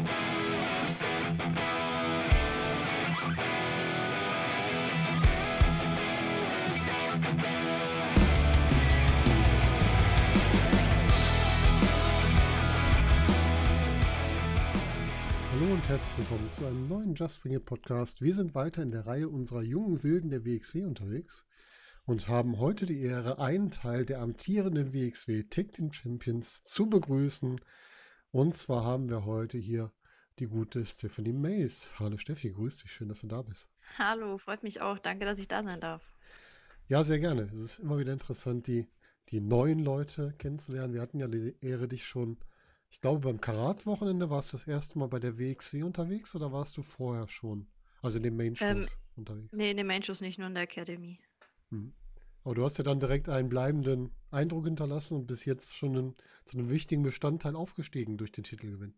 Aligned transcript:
Hallo 0.00 0.06
und 15.70 15.86
herzlich 15.86 16.16
willkommen 16.16 16.48
zu 16.48 16.64
einem 16.64 16.86
neuen 16.86 17.14
Just 17.14 17.42
Bring 17.42 17.52
It 17.52 17.66
Podcast. 17.66 18.22
Wir 18.22 18.34
sind 18.34 18.54
weiter 18.54 18.82
in 18.82 18.92
der 18.92 19.06
Reihe 19.06 19.28
unserer 19.28 19.60
jungen 19.60 20.02
Wilden 20.02 20.30
der 20.30 20.46
WXW 20.46 20.84
unterwegs 20.84 21.44
und 22.06 22.26
haben 22.26 22.58
heute 22.58 22.86
die 22.86 23.02
Ehre, 23.02 23.38
einen 23.38 23.70
Teil 23.70 24.06
der 24.06 24.22
amtierenden 24.22 24.94
WXW 24.94 25.42
Tag 25.50 25.74
Team 25.74 25.92
Champions 25.92 26.62
zu 26.62 26.88
begrüßen. 26.88 27.60
Und 28.30 28.56
zwar 28.56 28.84
haben 28.84 29.08
wir 29.08 29.24
heute 29.24 29.58
hier 29.58 29.92
die 30.38 30.46
gute 30.46 30.84
Stephanie 30.84 31.32
Mays. 31.32 31.92
Hallo 31.98 32.16
Steffi, 32.16 32.50
grüß 32.50 32.78
dich, 32.78 32.92
schön, 32.92 33.08
dass 33.08 33.20
du 33.20 33.26
da 33.26 33.42
bist. 33.42 33.68
Hallo, 33.98 34.38
freut 34.38 34.62
mich 34.62 34.80
auch. 34.80 34.98
Danke, 34.98 35.24
dass 35.24 35.38
ich 35.38 35.48
da 35.48 35.62
sein 35.62 35.80
darf. 35.80 36.14
Ja, 36.88 37.04
sehr 37.04 37.20
gerne. 37.20 37.42
Es 37.42 37.60
ist 37.60 37.78
immer 37.80 37.98
wieder 37.98 38.12
interessant, 38.12 38.66
die, 38.66 38.88
die 39.30 39.40
neuen 39.40 39.78
Leute 39.78 40.34
kennenzulernen. 40.38 40.94
Wir 40.94 41.00
hatten 41.00 41.18
ja 41.18 41.28
die 41.28 41.56
Ehre, 41.60 41.88
dich 41.88 42.06
schon 42.06 42.38
ich 42.90 43.00
glaube, 43.00 43.20
beim 43.20 43.40
Karat-Wochenende 43.40 44.30
warst 44.30 44.52
du 44.52 44.56
das 44.56 44.66
erste 44.66 44.98
Mal 44.98 45.08
bei 45.08 45.20
der 45.20 45.38
WXW 45.38 45.84
unterwegs 45.84 46.34
oder 46.34 46.52
warst 46.52 46.76
du 46.76 46.82
vorher 46.82 47.28
schon? 47.28 47.66
Also 48.02 48.18
in 48.18 48.24
den 48.24 48.36
Main-Shows 48.36 48.68
ähm, 48.68 48.86
unterwegs? 49.16 49.56
Nee, 49.56 49.70
in 49.70 49.76
den 49.76 49.86
Main-Shows 49.86 50.20
nicht, 50.20 50.38
nur 50.38 50.48
in 50.48 50.54
der 50.54 50.64
Academy. 50.64 51.20
Hm. 51.70 51.94
Aber 52.44 52.54
du 52.54 52.64
hast 52.64 52.78
ja 52.78 52.84
dann 52.84 53.00
direkt 53.00 53.28
einen 53.28 53.48
bleibenden 53.48 54.10
Eindruck 54.30 54.64
hinterlassen 54.64 55.16
und 55.16 55.26
bis 55.26 55.44
jetzt 55.44 55.76
schon 55.76 55.96
einen, 55.96 56.16
zu 56.44 56.58
einem 56.58 56.70
wichtigen 56.70 57.02
Bestandteil 57.02 57.56
aufgestiegen 57.56 58.16
durch 58.16 58.32
den 58.32 58.44
Titelgewinn. 58.44 58.94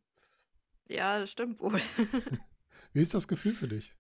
Ja, 0.89 1.19
das 1.19 1.31
stimmt 1.31 1.61
wohl. 1.61 1.81
Wie 2.93 3.01
ist 3.01 3.15
das 3.15 3.27
Gefühl 3.27 3.55
für 3.55 3.69
dich? 3.69 3.95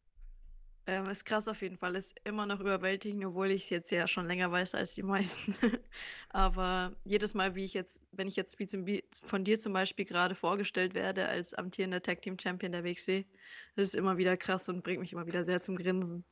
Ähm, 0.84 1.08
ist 1.08 1.24
krass 1.24 1.46
auf 1.46 1.62
jeden 1.62 1.76
Fall. 1.76 1.94
Ist 1.94 2.20
immer 2.24 2.44
noch 2.44 2.58
überwältigend, 2.58 3.24
obwohl 3.24 3.52
ich 3.52 3.64
es 3.64 3.70
jetzt 3.70 3.92
ja 3.92 4.08
schon 4.08 4.26
länger 4.26 4.50
weiß 4.50 4.74
als 4.74 4.94
die 4.94 5.04
meisten. 5.04 5.54
Aber 6.30 6.96
jedes 7.04 7.34
Mal, 7.34 7.54
wie 7.54 7.64
ich 7.64 7.72
jetzt, 7.72 8.02
wenn 8.10 8.27
ich 8.27 8.34
jetzt 8.34 8.58
wie 8.58 8.66
zum, 8.66 8.84
von 9.22 9.44
dir 9.44 9.58
zum 9.60 9.72
Beispiel 9.72 10.04
gerade 10.04 10.34
vorgestellt 10.34 10.94
werde 10.94 11.28
als 11.28 11.54
amtierender 11.54 12.02
Tag 12.02 12.22
Team 12.22 12.36
Champion 12.38 12.72
der 12.72 12.84
WXW, 12.84 13.24
das 13.77 13.88
ist 13.88 13.94
immer 13.94 14.18
wieder 14.18 14.36
krass 14.36 14.68
und 14.68 14.82
bringt 14.82 15.00
mich 15.00 15.12
immer 15.12 15.27
wieder 15.27 15.44
sehr 15.44 15.60
zum 15.60 15.77
Grinsen. 15.77 16.24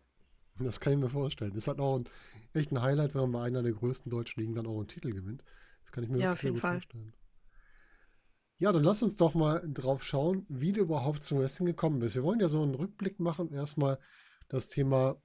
Das 0.65 0.81
kann 0.81 0.93
ich 0.93 0.99
mir 0.99 1.09
vorstellen. 1.09 1.53
Das 1.55 1.67
hat 1.67 1.79
auch 1.81 1.99
ein, 1.99 2.05
echt 2.53 2.71
ein 2.73 2.83
Highlight, 2.83 3.15
wenn 3.15 3.23
man 3.23 3.33
bei 3.33 3.43
einer 3.43 3.63
der 3.63 3.73
größten 3.73 4.11
deutschen 4.11 4.41
Ligen 4.41 4.55
dann 4.55 4.67
auch 4.67 4.79
einen 4.79 4.89
Titel 4.89 5.13
gewinnt. 5.13 5.43
Das 5.83 5.93
kann 5.93 6.05
ich 6.05 6.11
mir 6.11 6.19
ja, 6.19 6.33
auf 6.33 6.43
jeden 6.43 6.57
Fall. 6.57 6.75
vorstellen. 6.75 7.13
Ja, 8.59 8.73
dann 8.73 8.85
lass 8.85 9.03
uns 9.03 9.17
doch 9.17 9.35
mal 9.35 9.67
drauf 9.73 10.05
schauen, 10.05 10.45
wie 10.51 10.73
du 10.73 10.83
überhaupt 10.83 11.23
zum 11.23 11.39
Wrestling 11.39 11.67
gekommen 11.67 11.99
bist. 11.99 12.15
Wir 12.15 12.23
wollen 12.23 12.41
ja 12.41 12.49
so 12.49 12.63
einen 12.63 12.75
Rückblick 12.75 13.19
machen. 13.19 13.53
Erstmal, 13.53 13.99
das 14.49 14.69
Thema, 14.69 15.17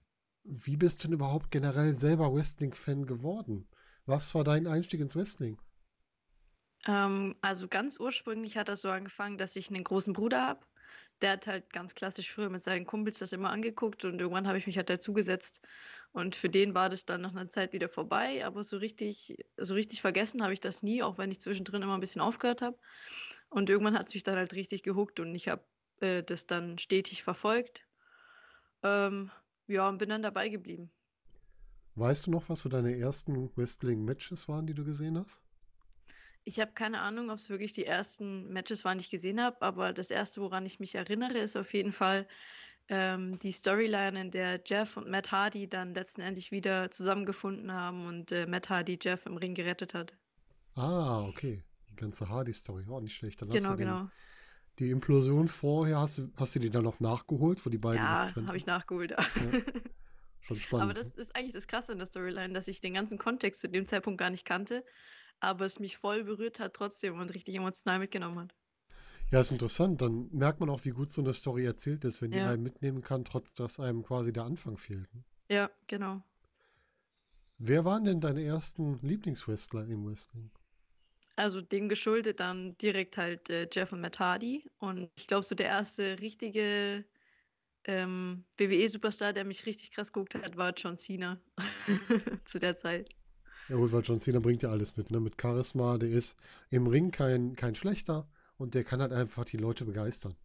wie 0.43 0.77
bist 0.77 1.03
du 1.03 1.07
denn 1.07 1.15
überhaupt 1.15 1.51
generell 1.51 1.95
selber 1.95 2.33
Wrestling-Fan 2.33 3.05
geworden? 3.05 3.67
Was 4.05 4.33
war 4.35 4.43
dein 4.43 4.67
Einstieg 4.67 5.01
ins 5.01 5.15
Wrestling? 5.15 5.59
Ähm, 6.85 7.35
also 7.41 7.67
ganz 7.67 7.99
ursprünglich 7.99 8.55
hat 8.57 8.69
das 8.69 8.81
so 8.81 8.89
angefangen, 8.89 9.37
dass 9.37 9.55
ich 9.55 9.69
einen 9.69 9.83
großen 9.83 10.13
Bruder 10.13 10.45
habe. 10.45 10.65
Der 11.21 11.31
hat 11.31 11.47
halt 11.47 11.71
ganz 11.71 11.95
klassisch 11.95 12.31
früher 12.31 12.49
mit 12.49 12.61
seinen 12.61 12.85
Kumpels 12.85 13.19
das 13.19 13.31
immer 13.31 13.49
angeguckt 13.49 14.05
und 14.05 14.19
irgendwann 14.19 14.47
habe 14.47 14.57
ich 14.57 14.67
mich 14.67 14.77
halt 14.77 14.89
dazugesetzt. 14.89 15.61
Und 16.11 16.35
für 16.35 16.49
den 16.49 16.73
war 16.73 16.89
das 16.89 17.05
dann 17.05 17.21
nach 17.21 17.31
einer 17.31 17.49
Zeit 17.49 17.73
wieder 17.73 17.89
vorbei, 17.89 18.45
aber 18.45 18.63
so 18.63 18.77
richtig, 18.77 19.37
so 19.57 19.73
richtig 19.73 20.01
vergessen 20.01 20.41
habe 20.43 20.53
ich 20.53 20.61
das 20.61 20.83
nie, 20.83 21.03
auch 21.03 21.17
wenn 21.17 21.31
ich 21.31 21.41
zwischendrin 21.41 21.81
immer 21.81 21.93
ein 21.93 21.99
bisschen 21.99 22.21
aufgehört 22.21 22.61
habe. 22.61 22.77
Und 23.49 23.69
irgendwann 23.69 23.97
hat 23.97 24.07
es 24.07 24.13
mich 24.13 24.23
dann 24.23 24.35
halt 24.35 24.53
richtig 24.53 24.83
gehuckt 24.83 25.19
und 25.19 25.33
ich 25.35 25.47
habe 25.47 25.63
äh, 26.01 26.23
das 26.23 26.47
dann 26.47 26.77
stetig 26.77 27.23
verfolgt 27.23 27.85
ähm, 28.83 29.31
ja, 29.67 29.89
und 29.89 29.97
bin 29.97 30.09
dann 30.09 30.21
dabei 30.21 30.49
geblieben. 30.49 30.91
Weißt 31.95 32.27
du 32.27 32.31
noch, 32.31 32.49
was 32.49 32.59
so 32.59 32.69
deine 32.69 32.97
ersten 32.97 33.55
Wrestling-Matches 33.55 34.47
waren, 34.47 34.67
die 34.67 34.73
du 34.73 34.83
gesehen 34.83 35.17
hast? 35.17 35.44
Ich 36.45 36.59
habe 36.59 36.71
keine 36.73 37.01
Ahnung, 37.01 37.29
ob 37.29 37.37
es 37.37 37.49
wirklich 37.49 37.73
die 37.73 37.85
ersten 37.85 38.47
Matches 38.53 38.85
waren, 38.85 38.97
die 38.97 39.03
ich 39.03 39.09
gesehen 39.09 39.41
habe, 39.41 39.61
aber 39.61 39.93
das 39.93 40.11
erste, 40.11 40.41
woran 40.41 40.65
ich 40.65 40.79
mich 40.79 40.95
erinnere, 40.95 41.39
ist 41.39 41.57
auf 41.57 41.73
jeden 41.73 41.91
Fall 41.91 42.27
ähm, 42.87 43.37
die 43.39 43.51
Storyline, 43.51 44.19
in 44.21 44.31
der 44.31 44.61
Jeff 44.63 44.95
und 44.95 45.09
Matt 45.09 45.31
Hardy 45.31 45.67
dann 45.67 45.93
letztendlich 45.93 46.51
wieder 46.51 46.91
zusammengefunden 46.91 47.71
haben 47.71 48.05
und 48.05 48.31
äh, 48.31 48.45
Matt 48.45 48.69
Hardy 48.69 48.99
Jeff 49.01 49.25
im 49.25 49.37
Ring 49.37 49.55
gerettet 49.55 49.93
hat. 49.93 50.13
Ah, 50.75 51.23
okay. 51.23 51.63
Die 51.89 51.95
ganze 51.95 52.29
Hardy-Story, 52.29 52.87
war 52.87 52.97
oh, 52.97 52.99
nicht 52.99 53.15
schlecht. 53.15 53.41
Dann 53.41 53.49
genau, 53.49 53.75
genau. 53.75 53.99
Den, 54.01 54.11
die 54.79 54.89
Implosion 54.91 55.47
vorher, 55.47 55.99
hast 55.99 56.17
du, 56.17 56.31
hast 56.35 56.55
du 56.55 56.59
die 56.59 56.69
dann 56.69 56.83
noch 56.83 56.99
nachgeholt, 56.99 57.65
wo 57.65 57.69
die 57.69 57.77
beiden 57.77 58.01
ja, 58.01 58.27
sich 58.27 58.37
Ja, 58.37 58.45
habe 58.45 58.57
ich 58.57 58.65
nachgeholt. 58.65 59.11
Ja. 59.11 59.17
Schon 60.41 60.57
spannend. 60.57 60.83
Aber 60.83 60.93
das 60.93 61.15
ist 61.15 61.35
eigentlich 61.35 61.53
das 61.53 61.67
Krasse 61.67 61.93
in 61.93 61.97
der 61.97 62.05
Storyline, 62.05 62.53
dass 62.53 62.67
ich 62.67 62.81
den 62.81 62.93
ganzen 62.93 63.17
Kontext 63.17 63.61
zu 63.61 63.69
dem 63.69 63.85
Zeitpunkt 63.85 64.19
gar 64.19 64.29
nicht 64.29 64.45
kannte, 64.45 64.83
aber 65.45 65.65
es 65.65 65.79
mich 65.79 65.97
voll 65.97 66.23
berührt 66.23 66.59
hat 66.59 66.73
trotzdem 66.73 67.19
und 67.19 67.33
richtig 67.33 67.55
emotional 67.55 67.99
mitgenommen 67.99 68.39
hat. 68.39 68.55
Ja, 69.31 69.41
ist 69.41 69.51
interessant. 69.51 70.01
Dann 70.01 70.29
merkt 70.31 70.59
man 70.59 70.69
auch, 70.69 70.85
wie 70.85 70.91
gut 70.91 71.11
so 71.11 71.21
eine 71.21 71.33
Story 71.33 71.65
erzählt 71.65 72.05
ist, 72.05 72.21
wenn 72.21 72.31
die 72.31 72.37
ja. 72.37 72.49
einen 72.49 72.63
mitnehmen 72.63 73.01
kann, 73.01 73.25
trotz 73.25 73.53
dass 73.55 73.79
einem 73.79 74.03
quasi 74.03 74.31
der 74.31 74.43
Anfang 74.43 74.77
fehlt. 74.77 75.09
Ja, 75.49 75.69
genau. 75.87 76.21
Wer 77.57 77.85
waren 77.85 78.03
denn 78.03 78.21
deine 78.21 78.43
ersten 78.43 78.99
Lieblingswrestler 79.01 79.85
im 79.87 80.05
Wrestling? 80.05 80.49
Also 81.37 81.61
dem 81.61 81.89
geschuldet 81.89 82.39
dann 82.39 82.77
direkt 82.77 83.17
halt 83.17 83.49
äh, 83.49 83.67
Jeff 83.71 83.91
und 83.91 84.01
Matt 84.01 84.19
Hardy. 84.19 84.69
Und 84.77 85.09
ich 85.17 85.27
glaube, 85.27 85.43
so 85.43 85.55
der 85.55 85.67
erste 85.67 86.19
richtige 86.19 87.05
ähm, 87.85 88.45
WWE-Superstar, 88.57 89.33
der 89.33 89.45
mich 89.45 89.65
richtig 89.65 89.91
krass 89.91 90.11
geguckt 90.11 90.35
hat, 90.35 90.57
war 90.57 90.73
John 90.75 90.97
Cena 90.97 91.39
zu 92.45 92.59
der 92.59 92.75
Zeit. 92.75 93.09
Ja 93.67 93.75
gut, 93.77 93.91
weil 93.91 94.03
John 94.03 94.21
Cena 94.21 94.39
bringt 94.39 94.63
ja 94.63 94.69
alles 94.69 94.95
mit, 94.95 95.09
ne? 95.11 95.19
Mit 95.19 95.41
Charisma, 95.41 95.97
der 95.97 96.09
ist 96.09 96.35
im 96.69 96.87
Ring 96.87 97.11
kein, 97.11 97.55
kein 97.55 97.75
schlechter 97.75 98.27
und 98.57 98.75
der 98.75 98.83
kann 98.83 99.01
halt 99.01 99.11
einfach 99.11 99.45
die 99.45 99.57
Leute 99.57 99.85
begeistern. 99.85 100.35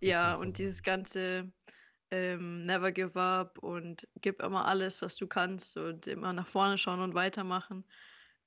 Ja, 0.00 0.34
und 0.34 0.58
dieses 0.58 0.82
ganze 0.82 1.50
ähm, 2.10 2.66
Never 2.66 2.92
give 2.92 3.18
up 3.18 3.58
und 3.58 4.06
gib 4.20 4.42
immer 4.42 4.66
alles, 4.66 5.02
was 5.02 5.16
du 5.16 5.26
kannst 5.26 5.76
und 5.76 6.06
immer 6.06 6.32
nach 6.32 6.46
vorne 6.46 6.78
schauen 6.78 7.00
und 7.00 7.14
weitermachen. 7.14 7.84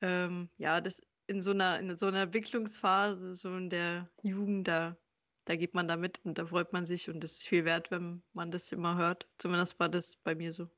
Ähm, 0.01 0.49
ja, 0.57 0.81
das 0.81 1.05
in 1.27 1.41
so 1.41 1.51
einer, 1.51 1.79
in 1.79 1.93
so 1.95 2.07
einer 2.07 2.23
Entwicklungsphase, 2.23 3.35
so 3.35 3.55
in 3.55 3.69
der 3.69 4.09
Jugend, 4.23 4.67
da, 4.67 4.97
da 5.45 5.55
geht 5.55 5.73
man 5.73 5.87
da 5.87 5.97
mit 5.97 6.19
und 6.23 6.37
da 6.37 6.45
freut 6.45 6.73
man 6.73 6.85
sich 6.85 7.09
und 7.09 7.23
das 7.23 7.33
ist 7.33 7.47
viel 7.47 7.65
wert, 7.65 7.91
wenn 7.91 8.23
man 8.33 8.51
das 8.51 8.71
immer 8.71 8.97
hört. 8.97 9.27
Zumindest 9.37 9.79
war 9.79 9.89
das 9.89 10.15
bei 10.15 10.35
mir 10.35 10.51
so. 10.51 10.69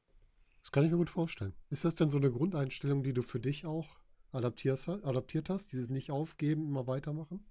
Das 0.61 0.71
kann 0.71 0.83
ich 0.83 0.91
mir 0.91 0.97
gut 0.97 1.09
vorstellen. 1.09 1.53
Ist 1.69 1.85
das 1.85 1.95
denn 1.95 2.09
so 2.09 2.17
eine 2.17 2.31
Grundeinstellung, 2.31 3.03
die 3.03 3.13
du 3.13 3.21
für 3.21 3.39
dich 3.39 3.65
auch 3.65 3.99
adaptiert 4.31 5.49
hast? 5.49 5.71
Dieses 5.71 5.89
nicht 5.89 6.11
aufgeben, 6.11 6.67
immer 6.67 6.87
weitermachen? 6.87 7.45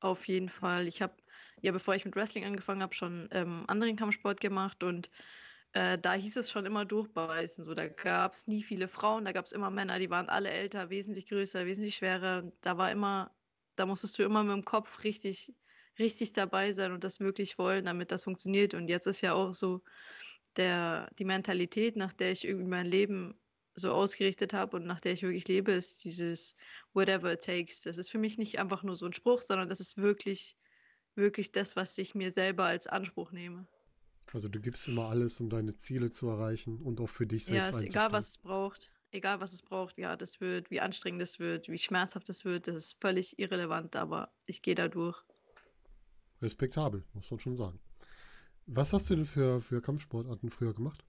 Auf 0.00 0.26
jeden 0.28 0.48
Fall. 0.48 0.88
Ich 0.88 1.02
habe 1.02 1.14
ja, 1.62 1.72
bevor 1.72 1.94
ich 1.94 2.04
mit 2.04 2.16
Wrestling 2.16 2.44
angefangen 2.44 2.82
habe, 2.82 2.94
schon 2.94 3.28
ähm, 3.32 3.64
anderen 3.68 3.96
Kampfsport 3.96 4.40
gemacht 4.40 4.82
und 4.82 5.10
äh, 5.72 5.98
da 5.98 6.14
hieß 6.14 6.36
es 6.36 6.50
schon 6.50 6.66
immer 6.66 6.84
durchbeißen. 6.84 7.64
So, 7.64 7.74
da 7.74 7.88
gab 7.88 8.34
es 8.34 8.48
nie 8.48 8.62
viele 8.62 8.88
Frauen, 8.88 9.24
da 9.24 9.32
gab 9.32 9.46
es 9.46 9.52
immer 9.52 9.70
Männer, 9.70 9.98
die 9.98 10.10
waren 10.10 10.28
alle 10.28 10.50
älter, 10.50 10.90
wesentlich 10.90 11.28
größer, 11.28 11.66
wesentlich 11.66 11.96
schwerer. 11.96 12.50
Da 12.62 12.78
war 12.78 12.90
immer, 12.90 13.30
da 13.76 13.86
musstest 13.86 14.18
du 14.18 14.22
immer 14.24 14.42
mit 14.42 14.52
dem 14.52 14.64
Kopf 14.64 15.04
richtig, 15.04 15.54
richtig 15.98 16.32
dabei 16.32 16.72
sein 16.72 16.92
und 16.92 17.04
das 17.04 17.20
wirklich 17.20 17.58
wollen, 17.58 17.84
damit 17.84 18.10
das 18.10 18.24
funktioniert. 18.24 18.74
Und 18.74 18.88
jetzt 18.88 19.06
ist 19.06 19.20
ja 19.20 19.34
auch 19.34 19.52
so 19.52 19.82
der, 20.56 21.10
die 21.18 21.24
Mentalität, 21.24 21.96
nach 21.96 22.12
der 22.12 22.32
ich 22.32 22.44
irgendwie 22.44 22.68
mein 22.68 22.86
Leben 22.86 23.34
so 23.74 23.92
ausgerichtet 23.92 24.52
habe 24.52 24.76
und 24.76 24.86
nach 24.86 25.00
der 25.00 25.12
ich 25.12 25.22
wirklich 25.22 25.48
lebe, 25.48 25.72
ist 25.72 26.04
dieses 26.04 26.56
whatever 26.92 27.32
it 27.32 27.42
takes. 27.42 27.82
Das 27.82 27.98
ist 27.98 28.10
für 28.10 28.18
mich 28.18 28.38
nicht 28.38 28.58
einfach 28.58 28.82
nur 28.82 28.96
so 28.96 29.06
ein 29.06 29.12
Spruch, 29.12 29.42
sondern 29.42 29.68
das 29.68 29.80
ist 29.80 29.96
wirklich, 29.96 30.56
wirklich 31.14 31.52
das, 31.52 31.76
was 31.76 31.96
ich 31.98 32.14
mir 32.14 32.30
selber 32.30 32.64
als 32.64 32.86
Anspruch 32.86 33.32
nehme. 33.32 33.66
Also 34.32 34.48
du 34.48 34.60
gibst 34.60 34.86
immer 34.86 35.08
alles, 35.08 35.40
um 35.40 35.50
deine 35.50 35.74
Ziele 35.74 36.10
zu 36.10 36.28
erreichen 36.28 36.80
und 36.80 37.00
auch 37.00 37.08
für 37.08 37.26
dich 37.26 37.46
selbst. 37.46 37.72
Ja, 37.72 37.76
ist 37.76 37.82
egal, 37.82 38.12
was 38.12 38.28
es 38.28 38.38
braucht. 38.38 38.90
Egal, 39.12 39.40
was 39.40 39.52
es 39.52 39.62
braucht, 39.62 39.96
wie 39.96 40.06
hart 40.06 40.22
es 40.22 40.40
wird, 40.40 40.70
wie 40.70 40.80
anstrengend 40.80 41.20
es 41.20 41.40
wird, 41.40 41.68
wie 41.68 41.78
schmerzhaft 41.78 42.28
es 42.28 42.44
wird, 42.44 42.68
das 42.68 42.76
ist 42.76 43.00
völlig 43.00 43.40
irrelevant, 43.40 43.96
aber 43.96 44.30
ich 44.46 44.62
gehe 44.62 44.76
da 44.76 44.86
durch. 44.86 45.20
Respektabel, 46.40 47.02
muss 47.12 47.28
man 47.28 47.40
schon 47.40 47.56
sagen. 47.56 47.80
Was 48.72 48.92
hast 48.92 49.10
du 49.10 49.16
denn 49.16 49.24
für, 49.24 49.60
für 49.60 49.82
Kampfsportarten 49.82 50.48
früher 50.48 50.72
gemacht? 50.72 51.04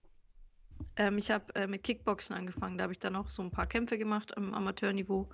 Ähm, 0.95 1.19
ich 1.19 1.29
habe 1.29 1.53
äh, 1.53 1.67
mit 1.67 1.83
Kickboxen 1.83 2.35
angefangen. 2.35 2.79
Da 2.79 2.83
habe 2.85 2.93
ich 2.93 2.97
dann 2.97 3.15
auch 3.15 3.29
so 3.29 3.43
ein 3.43 3.51
paar 3.51 3.67
Kämpfe 3.67 3.99
gemacht 3.99 4.35
am 4.35 4.55
Amateurniveau 4.55 5.29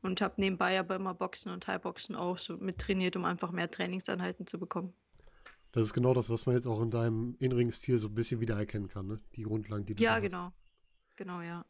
und 0.00 0.22
habe 0.22 0.40
nebenbei 0.40 0.78
aber 0.78 0.96
immer 0.96 1.12
Boxen 1.12 1.52
und 1.52 1.64
Thai-Boxen 1.64 2.16
auch 2.16 2.38
so 2.38 2.56
mit 2.56 2.78
trainiert, 2.78 3.14
um 3.14 3.26
einfach 3.26 3.52
mehr 3.52 3.68
Trainingseinheiten 3.68 4.46
zu 4.46 4.58
bekommen. 4.58 4.94
Das 5.72 5.82
ist 5.82 5.92
genau 5.92 6.14
das, 6.14 6.30
was 6.30 6.46
man 6.46 6.54
jetzt 6.54 6.66
auch 6.66 6.80
in 6.80 6.90
deinem 6.90 7.36
Innenringstil 7.40 7.98
so 7.98 8.08
ein 8.08 8.14
bisschen 8.14 8.40
wiedererkennen 8.40 8.88
kann, 8.88 9.06
ne? 9.06 9.20
Die 9.34 9.42
Grundlagen, 9.42 9.84
die 9.84 9.94
du 9.94 10.02
Ja, 10.02 10.18
genau. 10.18 10.52
Genau, 11.16 11.42
ja. 11.42 11.66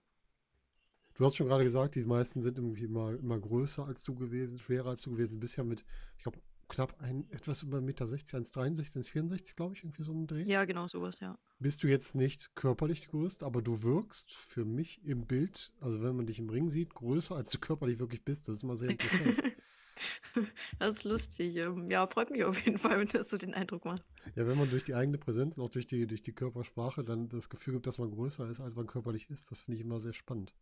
Du 1.15 1.25
hast 1.25 1.35
schon 1.35 1.49
gerade 1.49 1.65
gesagt, 1.65 1.97
die 1.97 2.05
meisten 2.05 2.43
sind 2.43 2.59
irgendwie 2.59 2.85
immer, 2.85 3.11
immer 3.19 3.41
größer 3.41 3.85
als 3.85 4.05
du 4.05 4.15
gewesen, 4.15 4.61
schwerer 4.61 4.91
als 4.91 5.01
du 5.01 5.11
gewesen. 5.11 5.35
Du 5.35 5.41
bist 5.41 5.57
ja 5.57 5.65
mit, 5.65 5.85
ich 6.17 6.23
glaube, 6.23 6.39
knapp 6.69 7.01
ein, 7.01 7.31
etwas 7.31 7.63
über 7.63 7.79
1,60 7.79 7.83
Meter, 7.83 8.05
1,63, 8.07 9.13
1,64, 9.13 9.57
glaube 9.57 9.75
ich, 9.75 9.85
irgendwie 9.85 10.03
so 10.03 10.13
ein 10.13 10.27
Dreh. 10.27 10.43
Ja, 10.45 10.65
genau 10.65 10.89
sowas, 10.89 11.21
ja. 11.21 11.39
Bist 11.59 11.83
du 11.83 11.89
jetzt 11.89 12.15
nicht 12.15 12.55
körperlich 12.55 13.09
größt, 13.09 13.43
aber 13.43 13.63
du 13.63 13.83
wirkst 13.83 14.35
für 14.35 14.65
mich 14.65 15.05
im 15.05 15.27
Bild, 15.27 15.73
also 15.81 16.03
wenn 16.03 16.17
man 16.17 16.27
dich 16.27 16.39
im 16.39 16.51
Ring 16.51 16.69
sieht, 16.69 16.95
größer 16.95 17.37
als 17.37 17.53
du 17.53 17.59
körperlich 17.59 17.99
wirklich 17.99 18.25
bist. 18.25 18.49
Das 18.49 18.57
ist 18.57 18.63
immer 18.63 18.77
sehr 18.77 18.91
interessant. 18.91 19.43
das 20.79 20.97
ist 20.97 21.05
lustig. 21.05 21.57
Ähm, 21.57 21.87
ja, 21.89 22.07
freut 22.07 22.31
mich 22.31 22.45
auf 22.45 22.65
jeden 22.65 22.79
Fall, 22.79 22.99
wenn 22.99 23.09
das 23.09 23.31
so 23.31 23.39
den 23.39 23.55
Eindruck 23.55 23.85
macht. 23.85 24.05
Ja, 24.35 24.47
wenn 24.47 24.59
man 24.59 24.71
durch 24.71 24.85
die 24.85 24.95
eigene 24.95 25.19
Präsenz 25.19 25.57
und 25.57 25.65
auch 25.65 25.71
durch 25.71 25.87
die, 25.87 26.07
durch 26.07 26.23
die 26.23 26.33
Körpersprache 26.33 27.05
dann 27.05 27.29
das 27.29 27.49
Gefühl 27.49 27.75
gibt, 27.75 27.87
dass 27.87 27.99
man 27.99 28.11
größer 28.11 28.49
ist, 28.49 28.61
als 28.61 28.75
man 28.75 28.87
körperlich 28.87 29.31
ist, 29.31 29.51
das 29.51 29.63
finde 29.63 29.77
ich 29.77 29.85
immer 29.85 30.01
sehr 30.01 30.13
spannend, 30.13 30.55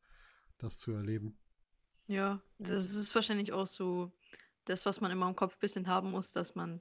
das 0.59 0.79
zu 0.79 0.93
erleben. 0.93 1.37
Ja, 2.07 2.43
das 2.59 2.95
ist 2.95 3.15
wahrscheinlich 3.15 3.53
auch 3.53 3.67
so 3.67 4.13
das, 4.65 4.87
was 4.87 5.01
man 5.01 5.11
immer 5.11 5.29
im 5.29 5.37
Kopf 5.37 5.55
ein 5.55 5.61
bisschen 5.61 5.87
haben 5.87 6.11
muss, 6.11 6.33
dass 6.33 6.55
man, 6.55 6.81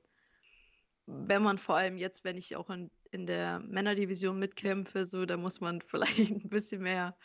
wenn 1.06 1.44
man 1.44 1.58
vor 1.58 1.76
allem 1.76 1.98
jetzt, 1.98 2.24
wenn 2.24 2.38
ich 2.38 2.56
auch 2.56 2.70
in, 2.70 2.92
in 3.12 3.26
der 3.26 3.60
Männerdivision 3.60 4.40
mitkämpfe, 4.40 5.06
so, 5.06 5.26
da 5.26 5.38
muss 5.38 5.62
man 5.62 5.82
vielleicht 5.86 6.32
ein 6.32 6.50
bisschen 6.50 6.82
mehr 6.82 7.18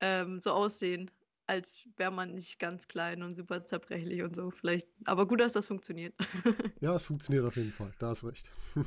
ähm, 0.00 0.40
so 0.40 0.52
aussehen, 0.52 1.10
als 1.46 1.86
wäre 1.96 2.10
man 2.10 2.32
nicht 2.34 2.58
ganz 2.58 2.88
klein 2.88 3.22
und 3.22 3.32
super 3.32 3.64
zerbrechlich 3.64 4.22
und 4.22 4.34
so. 4.34 4.50
Vielleicht, 4.50 4.88
aber 5.04 5.26
gut, 5.26 5.40
dass 5.40 5.52
das 5.52 5.68
funktioniert. 5.68 6.14
ja, 6.80 6.96
es 6.96 7.02
funktioniert 7.02 7.46
auf 7.46 7.56
jeden 7.56 7.72
Fall. 7.72 7.92
Da 7.98 8.08
hast 8.08 8.24
recht. 8.24 8.50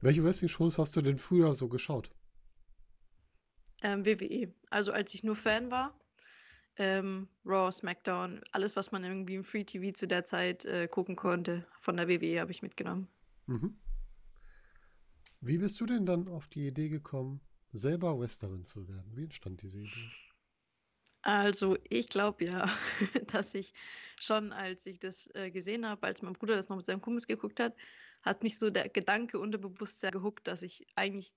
Welche 0.00 0.24
Wrestling-Shows 0.24 0.78
hast 0.78 0.96
du 0.96 1.02
denn 1.02 1.18
früher 1.18 1.54
so 1.54 1.68
geschaut? 1.68 2.10
Ähm, 3.82 4.04
WWE. 4.04 4.54
Also 4.70 4.92
als 4.92 5.14
ich 5.14 5.24
nur 5.24 5.36
Fan 5.36 5.70
war, 5.70 5.98
ähm, 6.80 7.28
Raw, 7.44 7.70
SmackDown, 7.70 8.40
alles, 8.52 8.74
was 8.74 8.90
man 8.90 9.04
irgendwie 9.04 9.34
im 9.34 9.44
Free 9.44 9.64
TV 9.64 9.92
zu 9.92 10.08
der 10.08 10.24
Zeit 10.24 10.64
äh, 10.64 10.88
gucken 10.88 11.14
konnte, 11.14 11.66
von 11.78 11.98
der 11.98 12.08
WWE 12.08 12.40
habe 12.40 12.52
ich 12.52 12.62
mitgenommen. 12.62 13.06
Mhm. 13.46 13.76
Wie 15.42 15.58
bist 15.58 15.78
du 15.78 15.84
denn 15.84 16.06
dann 16.06 16.26
auf 16.26 16.48
die 16.48 16.66
Idee 16.66 16.88
gekommen, 16.88 17.42
selber 17.72 18.18
Wrestlerin 18.18 18.64
zu 18.64 18.88
werden? 18.88 19.14
Wie 19.14 19.24
entstand 19.24 19.60
diese 19.60 19.80
Idee? 19.80 20.10
Also 21.20 21.76
ich 21.90 22.08
glaube 22.08 22.46
ja, 22.46 22.66
dass 23.26 23.54
ich 23.54 23.74
schon, 24.18 24.52
als 24.52 24.86
ich 24.86 24.98
das 24.98 25.28
äh, 25.34 25.50
gesehen 25.50 25.84
habe, 25.84 26.06
als 26.06 26.22
mein 26.22 26.32
Bruder 26.32 26.56
das 26.56 26.70
noch 26.70 26.78
mit 26.78 26.86
seinem 26.86 27.02
Kumpels 27.02 27.26
geguckt 27.26 27.60
hat, 27.60 27.76
hat 28.22 28.42
mich 28.42 28.58
so 28.58 28.70
der 28.70 28.88
Gedanke 28.88 29.38
unterbewusst 29.38 30.00
sehr 30.00 30.12
gehuckt, 30.12 30.46
dass 30.46 30.62
ich 30.62 30.86
eigentlich 30.94 31.34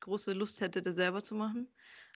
große 0.00 0.32
Lust 0.32 0.60
hätte, 0.60 0.82
das 0.82 0.94
selber 0.96 1.22
zu 1.22 1.34
machen. 1.34 1.68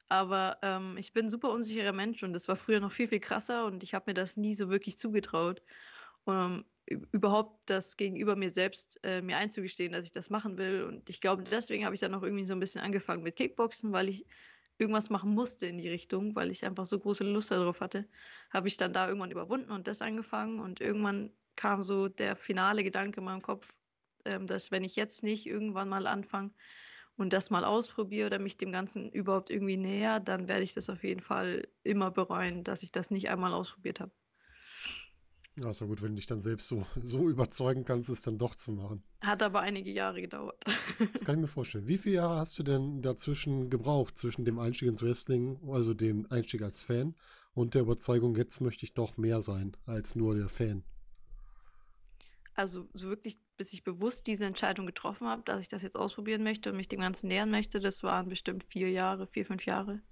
Aber 0.08 0.58
ähm, 0.62 0.96
ich 0.98 1.12
bin 1.12 1.26
ein 1.26 1.30
super 1.30 1.50
unsicherer 1.50 1.92
Mensch 1.92 2.22
und 2.22 2.32
das 2.32 2.48
war 2.48 2.56
früher 2.56 2.80
noch 2.80 2.92
viel, 2.92 3.08
viel 3.08 3.20
krasser 3.20 3.66
und 3.66 3.82
ich 3.82 3.94
habe 3.94 4.10
mir 4.10 4.14
das 4.14 4.36
nie 4.36 4.54
so 4.54 4.68
wirklich 4.70 4.98
zugetraut. 4.98 5.62
Um, 6.24 6.64
überhaupt 7.12 7.70
das 7.70 7.96
gegenüber 7.96 8.36
mir 8.36 8.50
selbst 8.50 9.00
äh, 9.04 9.22
mir 9.22 9.36
einzugestehen, 9.36 9.92
dass 9.92 10.06
ich 10.06 10.12
das 10.12 10.30
machen 10.30 10.58
will. 10.58 10.84
Und 10.84 11.08
ich 11.08 11.20
glaube, 11.20 11.44
deswegen 11.44 11.84
habe 11.84 11.94
ich 11.94 12.00
dann 12.00 12.14
auch 12.14 12.22
irgendwie 12.22 12.44
so 12.44 12.52
ein 12.52 12.60
bisschen 12.60 12.82
angefangen 12.82 13.22
mit 13.22 13.36
Kickboxen, 13.36 13.92
weil 13.92 14.08
ich 14.08 14.26
irgendwas 14.78 15.10
machen 15.10 15.32
musste 15.32 15.66
in 15.66 15.76
die 15.76 15.88
Richtung, 15.88 16.34
weil 16.34 16.50
ich 16.50 16.64
einfach 16.64 16.86
so 16.86 16.98
große 16.98 17.24
Lust 17.24 17.50
darauf 17.50 17.80
hatte, 17.80 18.08
habe 18.50 18.66
ich 18.66 18.76
dann 18.76 18.92
da 18.92 19.06
irgendwann 19.06 19.30
überwunden 19.30 19.70
und 19.70 19.86
das 19.86 20.02
angefangen. 20.02 20.58
Und 20.58 20.80
irgendwann 20.80 21.30
kam 21.54 21.82
so 21.82 22.08
der 22.08 22.34
finale 22.34 22.82
Gedanke 22.82 23.20
in 23.20 23.24
meinem 23.24 23.42
Kopf, 23.42 23.74
ähm, 24.24 24.46
dass 24.46 24.70
wenn 24.70 24.84
ich 24.84 24.96
jetzt 24.96 25.22
nicht 25.22 25.46
irgendwann 25.46 25.88
mal 25.88 26.06
anfange, 26.06 26.50
und 27.20 27.32
das 27.32 27.50
mal 27.50 27.64
ausprobiere 27.64 28.26
oder 28.26 28.38
mich 28.38 28.56
dem 28.56 28.72
Ganzen 28.72 29.10
überhaupt 29.10 29.50
irgendwie 29.50 29.76
näher, 29.76 30.20
dann 30.20 30.48
werde 30.48 30.62
ich 30.62 30.74
das 30.74 30.90
auf 30.90 31.04
jeden 31.04 31.20
Fall 31.20 31.66
immer 31.82 32.10
bereuen, 32.10 32.64
dass 32.64 32.82
ich 32.82 32.92
das 32.92 33.10
nicht 33.10 33.28
einmal 33.28 33.52
ausprobiert 33.52 34.00
habe. 34.00 34.12
Ja, 35.62 35.70
ist 35.70 35.80
ja 35.80 35.86
gut, 35.86 36.00
wenn 36.00 36.10
du 36.10 36.14
dich 36.16 36.26
dann 36.26 36.40
selbst 36.40 36.68
so, 36.68 36.86
so 37.04 37.28
überzeugen 37.28 37.84
kannst, 37.84 38.08
es 38.08 38.22
dann 38.22 38.38
doch 38.38 38.54
zu 38.54 38.72
machen. 38.72 39.02
Hat 39.20 39.42
aber 39.42 39.60
einige 39.60 39.90
Jahre 39.90 40.20
gedauert. 40.20 40.64
Das 41.12 41.24
kann 41.24 41.36
ich 41.36 41.40
mir 41.40 41.46
vorstellen. 41.46 41.86
Wie 41.86 41.96
viele 41.98 42.16
Jahre 42.16 42.36
hast 42.36 42.58
du 42.58 42.62
denn 42.62 43.00
dazwischen 43.00 43.70
gebraucht, 43.70 44.18
zwischen 44.18 44.44
dem 44.44 44.58
Einstieg 44.58 44.88
ins 44.88 45.02
Wrestling, 45.02 45.58
also 45.70 45.94
dem 45.94 46.26
Einstieg 46.30 46.62
als 46.62 46.82
Fan 46.82 47.14
und 47.52 47.74
der 47.74 47.82
Überzeugung, 47.82 48.36
jetzt 48.36 48.60
möchte 48.60 48.84
ich 48.84 48.92
doch 48.92 49.16
mehr 49.16 49.40
sein 49.40 49.76
als 49.86 50.14
nur 50.14 50.34
der 50.34 50.48
Fan? 50.48 50.84
Also 52.54 52.88
so 52.92 53.08
wirklich, 53.08 53.38
bis 53.56 53.72
ich 53.72 53.84
bewusst 53.84 54.26
diese 54.26 54.44
Entscheidung 54.44 54.86
getroffen 54.86 55.26
habe, 55.28 55.42
dass 55.42 55.60
ich 55.60 55.68
das 55.68 55.82
jetzt 55.82 55.96
ausprobieren 55.96 56.42
möchte 56.42 56.70
und 56.70 56.76
mich 56.76 56.88
dem 56.88 57.00
Ganzen 57.00 57.28
nähern 57.28 57.50
möchte, 57.50 57.80
das 57.80 58.02
waren 58.02 58.28
bestimmt 58.28 58.64
vier 58.64 58.90
Jahre, 58.90 59.26
vier, 59.26 59.46
fünf 59.46 59.64
Jahre. 59.66 60.02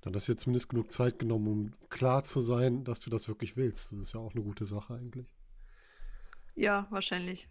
Dann 0.00 0.14
hast 0.14 0.28
du 0.28 0.32
jetzt 0.32 0.44
zumindest 0.44 0.68
genug 0.68 0.92
Zeit 0.92 1.18
genommen, 1.18 1.48
um 1.48 1.88
klar 1.88 2.22
zu 2.22 2.40
sein, 2.40 2.84
dass 2.84 3.00
du 3.00 3.10
das 3.10 3.28
wirklich 3.28 3.56
willst. 3.56 3.92
Das 3.92 4.00
ist 4.00 4.14
ja 4.14 4.20
auch 4.20 4.34
eine 4.34 4.44
gute 4.44 4.64
Sache 4.64 4.94
eigentlich. 4.94 5.26
Ja, 6.54 6.86
wahrscheinlich. 6.90 7.48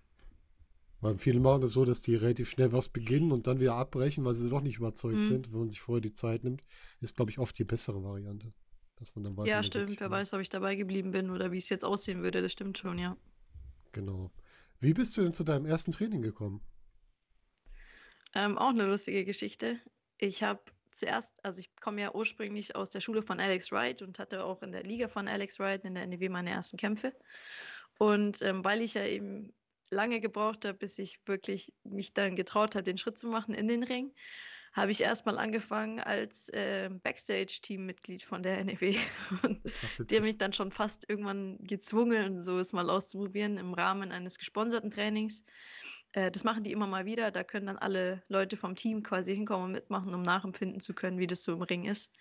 Weil 1.00 1.18
viele 1.18 1.40
machen 1.40 1.62
das 1.62 1.72
so, 1.72 1.86
dass 1.86 2.02
die 2.02 2.16
relativ 2.16 2.50
schnell 2.50 2.74
was 2.74 2.90
beginnen 2.90 3.32
und 3.32 3.48
dann 3.48 3.60
wieder 3.60 3.76
abbrechen, 3.76 4.26
weil 4.26 4.34
sie 4.34 4.50
doch 4.50 4.62
nicht 4.62 4.78
überzeugt 4.78 5.18
mhm. 5.18 5.26
sind. 5.26 5.54
Wenn 5.54 5.60
man 5.60 5.70
sich 5.70 5.80
vorher 5.80 6.02
die 6.02 6.14
Zeit 6.14 6.44
nimmt, 6.44 6.64
ist, 7.02 7.16
glaube 7.16 7.30
ich, 7.30 7.38
oft 7.38 7.58
die 7.60 7.64
bessere 7.64 8.04
Variante. 8.04 8.54
Dass 8.96 9.14
man 9.14 9.24
dann 9.24 9.38
weiß, 9.38 9.48
ja, 9.48 9.62
stimmt. 9.62 10.00
Wer 10.00 10.10
weiß, 10.10 10.34
ob 10.34 10.42
ich 10.42 10.50
dabei 10.50 10.76
geblieben 10.76 11.12
bin 11.12 11.30
oder 11.30 11.52
wie 11.52 11.58
es 11.58 11.70
jetzt 11.70 11.86
aussehen 11.86 12.24
würde. 12.24 12.42
Das 12.42 12.52
stimmt 12.52 12.80
schon, 12.80 12.98
ja. 12.98 13.16
Genau. 13.98 14.30
Wie 14.80 14.94
bist 14.94 15.18
du 15.18 15.24
denn 15.24 15.34
zu 15.34 15.44
deinem 15.44 15.66
ersten 15.66 15.92
Training 15.92 16.22
gekommen? 16.22 16.62
Ähm, 18.36 18.56
auch 18.56 18.70
eine 18.70 18.86
lustige 18.86 19.26
Geschichte. 19.26 19.80
Ich 20.20 20.44
habe 20.44 20.62
zuerst, 20.92 21.34
also 21.44 21.60
ich 21.60 21.76
komme 21.78 22.02
ja 22.02 22.14
ursprünglich 22.14 22.76
aus 22.76 22.92
der 22.92 23.00
Schule 23.00 23.24
von 23.24 23.40
Alex 23.40 23.72
Wright 23.72 24.04
und 24.04 24.20
hatte 24.20 24.44
auch 24.44 24.62
in 24.62 24.72
der 24.72 24.84
Liga 24.84 25.08
von 25.08 25.28
Alex 25.28 25.58
Wright 25.58 25.84
in 25.84 25.96
der 25.96 26.06
NEW 26.06 26.30
meine 26.30 26.52
ersten 26.52 26.78
Kämpfe. 26.78 27.12
Und 27.98 28.44
ähm, 28.44 28.64
weil 28.64 28.84
ich 28.84 28.94
ja 28.94 29.04
eben 29.04 29.52
lange 29.90 30.22
gebraucht 30.22 30.66
habe, 30.66 30.78
bis 30.78 31.00
ich 31.00 31.20
wirklich 31.26 31.74
mich 31.84 32.14
dann 32.14 32.36
getraut 32.36 32.76
habe, 32.76 32.84
den 32.84 33.00
Schritt 33.00 33.18
zu 33.18 33.26
machen 33.26 33.56
in 33.56 33.68
den 33.68 33.82
Ring, 33.82 34.14
habe 34.78 34.92
ich 34.92 35.02
erstmal 35.02 35.40
angefangen 35.40 36.00
als 36.00 36.50
äh, 36.50 36.92
Backstage-Teammitglied 37.02 38.22
von 38.22 38.44
der 38.44 38.64
NEW. 38.64 38.96
Und 39.42 40.12
die 40.12 40.16
haben 40.16 40.24
mich 40.24 40.38
dann 40.38 40.54
schon 40.54 40.72
fast 40.72 41.10
irgendwann 41.10 41.58
gezwungen, 41.62 42.44
so 42.44 42.60
es 42.60 42.74
mal 42.74 42.88
auszuprobieren 42.92 43.58
im 43.58 43.74
Rahmen 43.74 44.12
eines 44.12 44.38
gesponserten 44.38 44.92
Trainings. 44.92 45.44
Äh, 46.12 46.30
das 46.30 46.44
machen 46.44 46.64
die 46.64 46.72
immer 46.72 46.86
mal 46.86 47.06
wieder. 47.06 47.32
Da 47.32 47.44
können 47.44 47.66
dann 47.66 47.80
alle 47.80 48.22
Leute 48.28 48.56
vom 48.56 48.76
Team 48.76 49.02
quasi 49.02 49.36
hinkommen 49.36 49.66
und 49.66 49.72
mitmachen, 49.72 50.14
um 50.14 50.22
nachempfinden 50.22 50.80
zu 50.80 50.94
können, 50.94 51.18
wie 51.18 51.28
das 51.28 51.44
so 51.44 51.54
im 51.54 51.64
Ring 51.64 51.86
ist. 51.86 52.14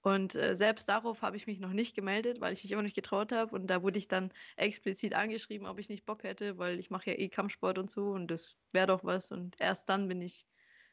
Und 0.00 0.34
äh, 0.34 0.56
selbst 0.56 0.88
darauf 0.88 1.22
habe 1.22 1.36
ich 1.36 1.46
mich 1.46 1.60
noch 1.60 1.72
nicht 1.72 1.94
gemeldet, 1.94 2.40
weil 2.40 2.52
ich 2.52 2.64
mich 2.64 2.72
immer 2.72 2.82
nicht 2.82 2.96
getraut 2.96 3.30
habe. 3.30 3.54
Und 3.54 3.68
da 3.68 3.84
wurde 3.84 4.00
ich 4.00 4.08
dann 4.08 4.32
explizit 4.56 5.14
angeschrieben, 5.14 5.68
ob 5.68 5.78
ich 5.78 5.88
nicht 5.88 6.04
Bock 6.04 6.24
hätte, 6.24 6.58
weil 6.58 6.80
ich 6.80 6.90
mache 6.90 7.10
ja 7.10 7.16
eh 7.16 7.28
Kampfsport 7.28 7.78
und 7.78 7.88
so 7.88 8.10
und 8.10 8.28
das 8.28 8.56
wäre 8.72 8.88
doch 8.88 9.04
was. 9.04 9.30
Und 9.30 9.54
erst 9.60 9.88
dann 9.88 10.08
bin 10.08 10.20
ich 10.20 10.44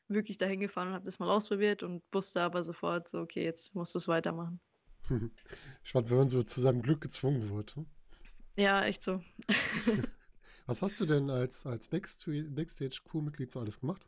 wirklich 0.09 0.37
dahin 0.37 0.59
gefahren 0.59 0.89
und 0.89 0.93
habe 0.95 1.05
das 1.05 1.19
mal 1.19 1.29
ausprobiert 1.29 1.83
und 1.83 2.03
wusste 2.11 2.41
aber 2.41 2.63
sofort 2.63 3.07
so, 3.07 3.19
okay, 3.19 3.43
jetzt 3.43 3.75
musst 3.75 3.93
du 3.95 3.99
es 3.99 4.07
weitermachen. 4.07 4.59
Spannend, 5.83 6.09
wenn 6.09 6.17
man 6.17 6.29
so 6.29 6.43
zu 6.43 6.61
seinem 6.61 6.81
Glück 6.81 7.01
gezwungen 7.01 7.49
wird. 7.49 7.75
Hm? 7.75 7.85
Ja, 8.57 8.83
echt 8.83 9.03
so. 9.03 9.21
Was 10.65 10.81
hast 10.81 10.99
du 10.99 11.05
denn 11.05 11.29
als, 11.29 11.65
als 11.65 11.87
Backstage-Crew-Mitglied 11.87 13.51
so 13.51 13.59
alles 13.59 13.79
gemacht? 13.79 14.07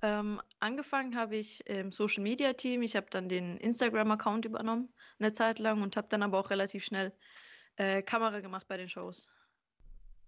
Ähm, 0.00 0.40
angefangen 0.60 1.14
habe 1.14 1.36
ich 1.36 1.66
im 1.66 1.92
Social 1.92 2.22
Media 2.22 2.54
Team. 2.54 2.82
Ich 2.82 2.96
habe 2.96 3.06
dann 3.10 3.28
den 3.28 3.58
Instagram-Account 3.58 4.46
übernommen, 4.46 4.92
eine 5.18 5.32
Zeit 5.32 5.58
lang, 5.58 5.82
und 5.82 5.96
habe 5.96 6.08
dann 6.08 6.22
aber 6.22 6.38
auch 6.38 6.50
relativ 6.50 6.84
schnell 6.84 7.12
äh, 7.76 8.02
Kamera 8.02 8.40
gemacht 8.40 8.66
bei 8.66 8.76
den 8.76 8.88
Shows. 8.88 9.28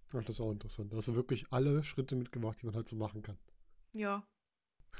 Ach, 0.09 0.23
das 0.23 0.29
ist 0.29 0.41
auch 0.41 0.51
interessant. 0.51 0.93
Da 0.93 0.97
hast 0.97 1.07
du 1.07 1.15
wirklich 1.15 1.45
alle 1.51 1.83
Schritte 1.83 2.15
mitgemacht, 2.15 2.61
die 2.61 2.67
man 2.67 2.75
halt 2.75 2.87
so 2.87 2.95
machen 2.95 3.21
kann. 3.21 3.37
Ja, 3.93 4.25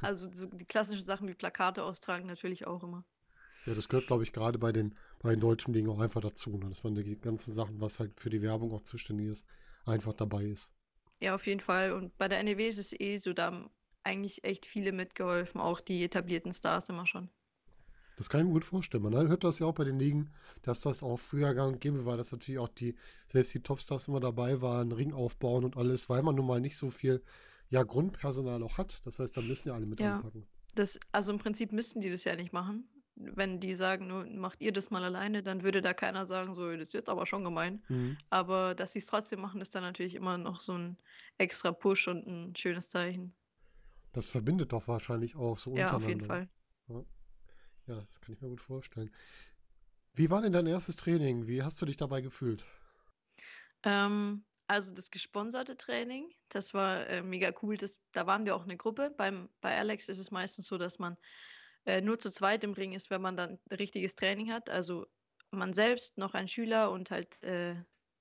also 0.01 0.31
so 0.31 0.47
die 0.47 0.65
klassischen 0.65 1.03
Sachen 1.03 1.27
wie 1.27 1.33
Plakate 1.33 1.83
austragen 1.83 2.27
natürlich 2.27 2.67
auch 2.67 2.83
immer. 2.83 3.03
Ja, 3.65 3.73
das 3.73 3.89
gehört, 3.89 4.07
glaube 4.07 4.23
ich, 4.23 4.31
gerade 4.31 4.59
bei 4.59 4.71
den, 4.71 4.95
bei 5.19 5.31
den 5.31 5.39
deutschen 5.39 5.73
Dingen 5.73 5.89
auch 5.89 5.99
einfach 5.99 6.21
dazu, 6.21 6.57
ne? 6.57 6.69
dass 6.69 6.83
man 6.83 6.93
die 6.95 7.19
ganzen 7.19 7.53
Sachen, 7.53 7.81
was 7.81 7.99
halt 7.99 8.19
für 8.19 8.29
die 8.29 8.41
Werbung 8.41 8.71
auch 8.71 8.83
zuständig 8.83 9.27
ist, 9.27 9.45
einfach 9.85 10.13
dabei 10.13 10.43
ist. 10.43 10.71
Ja, 11.19 11.33
auf 11.33 11.47
jeden 11.47 11.61
Fall. 11.61 11.91
Und 11.93 12.15
bei 12.17 12.27
der 12.27 12.39
NEW 12.43 12.67
ist 12.67 12.77
es 12.77 12.99
eh 12.99 13.15
so, 13.15 13.33
da 13.33 13.45
haben 13.45 13.69
eigentlich 14.03 14.43
echt 14.43 14.65
viele 14.65 14.91
mitgeholfen, 14.91 15.59
auch 15.59 15.81
die 15.81 16.03
etablierten 16.03 16.53
Stars 16.53 16.89
immer 16.89 17.07
schon. 17.07 17.29
Das 18.17 18.29
kann 18.29 18.41
ich 18.41 18.47
mir 18.47 18.53
gut 18.53 18.65
vorstellen. 18.65 19.03
Man 19.03 19.27
hört 19.27 19.43
das 19.43 19.59
ja 19.59 19.65
auch 19.65 19.73
bei 19.73 19.83
den 19.83 19.99
Ligen, 19.99 20.31
dass 20.61 20.81
das 20.81 21.03
auch 21.03 21.17
früher 21.17 21.53
gang 21.53 21.73
und 21.73 21.81
gäbe 21.81 22.05
war, 22.05 22.15
dass 22.15 22.31
natürlich 22.31 22.59
auch 22.59 22.69
die, 22.69 22.95
selbst 23.27 23.53
die 23.53 23.61
Topstars 23.61 24.07
immer 24.07 24.19
dabei 24.19 24.61
waren, 24.61 24.91
Ring 24.91 25.13
aufbauen 25.13 25.65
und 25.65 25.75
alles, 25.75 26.09
weil 26.09 26.21
man 26.23 26.35
nun 26.35 26.47
mal 26.47 26.61
nicht 26.61 26.77
so 26.77 26.89
viel 26.89 27.21
ja 27.69 27.83
Grundpersonal 27.83 28.61
auch 28.63 28.77
hat. 28.77 29.05
Das 29.05 29.19
heißt, 29.19 29.35
da 29.35 29.41
müssen 29.41 29.69
ja 29.69 29.75
alle 29.75 29.85
mit 29.85 29.99
ja, 29.99 30.17
anpacken. 30.17 30.47
Das, 30.75 30.99
also 31.11 31.31
im 31.31 31.39
Prinzip 31.39 31.71
müssten 31.71 32.01
die 32.01 32.09
das 32.09 32.23
ja 32.23 32.35
nicht 32.35 32.53
machen. 32.53 32.89
Wenn 33.15 33.61
die 33.61 33.73
sagen, 33.73 34.07
nur 34.07 34.25
macht 34.25 34.61
ihr 34.61 34.73
das 34.73 34.91
mal 34.91 35.03
alleine, 35.03 35.41
dann 35.41 35.61
würde 35.61 35.81
da 35.81 35.93
keiner 35.93 36.25
sagen, 36.25 36.53
so, 36.53 36.69
das 36.71 36.89
ist 36.89 36.93
jetzt 36.93 37.09
aber 37.09 37.25
schon 37.25 37.45
gemein. 37.45 37.81
Mhm. 37.87 38.17
Aber 38.29 38.75
dass 38.75 38.91
sie 38.91 38.99
es 38.99 39.05
trotzdem 39.05 39.39
machen, 39.39 39.61
ist 39.61 39.73
dann 39.73 39.83
natürlich 39.83 40.15
immer 40.15 40.37
noch 40.37 40.59
so 40.59 40.77
ein 40.77 40.97
extra 41.37 41.71
Push 41.71 42.09
und 42.09 42.27
ein 42.27 42.55
schönes 42.55 42.89
Zeichen. 42.89 43.33
Das 44.11 44.27
verbindet 44.27 44.73
doch 44.73 44.87
wahrscheinlich 44.87 45.35
auch 45.35 45.57
so 45.57 45.71
untereinander. 45.71 45.91
Ja, 45.91 46.03
auf 46.03 46.07
jeden 46.07 46.25
Fall. 46.25 46.49
Ja. 46.89 47.05
ja, 47.87 48.01
das 48.01 48.19
kann 48.19 48.33
ich 48.33 48.41
mir 48.41 48.49
gut 48.49 48.61
vorstellen. 48.61 49.11
Wie 50.13 50.29
war 50.29 50.41
denn 50.41 50.53
dein 50.53 50.67
erstes 50.67 50.97
Training? 50.97 51.47
Wie 51.47 51.63
hast 51.63 51.81
du 51.81 51.85
dich 51.85 51.97
dabei 51.97 52.21
gefühlt? 52.21 52.65
Ähm, 53.83 54.43
Also 54.67 54.93
das 54.93 55.11
gesponserte 55.11 55.77
Training, 55.77 56.33
das 56.49 56.73
war 56.73 57.07
äh, 57.07 57.21
mega 57.21 57.53
cool. 57.61 57.77
Das, 57.77 57.99
da 58.11 58.25
waren 58.25 58.45
wir 58.45 58.55
auch 58.55 58.63
eine 58.63 58.77
Gruppe. 58.77 59.11
Beim, 59.15 59.49
bei 59.61 59.77
Alex 59.77 60.09
ist 60.09 60.19
es 60.19 60.31
meistens 60.31 60.67
so, 60.67 60.77
dass 60.77 60.97
man 60.97 61.17
äh, 61.85 62.01
nur 62.01 62.17
zu 62.17 62.31
zweit 62.31 62.63
im 62.63 62.73
Ring 62.73 62.93
ist, 62.93 63.11
wenn 63.11 63.21
man 63.21 63.37
dann 63.37 63.59
richtiges 63.71 64.15
Training 64.15 64.51
hat. 64.51 64.69
Also 64.69 65.05
man 65.51 65.73
selbst, 65.73 66.17
noch 66.17 66.33
ein 66.33 66.47
Schüler 66.47 66.91
und 66.91 67.11
halt 67.11 67.41
äh, 67.43 67.75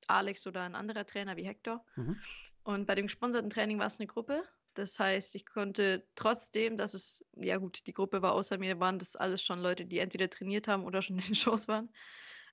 Alex 0.07 0.47
oder 0.47 0.63
ein 0.63 0.75
anderer 0.75 1.07
Trainer 1.07 1.37
wie 1.37 1.47
Hector. 1.47 1.85
Mhm. 1.97 2.21
Und 2.63 2.87
bei 2.87 2.95
dem 2.95 3.07
gesponserten 3.07 3.51
Training 3.51 3.79
war 3.79 3.87
es 3.87 3.99
eine 3.99 4.07
Gruppe. 4.07 4.45
Das 4.75 4.99
heißt, 4.99 5.35
ich 5.37 5.47
konnte 5.47 6.07
trotzdem, 6.15 6.77
dass 6.77 6.95
es, 6.95 7.25
ja 7.37 7.57
gut, 7.59 7.87
die 7.87 7.95
Gruppe 7.95 8.23
war 8.23 8.33
außer 8.33 8.59
mir, 8.59 8.81
waren 8.81 8.99
das 8.99 9.17
alles 9.17 9.43
schon 9.43 9.61
Leute, 9.61 9.87
die 9.87 9.99
entweder 9.99 10.29
trainiert 10.29 10.69
haben 10.69 10.85
oder 10.85 11.01
schon 11.01 11.17
in 11.19 11.25
den 11.25 11.35
Shows 11.35 11.69
waren. 11.69 11.91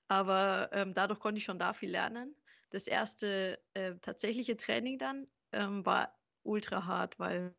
Aber 0.08 0.70
ähm, 0.72 0.94
dadurch 0.94 1.20
konnte 1.20 1.38
ich 1.38 1.44
schon 1.44 1.58
da 1.58 1.72
viel 1.72 1.90
lernen. 1.90 2.34
Das 2.72 2.86
erste 2.86 3.58
äh, 3.74 3.94
tatsächliche 4.00 4.56
Training 4.56 4.98
dann 4.98 5.26
ähm, 5.52 5.84
war 5.84 6.18
ultra 6.42 6.86
hart, 6.86 7.18
weil 7.18 7.54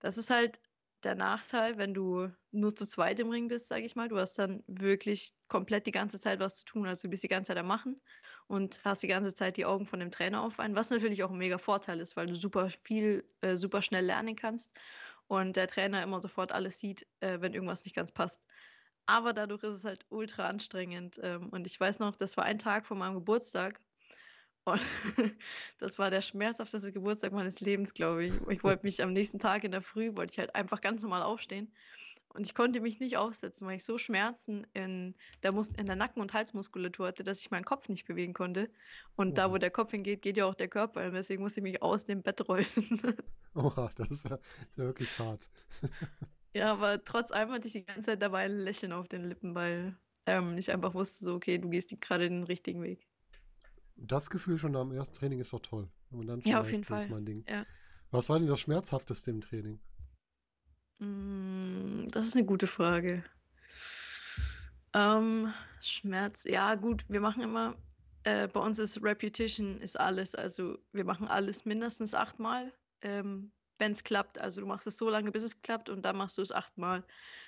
das 0.00 0.18
ist 0.18 0.30
halt 0.30 0.60
der 1.02 1.14
Nachteil, 1.14 1.78
wenn 1.78 1.94
du 1.94 2.28
nur 2.50 2.76
zu 2.76 2.86
zweit 2.86 3.20
im 3.20 3.30
Ring 3.30 3.48
bist, 3.48 3.68
sage 3.68 3.86
ich 3.86 3.96
mal. 3.96 4.08
Du 4.08 4.18
hast 4.18 4.38
dann 4.38 4.62
wirklich 4.66 5.32
komplett 5.48 5.86
die 5.86 5.92
ganze 5.92 6.18
Zeit 6.20 6.40
was 6.40 6.56
zu 6.56 6.66
tun. 6.66 6.86
Also 6.86 7.02
du 7.02 7.10
bist 7.10 7.22
die 7.22 7.28
ganze 7.28 7.48
Zeit 7.48 7.56
am 7.56 7.66
Machen 7.68 7.96
und 8.48 8.84
hast 8.84 9.02
die 9.02 9.08
ganze 9.08 9.32
Zeit 9.32 9.56
die 9.56 9.64
Augen 9.64 9.86
von 9.86 10.00
dem 10.00 10.10
Trainer 10.10 10.42
auf 10.42 10.60
einen, 10.60 10.74
was 10.76 10.90
natürlich 10.90 11.22
auch 11.22 11.30
ein 11.30 11.38
mega 11.38 11.56
Vorteil 11.56 12.00
ist, 12.00 12.16
weil 12.16 12.26
du 12.26 12.36
super 12.36 12.68
viel, 12.84 13.24
äh, 13.40 13.56
super 13.56 13.80
schnell 13.80 14.04
lernen 14.04 14.36
kannst 14.36 14.78
und 15.26 15.56
der 15.56 15.68
Trainer 15.68 16.02
immer 16.02 16.20
sofort 16.20 16.52
alles 16.52 16.78
sieht, 16.78 17.06
äh, 17.20 17.40
wenn 17.40 17.54
irgendwas 17.54 17.84
nicht 17.84 17.96
ganz 17.96 18.12
passt. 18.12 18.44
Aber 19.06 19.32
dadurch 19.32 19.62
ist 19.62 19.74
es 19.74 19.84
halt 19.84 20.04
ultra 20.10 20.46
anstrengend. 20.46 21.18
Ähm, 21.22 21.48
und 21.48 21.66
ich 21.66 21.80
weiß 21.80 21.98
noch, 22.00 22.14
das 22.14 22.36
war 22.36 22.44
ein 22.44 22.58
Tag 22.58 22.86
vor 22.86 22.96
meinem 22.96 23.14
Geburtstag 23.14 23.80
und 24.64 24.80
das 25.78 25.98
war 25.98 26.10
der 26.10 26.20
schmerzhafteste 26.20 26.92
Geburtstag 26.92 27.32
meines 27.32 27.60
Lebens, 27.60 27.94
glaube 27.94 28.26
ich. 28.26 28.34
Ich 28.48 28.62
wollte 28.62 28.84
mich 28.84 29.02
am 29.02 29.12
nächsten 29.12 29.38
Tag 29.38 29.64
in 29.64 29.72
der 29.72 29.80
Früh, 29.80 30.16
wollte 30.16 30.32
ich 30.32 30.38
halt 30.38 30.54
einfach 30.54 30.80
ganz 30.80 31.02
normal 31.02 31.22
aufstehen. 31.22 31.72
Und 32.32 32.46
ich 32.46 32.54
konnte 32.54 32.80
mich 32.80 33.00
nicht 33.00 33.16
aufsetzen, 33.16 33.66
weil 33.66 33.76
ich 33.76 33.84
so 33.84 33.98
Schmerzen 33.98 34.64
in 34.72 35.16
der, 35.42 35.50
Mus 35.50 35.70
in 35.70 35.86
der 35.86 35.96
Nacken- 35.96 36.20
und 36.20 36.32
Halsmuskulatur 36.32 37.08
hatte, 37.08 37.24
dass 37.24 37.40
ich 37.40 37.50
meinen 37.50 37.64
Kopf 37.64 37.88
nicht 37.88 38.06
bewegen 38.06 38.34
konnte. 38.34 38.70
Und 39.16 39.30
oh. 39.30 39.34
da, 39.34 39.50
wo 39.50 39.58
der 39.58 39.72
Kopf 39.72 39.90
hingeht, 39.90 40.22
geht 40.22 40.36
ja 40.36 40.46
auch 40.46 40.54
der 40.54 40.68
Körper. 40.68 41.04
Und 41.06 41.14
deswegen 41.14 41.42
musste 41.42 41.58
ich 41.58 41.64
mich 41.64 41.82
aus 41.82 42.04
dem 42.04 42.22
Bett 42.22 42.46
rollen. 42.48 42.66
Oha, 43.54 43.90
das 43.96 44.10
ist 44.10 44.28
ja, 44.28 44.38
wirklich 44.76 45.18
hart. 45.18 45.48
ja, 46.54 46.70
aber 46.70 47.02
trotz 47.02 47.32
allem 47.32 47.50
hatte 47.50 47.66
ich 47.66 47.72
die 47.72 47.84
ganze 47.84 48.10
Zeit 48.10 48.22
dabei 48.22 48.44
ein 48.44 48.58
Lächeln 48.58 48.92
auf 48.92 49.08
den 49.08 49.24
Lippen, 49.24 49.56
weil 49.56 49.98
ähm, 50.26 50.56
ich 50.56 50.70
einfach 50.70 50.94
wusste, 50.94 51.24
so, 51.24 51.34
okay, 51.34 51.58
du 51.58 51.68
gehst 51.68 52.00
gerade 52.00 52.28
den 52.28 52.44
richtigen 52.44 52.82
Weg. 52.84 53.09
Das 54.02 54.30
Gefühl 54.30 54.58
schon 54.58 54.74
am 54.76 54.92
ersten 54.92 55.16
Training 55.16 55.40
ist 55.40 55.52
doch 55.52 55.60
toll. 55.60 55.88
ja, 56.44 56.60
auf 56.60 56.70
jeden 56.70 56.84
Fall. 56.84 57.06
Mein 57.08 57.26
Ding. 57.26 57.44
Ja. 57.48 57.66
Was 58.10 58.28
war 58.28 58.38
denn 58.38 58.48
das 58.48 58.60
Schmerzhafteste 58.60 59.30
im 59.30 59.40
Training? 59.40 59.80
Mm, 60.98 62.06
das 62.10 62.26
ist 62.26 62.36
eine 62.36 62.46
gute 62.46 62.66
Frage. 62.66 63.24
Ähm, 64.94 65.52
Schmerz, 65.80 66.44
ja 66.44 66.74
gut, 66.74 67.04
wir 67.08 67.20
machen 67.20 67.42
immer, 67.42 67.76
äh, 68.24 68.48
bei 68.48 68.60
uns 68.60 68.78
ist 68.78 69.02
Repetition 69.02 69.80
ist 69.80 69.98
alles, 69.98 70.34
also 70.34 70.78
wir 70.92 71.04
machen 71.04 71.28
alles 71.28 71.64
mindestens 71.64 72.14
achtmal, 72.14 72.72
ähm, 73.02 73.52
wenn 73.78 73.92
es 73.92 74.02
klappt. 74.02 74.40
Also 74.40 74.60
du 74.60 74.66
machst 74.66 74.86
es 74.86 74.96
so 74.96 75.08
lange, 75.08 75.30
bis 75.30 75.44
es 75.44 75.62
klappt 75.62 75.88
und 75.88 76.02
dann 76.02 76.16
machst 76.16 76.36
du 76.38 76.42
es 76.42 76.52
achtmal. 76.52 77.04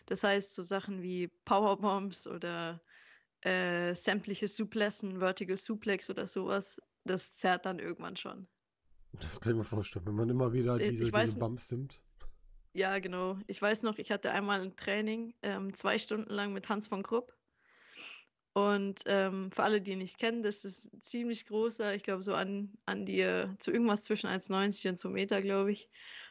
Das 0.06 0.23
heißt 0.23 0.54
so 0.54 0.62
Sachen 0.62 1.02
wie 1.02 1.28
Powerbombs 1.44 2.26
oder 2.26 2.80
äh, 3.42 3.94
sämtliche 3.94 4.49
Suplessen, 4.49 5.18
Vertical 5.18 5.58
Suplex 5.58 6.11
oder 6.11 6.26
sowas, 6.26 6.80
das 7.04 7.34
zerrt 7.34 7.66
dann 7.66 7.78
irgendwann 7.78 8.16
schon. 8.16 8.46
Das 9.20 9.40
kann 9.40 9.52
ich 9.52 9.58
mir 9.58 9.64
vorstellen, 9.64 10.06
wenn 10.06 10.14
man 10.14 10.28
immer 10.28 10.52
wieder 10.52 10.76
äh, 10.80 10.90
diese, 10.90 11.11
diese 11.11 11.38
Bumps 11.38 11.70
nimmt. 11.70 12.00
Ja, 12.75 12.99
genau. 12.99 13.38
Ich 13.46 13.61
weiß 13.61 13.82
noch, 13.82 13.99
ich 13.99 14.11
hatte 14.11 14.30
einmal 14.30 14.62
ein 14.62 14.76
Training, 14.76 15.34
ähm, 15.42 15.75
zwei 15.75 15.99
Stunden 15.99 16.30
lang 16.30 16.52
mit 16.52 16.68
Hans 16.68 16.87
von 16.87 17.02
Krupp. 17.02 17.37
Und 18.54 19.02
ähm, 19.06 19.50
für 19.50 19.62
alle, 19.62 19.80
die 19.80 19.92
ihn 19.92 19.99
nicht 19.99 20.18
kennen, 20.18 20.42
das 20.42 20.64
ist 20.64 20.92
ein 20.92 21.00
ziemlich 21.00 21.46
großer, 21.46 21.94
ich 21.94 22.02
glaube 22.02 22.22
so 22.22 22.34
an, 22.34 22.72
an 22.84 23.04
die, 23.06 23.46
zu 23.58 23.72
irgendwas 23.72 24.04
zwischen 24.04 24.28
1,90 24.28 24.90
und 24.90 24.99
2 24.99 25.08
Meter, 25.08 25.40
glaube 25.40 25.72
ich. 25.72 25.88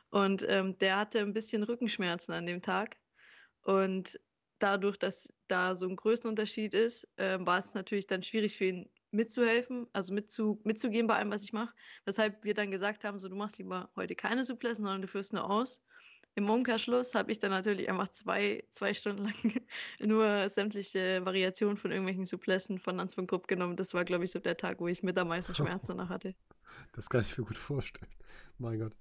Und 0.09 0.45
ähm, 0.47 0.77
der 0.77 0.97
hatte 0.97 1.19
ein 1.19 1.33
bisschen 1.33 1.63
Rückenschmerzen 1.63 2.33
an 2.33 2.45
dem 2.45 2.61
Tag. 2.61 2.97
Und 3.63 4.19
dadurch, 4.63 4.97
dass 4.97 5.33
da 5.47 5.75
so 5.75 5.87
ein 5.87 5.95
Größenunterschied 5.95 6.73
ist, 6.73 7.07
äh, 7.17 7.37
war 7.39 7.59
es 7.59 7.73
natürlich 7.73 8.07
dann 8.07 8.23
schwierig 8.23 8.57
für 8.57 8.65
ihn 8.65 8.89
mitzuhelfen, 9.11 9.87
also 9.93 10.13
mitzu, 10.13 10.61
mitzugehen 10.63 11.07
bei 11.07 11.15
allem, 11.15 11.31
was 11.31 11.43
ich 11.43 11.53
mache. 11.53 11.73
Weshalb 12.05 12.43
wir 12.43 12.53
dann 12.53 12.71
gesagt 12.71 13.03
haben, 13.03 13.19
so 13.19 13.27
du 13.29 13.35
machst 13.35 13.57
lieber 13.57 13.91
heute 13.95 14.15
keine 14.15 14.43
Suplessen, 14.43 14.85
sondern 14.85 15.01
du 15.01 15.07
führst 15.07 15.33
nur 15.33 15.49
aus. 15.49 15.83
Im 16.35 16.49
Umkehrschluss 16.49 17.13
habe 17.13 17.31
ich 17.31 17.39
dann 17.39 17.51
natürlich 17.51 17.89
einfach 17.89 18.07
zwei, 18.07 18.63
zwei 18.69 18.93
Stunden 18.93 19.25
lang 19.25 19.33
nur 19.99 20.47
sämtliche 20.47 21.25
Variationen 21.25 21.75
von 21.75 21.91
irgendwelchen 21.91 22.25
Suplessen 22.25 22.79
von 22.79 22.99
Hans 22.99 23.13
von 23.13 23.27
Grupp 23.27 23.47
genommen. 23.47 23.75
Das 23.75 23.93
war, 23.93 24.05
glaube 24.05 24.23
ich, 24.23 24.31
so 24.31 24.39
der 24.39 24.55
Tag, 24.55 24.79
wo 24.79 24.87
ich 24.87 25.03
mit 25.03 25.17
am 25.17 25.27
meisten 25.27 25.53
Schmerz 25.55 25.87
danach 25.87 26.09
hatte. 26.09 26.33
Das 26.93 27.09
kann 27.09 27.21
ich 27.21 27.37
mir 27.37 27.43
gut 27.43 27.57
vorstellen. 27.57 28.11
Mein 28.57 28.79
Gott. 28.79 28.95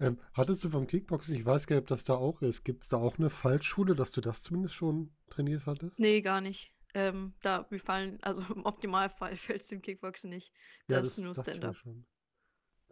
ähm, 0.00 0.18
hattest 0.32 0.64
du 0.64 0.68
vom 0.68 0.86
Kickboxen, 0.88 1.34
ich 1.36 1.44
weiß 1.44 1.66
gar 1.66 1.76
nicht, 1.76 1.82
ob 1.82 1.88
das 1.88 2.02
da 2.02 2.14
auch 2.14 2.42
ist, 2.42 2.64
gibt 2.64 2.82
es 2.82 2.88
da 2.88 2.96
auch 2.96 3.18
eine 3.18 3.30
Fallschule, 3.30 3.94
dass 3.94 4.10
du 4.10 4.20
das 4.20 4.42
zumindest 4.42 4.74
schon 4.74 5.14
trainiert 5.30 5.66
hattest? 5.66 5.98
Nee, 5.98 6.22
gar 6.22 6.40
nicht. 6.40 6.74
Ähm, 6.94 7.34
da, 7.42 7.66
wir 7.70 7.80
fallen, 7.80 8.18
also 8.22 8.42
im 8.54 8.64
Optimalfall 8.64 9.36
fällt 9.36 9.62
es 9.62 9.68
dem 9.68 9.82
Kickboxen 9.82 10.30
nicht. 10.30 10.52
Das, 10.88 10.94
ja, 10.94 10.98
das 10.98 11.06
ist 11.06 11.18
nur 11.18 11.34
Stand-up. 11.34 11.76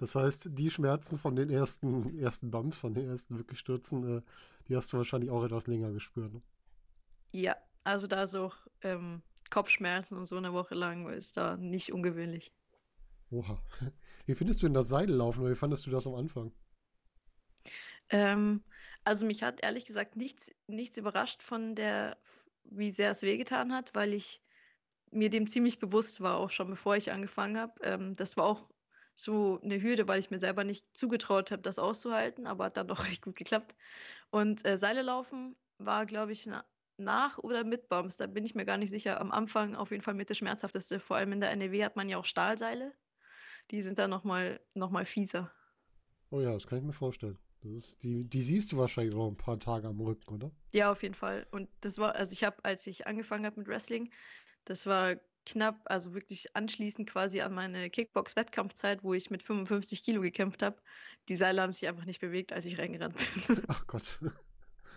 Das 0.03 0.17
heißt, 0.17 0.49
die 0.59 0.69
Schmerzen 0.69 1.17
von 1.17 1.37
den 1.37 1.49
ersten, 1.49 2.19
ersten 2.19 2.51
Bumps, 2.51 2.77
von 2.77 2.93
den 2.93 3.09
ersten 3.09 3.39
wirklich 3.39 3.61
Stürzen, 3.61 4.19
äh, 4.19 4.23
die 4.67 4.75
hast 4.75 4.93
du 4.93 4.97
wahrscheinlich 4.97 5.31
auch 5.31 5.45
etwas 5.45 5.69
länger 5.69 5.93
gespürt. 5.93 6.33
Ne? 6.35 6.43
Ja, 7.31 7.57
also 7.85 8.09
da 8.09 8.25
ist 8.25 8.35
auch 8.35 8.57
ähm, 8.81 9.23
Kopfschmerzen 9.51 10.19
und 10.19 10.25
so 10.25 10.37
eine 10.37 10.53
Woche 10.53 10.75
lang 10.75 11.09
ist 11.09 11.37
da 11.37 11.57
nicht 11.57 11.93
ungewöhnlich. 11.93 12.53
Oha. 13.31 13.63
Wie 14.27 14.35
findest 14.35 14.61
du 14.61 14.67
denn 14.67 14.75
das 14.75 14.89
Seillaufen 14.89 15.43
oder 15.43 15.53
wie 15.53 15.57
fandest 15.57 15.87
du 15.87 15.93
das 15.93 16.09
am 16.09 16.17
Anfang? 16.17 16.51
Ähm, 18.09 18.65
also 19.05 19.25
mich 19.25 19.45
hat 19.45 19.63
ehrlich 19.63 19.85
gesagt 19.85 20.17
nichts, 20.17 20.51
nichts 20.67 20.97
überrascht 20.97 21.45
von 21.45 21.77
der, 21.77 22.19
wie 22.65 22.91
sehr 22.91 23.13
es 23.13 23.23
wehgetan 23.23 23.73
hat, 23.73 23.95
weil 23.95 24.15
ich 24.15 24.43
mir 25.13 25.31
dem 25.31 25.47
ziemlich 25.47 25.79
bewusst 25.79 26.21
war, 26.21 26.39
auch 26.39 26.51
schon 26.51 26.71
bevor 26.71 26.97
ich 26.97 27.13
angefangen 27.13 27.57
habe. 27.57 27.75
Ähm, 27.85 28.15
das 28.15 28.37
war 28.37 28.47
auch 28.47 28.72
so 29.15 29.61
eine 29.63 29.81
Hürde, 29.81 30.09
weil 30.09 30.21
ich 30.21 30.31
mir 30.31 30.39
selber 30.39 30.65
nicht 30.65 30.87
zugetraut 30.97 31.51
habe, 31.51 31.63
das 31.63 31.79
auszuhalten, 31.79 32.47
aber 32.47 32.65
hat 32.65 32.77
dann 32.77 32.89
doch 32.89 33.05
recht 33.09 33.23
gut 33.23 33.37
geklappt. 33.37 33.75
Und 34.31 34.65
äh, 34.65 34.77
Seile 34.77 35.03
laufen 35.03 35.57
war, 35.79 36.07
glaube 36.07 36.33
ich, 36.33 36.47
na, 36.47 36.65
nach 36.97 37.39
oder 37.39 37.65
mit 37.65 37.89
Bums, 37.89 38.17
da 38.17 38.27
bin 38.27 38.45
ich 38.45 38.55
mir 38.55 38.65
gar 38.65 38.77
nicht 38.77 38.91
sicher. 38.91 39.21
Am 39.21 39.33
Anfang 39.33 39.75
auf 39.75 39.91
jeden 39.91 40.03
Fall 40.03 40.15
mit 40.15 40.31
das 40.31 40.39
Schmerzhafteste. 40.39 41.01
Vor 41.01 41.17
allem 41.17 41.33
in 41.33 41.41
der 41.41 41.55
NEW 41.57 41.85
hat 41.85 41.97
man 41.97 42.09
ja 42.09 42.19
auch 42.19 42.25
Stahlseile. 42.25 42.93
Die 43.71 43.83
sind 43.83 43.99
dann 43.99 44.11
nochmal 44.11 44.61
noch 44.75 44.91
mal 44.91 45.05
fieser. 45.05 45.51
Oh 46.31 46.41
ja, 46.41 46.53
das 46.53 46.67
kann 46.67 46.79
ich 46.79 46.85
mir 46.85 46.93
vorstellen. 46.93 47.39
Das 47.63 47.73
ist, 47.73 48.03
die, 48.03 48.25
die 48.25 48.43
siehst 48.43 48.73
du 48.73 48.79
wahrscheinlich 48.79 49.15
noch 49.15 49.29
ein 49.29 49.37
paar 49.37 49.59
Tage 49.59 49.87
am 49.87 50.01
Rücken, 50.01 50.35
oder? 50.35 50.51
Ja, 50.73 50.91
auf 50.91 51.03
jeden 51.03 51.15
Fall. 51.15 51.47
Und 51.53 51.69
das 51.81 51.99
war, 51.99 52.17
also 52.17 52.33
ich 52.33 52.43
habe, 52.43 52.65
als 52.65 52.87
ich 52.87 53.07
angefangen 53.07 53.47
habe 53.47 53.61
mit 53.61 53.69
Wrestling, 53.69 54.11
das 54.65 54.87
war 54.87 55.17
knapp, 55.47 55.81
also 55.85 56.15
wirklich 56.15 56.55
anschließend 56.55 57.09
quasi 57.09 57.41
an 57.41 57.55
meine 57.55 57.91
Kickbox-Wettkampfzeit, 57.91 59.03
wo 59.03 59.15
ich 59.15 59.31
mit 59.31 59.43
55 59.43 60.03
Kilo 60.03 60.21
gekämpft 60.21 60.63
habe. 60.63 60.77
Die 61.29 61.37
Seile 61.37 61.63
haben 61.63 61.73
sich 61.73 61.89
einfach 61.89 62.05
nicht 62.05 62.21
bewegt, 62.21 62.53
als 62.53 62.67
ich 62.67 62.79
reingerannt 62.79 63.17
bin. 63.17 63.63
Ach 63.69 63.87
Gott. 63.87 64.21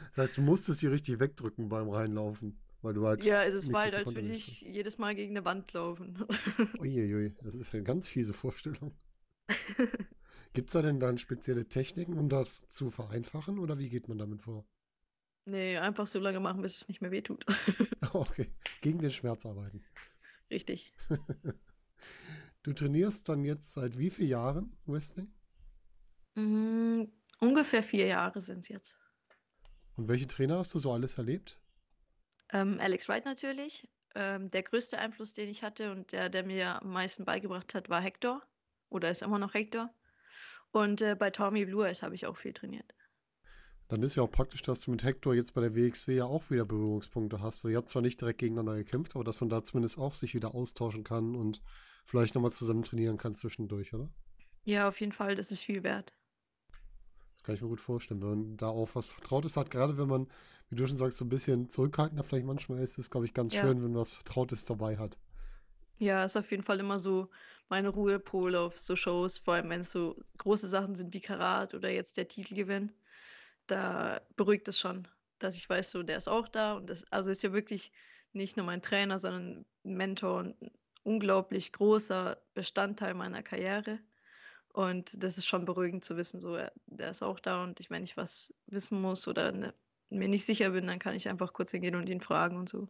Das 0.09 0.17
heißt, 0.17 0.37
du 0.37 0.41
musstest 0.41 0.79
sie 0.79 0.87
richtig 0.87 1.19
wegdrücken 1.19 1.69
beim 1.69 1.89
Reinlaufen, 1.89 2.59
weil 2.81 2.93
du 2.93 3.05
halt. 3.05 3.23
Ja, 3.23 3.43
es 3.43 3.71
war 3.71 3.83
halt, 3.83 3.95
als 3.95 4.13
würde 4.13 4.31
ich 4.31 4.61
jedes 4.61 4.97
Mal 4.97 5.15
gegen 5.15 5.35
eine 5.35 5.45
Wand 5.45 5.73
laufen. 5.73 6.23
Uiuiui, 6.79 7.35
das 7.41 7.55
ist 7.55 7.73
eine 7.73 7.83
ganz 7.83 8.07
fiese 8.07 8.33
Vorstellung. 8.33 8.95
Gibt 10.53 10.69
es 10.69 10.73
da 10.73 10.81
denn 10.81 10.99
dann 10.99 11.17
spezielle 11.17 11.67
Techniken, 11.67 12.17
um 12.17 12.29
das 12.29 12.67
zu 12.69 12.89
vereinfachen 12.89 13.59
oder 13.59 13.77
wie 13.77 13.89
geht 13.89 14.07
man 14.07 14.17
damit 14.17 14.41
vor? 14.43 14.65
Nee, 15.47 15.77
einfach 15.77 16.07
so 16.07 16.19
lange 16.19 16.39
machen, 16.39 16.61
bis 16.61 16.77
es 16.77 16.87
nicht 16.87 17.01
mehr 17.01 17.11
wehtut. 17.11 17.45
okay, 18.13 18.51
gegen 18.81 18.99
den 18.99 19.11
Schmerz 19.11 19.45
arbeiten. 19.45 19.83
Richtig. 20.49 20.93
du 22.63 22.73
trainierst 22.73 23.27
dann 23.29 23.43
jetzt 23.43 23.73
seit 23.73 23.97
wie 23.97 24.09
vielen 24.09 24.29
Jahren 24.29 24.77
Wrestling? 24.85 25.33
Mm, 26.35 27.03
ungefähr 27.39 27.83
vier 27.83 28.07
Jahre 28.07 28.41
sind 28.41 28.59
es 28.59 28.69
jetzt. 28.69 28.97
Und 29.95 30.07
welche 30.07 30.27
Trainer 30.27 30.57
hast 30.57 30.73
du 30.73 30.79
so 30.79 30.91
alles 30.91 31.17
erlebt? 31.17 31.59
Ähm, 32.51 32.79
Alex 32.79 33.07
Wright 33.09 33.25
natürlich. 33.25 33.87
Ähm, 34.13 34.49
der 34.49 34.63
größte 34.63 34.97
Einfluss, 34.97 35.33
den 35.33 35.49
ich 35.49 35.63
hatte 35.63 35.91
und 35.91 36.11
der, 36.11 36.29
der 36.29 36.43
mir 36.45 36.81
am 36.81 36.91
meisten 36.91 37.25
beigebracht 37.25 37.73
hat, 37.73 37.89
war 37.89 38.01
Hector. 38.01 38.41
Oder 38.89 39.11
ist 39.11 39.21
immer 39.21 39.39
noch 39.39 39.53
Hector. 39.53 39.93
Und 40.71 41.01
äh, 41.01 41.15
bei 41.15 41.29
Tommy 41.29 41.65
Blue 41.65 41.85
Eyes 41.85 42.03
habe 42.03 42.15
ich 42.15 42.25
auch 42.25 42.37
viel 42.37 42.53
trainiert. 42.53 42.93
Dann 43.87 44.01
ist 44.01 44.15
ja 44.15 44.23
auch 44.23 44.31
praktisch, 44.31 44.63
dass 44.63 44.79
du 44.81 44.91
mit 44.91 45.03
Hector 45.03 45.35
jetzt 45.35 45.53
bei 45.53 45.61
der 45.61 45.75
WXW 45.75 46.15
ja 46.15 46.25
auch 46.25 46.49
wieder 46.49 46.65
Berührungspunkte 46.65 47.39
hast. 47.41 47.63
Ihr 47.65 47.77
habt 47.77 47.89
zwar 47.89 48.01
nicht 48.01 48.19
direkt 48.19 48.39
gegeneinander 48.39 48.75
gekämpft, 48.75 49.15
aber 49.15 49.23
dass 49.23 49.41
man 49.41 49.49
da 49.49 49.63
zumindest 49.63 49.99
auch 49.99 50.13
sich 50.13 50.33
wieder 50.33 50.55
austauschen 50.55 51.03
kann 51.03 51.35
und 51.35 51.61
vielleicht 52.05 52.33
nochmal 52.35 52.51
zusammen 52.51 52.83
trainieren 52.83 53.17
kann 53.17 53.35
zwischendurch, 53.35 53.93
oder? 53.93 54.09
Ja, 54.63 54.87
auf 54.87 54.99
jeden 54.99 55.11
Fall, 55.11 55.35
das 55.35 55.51
ist 55.51 55.63
viel 55.63 55.83
wert. 55.83 56.11
Das 57.35 57.43
kann 57.43 57.55
ich 57.55 57.61
mir 57.61 57.67
gut 57.67 57.79
vorstellen, 57.81 58.21
wenn 58.21 58.29
man 58.29 58.57
da 58.57 58.67
auch 58.69 58.89
was 58.95 59.05
Vertrautes 59.05 59.55
hat, 59.55 59.69
gerade 59.69 59.97
wenn 59.97 60.07
man, 60.07 60.27
wie 60.69 60.75
du 60.75 60.87
schon 60.87 60.97
sagst, 60.97 61.17
so 61.19 61.25
ein 61.25 61.29
bisschen 61.29 61.69
zurückhaltender 61.69 62.23
vielleicht 62.23 62.45
manchmal 62.45 62.79
ist, 62.79 62.97
ist, 62.97 63.11
glaube 63.11 63.27
ich, 63.27 63.33
ganz 63.33 63.53
Ja. 63.53 63.61
schön, 63.61 63.83
wenn 63.83 63.91
man 63.91 64.01
was 64.01 64.13
Vertrautes 64.13 64.65
dabei 64.65 64.97
hat. 64.97 65.17
Ja, 65.97 66.23
ist 66.25 66.37
auf 66.37 66.51
jeden 66.51 66.63
Fall 66.63 66.79
immer 66.79 66.99
so 66.99 67.29
meine 67.69 67.89
Ruhepol 67.89 68.55
auf 68.55 68.77
so 68.79 68.95
Shows, 68.95 69.37
vor 69.37 69.53
allem 69.55 69.69
wenn 69.69 69.81
es 69.81 69.91
so 69.91 70.15
große 70.37 70.67
Sachen 70.67 70.95
sind 70.95 71.13
wie 71.13 71.21
Karat 71.21 71.73
oder 71.73 71.89
jetzt 71.89 72.17
der 72.17 72.27
Titelgewinn. 72.27 72.91
Da 73.67 74.21
beruhigt 74.35 74.67
es 74.67 74.79
schon, 74.79 75.07
dass 75.39 75.57
ich 75.57 75.69
weiß, 75.69 75.91
so 75.91 76.03
der 76.03 76.17
ist 76.17 76.27
auch 76.27 76.47
da 76.47 76.73
und 76.73 76.89
das, 76.89 77.11
also 77.11 77.31
ist 77.31 77.43
ja 77.43 77.53
wirklich 77.53 77.91
nicht 78.33 78.57
nur 78.57 78.65
mein 78.65 78.81
Trainer, 78.81 79.19
sondern 79.19 79.65
ein 79.85 79.95
Mentor 79.95 80.39
und 80.39 80.61
ein 80.61 80.71
unglaublich 81.03 81.71
großer 81.71 82.37
Bestandteil 82.53 83.13
meiner 83.13 83.43
Karriere. 83.43 83.99
Und 84.69 85.23
das 85.23 85.37
ist 85.37 85.45
schon 85.45 85.63
beruhigend 85.63 86.03
zu 86.03 86.17
wissen, 86.17 86.41
so 86.41 86.55
er, 86.55 86.73
der 86.87 87.11
ist 87.11 87.23
auch 87.23 87.39
da 87.39 87.63
und 87.63 87.79
ich, 87.79 87.89
wenn 87.89 88.03
ich 88.03 88.17
was 88.17 88.53
wissen 88.65 88.99
muss 88.99 89.27
oder 89.27 89.51
ne, 89.51 89.73
mir 90.09 90.27
nicht 90.27 90.45
sicher 90.45 90.71
bin, 90.71 90.87
dann 90.87 90.99
kann 90.99 91.15
ich 91.15 91.29
einfach 91.29 91.53
kurz 91.53 91.71
hingehen 91.71 91.95
und 91.95 92.09
ihn 92.09 92.19
fragen 92.19 92.57
und 92.57 92.67
so. 92.67 92.89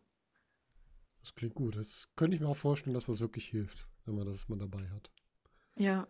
Das 1.22 1.36
klingt 1.36 1.56
gut. 1.56 1.76
Das 1.76 2.10
könnte 2.16 2.36
ich 2.36 2.42
mir 2.42 2.48
auch 2.48 2.58
vorstellen, 2.58 2.94
dass 2.94 3.06
das 3.06 3.20
wirklich 3.20 3.48
hilft, 3.48 3.88
wenn 4.06 4.16
man 4.16 4.26
das 4.26 4.48
mal 4.50 4.58
dabei 4.58 4.90
hat. 4.90 5.12
Ja. 5.76 6.08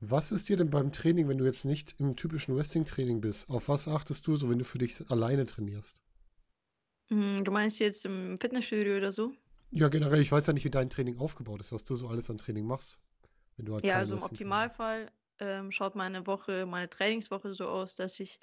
Was 0.00 0.30
ist 0.30 0.46
dir 0.50 0.58
denn 0.58 0.68
beim 0.68 0.92
Training, 0.92 1.28
wenn 1.28 1.38
du 1.38 1.46
jetzt 1.46 1.64
nicht 1.64 1.94
im 2.00 2.14
typischen 2.14 2.54
Wrestling-Training 2.54 3.22
bist? 3.22 3.48
Auf 3.48 3.68
was 3.68 3.88
achtest 3.88 4.26
du 4.26 4.36
so, 4.36 4.50
wenn 4.50 4.58
du 4.58 4.64
für 4.66 4.76
dich 4.78 5.10
alleine 5.10 5.46
trainierst? 5.46 6.02
Hm, 7.10 7.44
Du 7.44 7.50
meinst 7.52 7.78
jetzt 7.78 8.04
im 8.06 8.36
Fitnessstudio 8.38 8.96
oder 8.96 9.12
so? 9.12 9.32
Ja, 9.72 9.88
generell, 9.88 10.20
ich 10.20 10.30
weiß 10.32 10.46
ja 10.46 10.52
nicht, 10.52 10.64
wie 10.64 10.70
dein 10.70 10.90
Training 10.90 11.18
aufgebaut 11.18 11.60
ist, 11.60 11.72
was 11.72 11.82
du 11.84 11.94
so 11.96 12.08
alles 12.08 12.30
an 12.30 12.38
Training 12.38 12.66
machst, 12.66 12.98
wenn 13.56 13.66
du 13.66 13.74
halt 13.74 13.84
Ja, 13.84 13.88
kein 13.88 14.00
also 14.00 14.14
im. 14.14 14.22
Optimalfall 14.22 15.10
ähm, 15.38 15.70
schaut 15.72 15.94
meine 15.94 16.26
Woche, 16.26 16.66
meine 16.66 16.88
Trainingswoche 16.90 17.54
so 17.54 17.66
aus, 17.68 17.94
dass 17.96 18.20
ich 18.20 18.38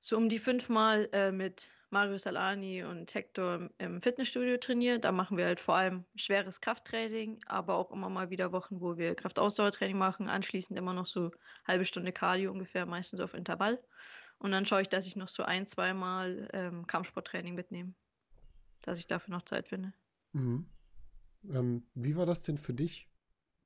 so 0.00 0.16
um 0.16 0.28
die 0.28 0.38
fünfmal 0.38 1.08
äh, 1.12 1.32
mit 1.32 1.70
Mario 1.96 2.18
Salani 2.18 2.84
und 2.84 3.14
Hector 3.14 3.70
im, 3.78 4.02
Fitnessstudio 4.02 4.58
trainiere. 4.58 4.98
Da 4.98 5.12
machen 5.12 5.38
wir 5.38 5.46
halt 5.46 5.60
vor 5.60 5.76
allem 5.76 6.04
schweres 6.14 6.60
Krafttraining, 6.60 7.38
aber 7.46 7.74
auch 7.74 7.90
immer 7.90 8.10
mal 8.10 8.28
wieder 8.28 8.52
Wochen, 8.52 8.82
wo 8.82 8.98
wir 8.98 9.14
Kraftausdauertraining 9.14 9.96
machen. 9.96 10.28
Anschließend 10.28 10.78
immer 10.78 10.92
noch 10.92 11.06
so 11.06 11.30
halbe 11.66 11.86
Stunde 11.86 12.12
Cardio 12.12 12.52
ungefähr, 12.52 12.84
meistens 12.84 13.20
auf 13.20 13.32
Intervall. 13.32 13.82
Und 14.38 14.50
dann 14.50 14.66
schaue 14.66 14.82
ich, 14.82 14.90
dass 14.90 15.06
ich 15.06 15.16
noch 15.16 15.30
so 15.30 15.42
ein, 15.44 15.66
zweimal 15.66 16.50
ähm, 16.52 16.86
Kampfsporttraining 16.86 17.54
mitnehme, 17.54 17.94
dass 18.82 18.98
ich 18.98 19.06
dafür 19.06 19.32
noch 19.32 19.42
Zeit 19.42 19.70
finde. 19.70 19.94
Mhm. 20.34 20.66
Ähm, 21.48 21.86
wie 21.94 22.14
war 22.14 22.26
das 22.26 22.42
denn 22.42 22.58
für 22.58 22.74
dich, 22.74 23.08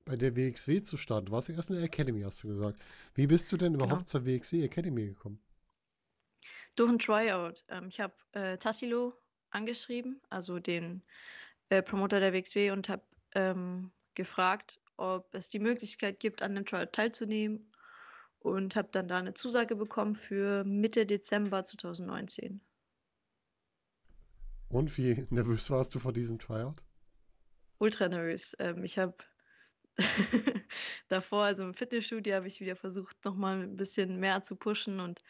bei 0.04 0.14
der 0.14 0.36
WXW 0.36 0.82
zu 0.82 0.96
starten? 0.96 1.26
Du 1.26 1.32
warst 1.32 1.48
ja 1.48 1.56
erst 1.56 1.70
in 1.70 1.76
der 1.76 1.84
Academy, 1.84 2.20
hast 2.20 2.44
du 2.44 2.46
gesagt. 2.48 2.80
Wie 3.14 3.26
bist 3.26 3.50
du 3.50 3.56
denn 3.56 3.72
Genau. 3.72 3.86
überhaupt 3.86 4.06
zur 4.06 4.24
WXW 4.24 4.62
Academy 4.62 5.06
gekommen? 5.06 5.42
Durch 6.76 6.90
ein 6.90 6.98
Tryout. 6.98 7.64
Ähm, 7.68 7.88
ich 7.88 8.00
habe 8.00 8.14
äh, 8.32 8.58
Tassilo 8.58 9.14
angeschrieben, 9.50 10.20
also 10.30 10.58
den 10.58 11.02
äh, 11.68 11.82
Promoter 11.82 12.20
der 12.20 12.32
WXW, 12.32 12.70
und 12.70 12.88
habe 12.88 13.02
ähm, 13.34 13.90
gefragt, 14.14 14.80
ob 14.96 15.34
es 15.34 15.48
die 15.48 15.58
Möglichkeit 15.58 16.20
gibt, 16.20 16.42
an 16.42 16.54
dem 16.54 16.66
Tryout 16.66 16.92
teilzunehmen. 16.92 17.70
Und 18.38 18.74
habe 18.74 18.88
dann 18.90 19.06
da 19.06 19.18
eine 19.18 19.34
Zusage 19.34 19.76
bekommen 19.76 20.14
für 20.14 20.64
Mitte 20.64 21.04
Dezember 21.04 21.62
2019. 21.62 22.62
Und 24.70 24.96
wie 24.96 25.26
nervös 25.30 25.68
warst 25.70 25.94
du 25.94 25.98
vor 25.98 26.12
diesem 26.12 26.38
Tryout? 26.38 26.82
Ultra 27.78 28.08
nervös. 28.08 28.56
Ähm, 28.58 28.82
ich 28.84 28.98
habe 28.98 29.14
davor, 31.08 31.44
also 31.44 31.64
im 31.64 31.74
Fitnessstudio, 31.74 32.34
habe 32.34 32.46
ich 32.46 32.60
wieder 32.60 32.76
versucht, 32.76 33.24
nochmal 33.24 33.62
ein 33.62 33.76
bisschen 33.76 34.18
mehr 34.20 34.42
zu 34.42 34.56
pushen. 34.56 35.00
Und 35.00 35.20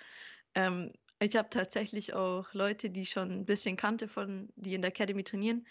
ähm, 0.55 0.93
ich 1.23 1.37
habe 1.37 1.51
tatsächlich 1.51 2.15
auch 2.15 2.55
Leute, 2.55 2.91
die 2.91 3.03
ich 3.03 3.11
schon 3.11 3.31
ein 3.31 3.45
bisschen 3.45 3.77
kannte, 3.77 4.09
von, 4.09 4.49
die 4.57 4.75
in 4.75 4.83
der 4.83 4.91
Academy 4.91 5.23
trainieren, 5.23 5.67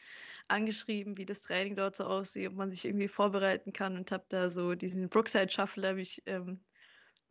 angeschrieben, 0.48 1.18
wie 1.18 1.26
das 1.26 1.42
Training 1.42 1.76
dort 1.76 1.96
so 1.96 2.06
aussieht, 2.06 2.48
ob 2.50 2.56
man 2.56 2.70
sich 2.70 2.86
irgendwie 2.86 3.08
vorbereiten 3.08 3.74
kann. 3.74 3.98
Und 3.98 4.12
habe 4.12 4.26
da 4.30 4.50
so 4.52 4.76
diesen 4.76 5.10
Brookside 5.10 5.50
Shuffle, 5.50 5.88
habe 5.90 6.02
ich, 6.02 6.22
ähm, 6.28 6.64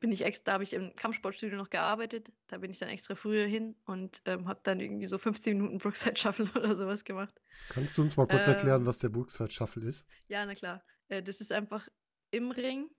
bin 0.00 0.12
ich 0.12 0.24
extra, 0.24 0.44
da 0.46 0.52
habe 0.54 0.64
ich 0.64 0.72
im 0.72 0.94
Kampfsportstudio 0.96 1.56
noch 1.56 1.70
gearbeitet. 1.70 2.32
Da 2.48 2.58
bin 2.58 2.70
ich 2.70 2.78
dann 2.78 2.88
extra 2.88 3.14
früher 3.14 3.46
hin 3.46 3.76
und 3.84 4.22
ähm, 4.26 4.48
habe 4.48 4.60
dann 4.64 4.80
irgendwie 4.80 5.06
so 5.06 5.18
15 5.18 5.56
Minuten 5.56 5.78
Brookside 5.78 6.16
Shuffle 6.16 6.46
oder 6.56 6.76
sowas 6.76 7.04
gemacht. 7.04 7.40
Kannst 7.68 7.96
du 7.98 8.02
uns 8.02 8.16
mal 8.16 8.26
kurz 8.26 8.46
erklären, 8.46 8.82
Ähm, 8.82 8.86
was 8.86 8.98
der 8.98 9.10
Brookside 9.10 9.50
Shuffle 9.50 9.86
ist? 9.88 10.06
Ja, 10.28 10.44
na 10.46 10.54
klar. 10.54 10.84
Äh, 11.08 11.22
das 11.22 11.40
ist 11.40 11.52
einfach 11.52 11.88
im 12.30 12.50
Ring 12.50 12.90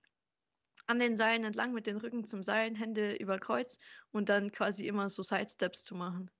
an 0.90 1.00
den 1.00 1.16
Seilen 1.16 1.44
entlang 1.44 1.72
mit 1.72 1.86
den 1.86 1.98
Rücken 1.98 2.26
zum 2.26 2.42
Seilen, 2.42 2.74
Hände 2.74 3.14
über 3.14 3.38
Kreuz 3.38 3.80
und 4.12 4.28
dann 4.28 4.52
quasi 4.52 4.88
immer 4.88 5.08
so 5.08 5.22
Sidesteps 5.22 5.84
zu 5.84 5.94
machen. 5.94 6.32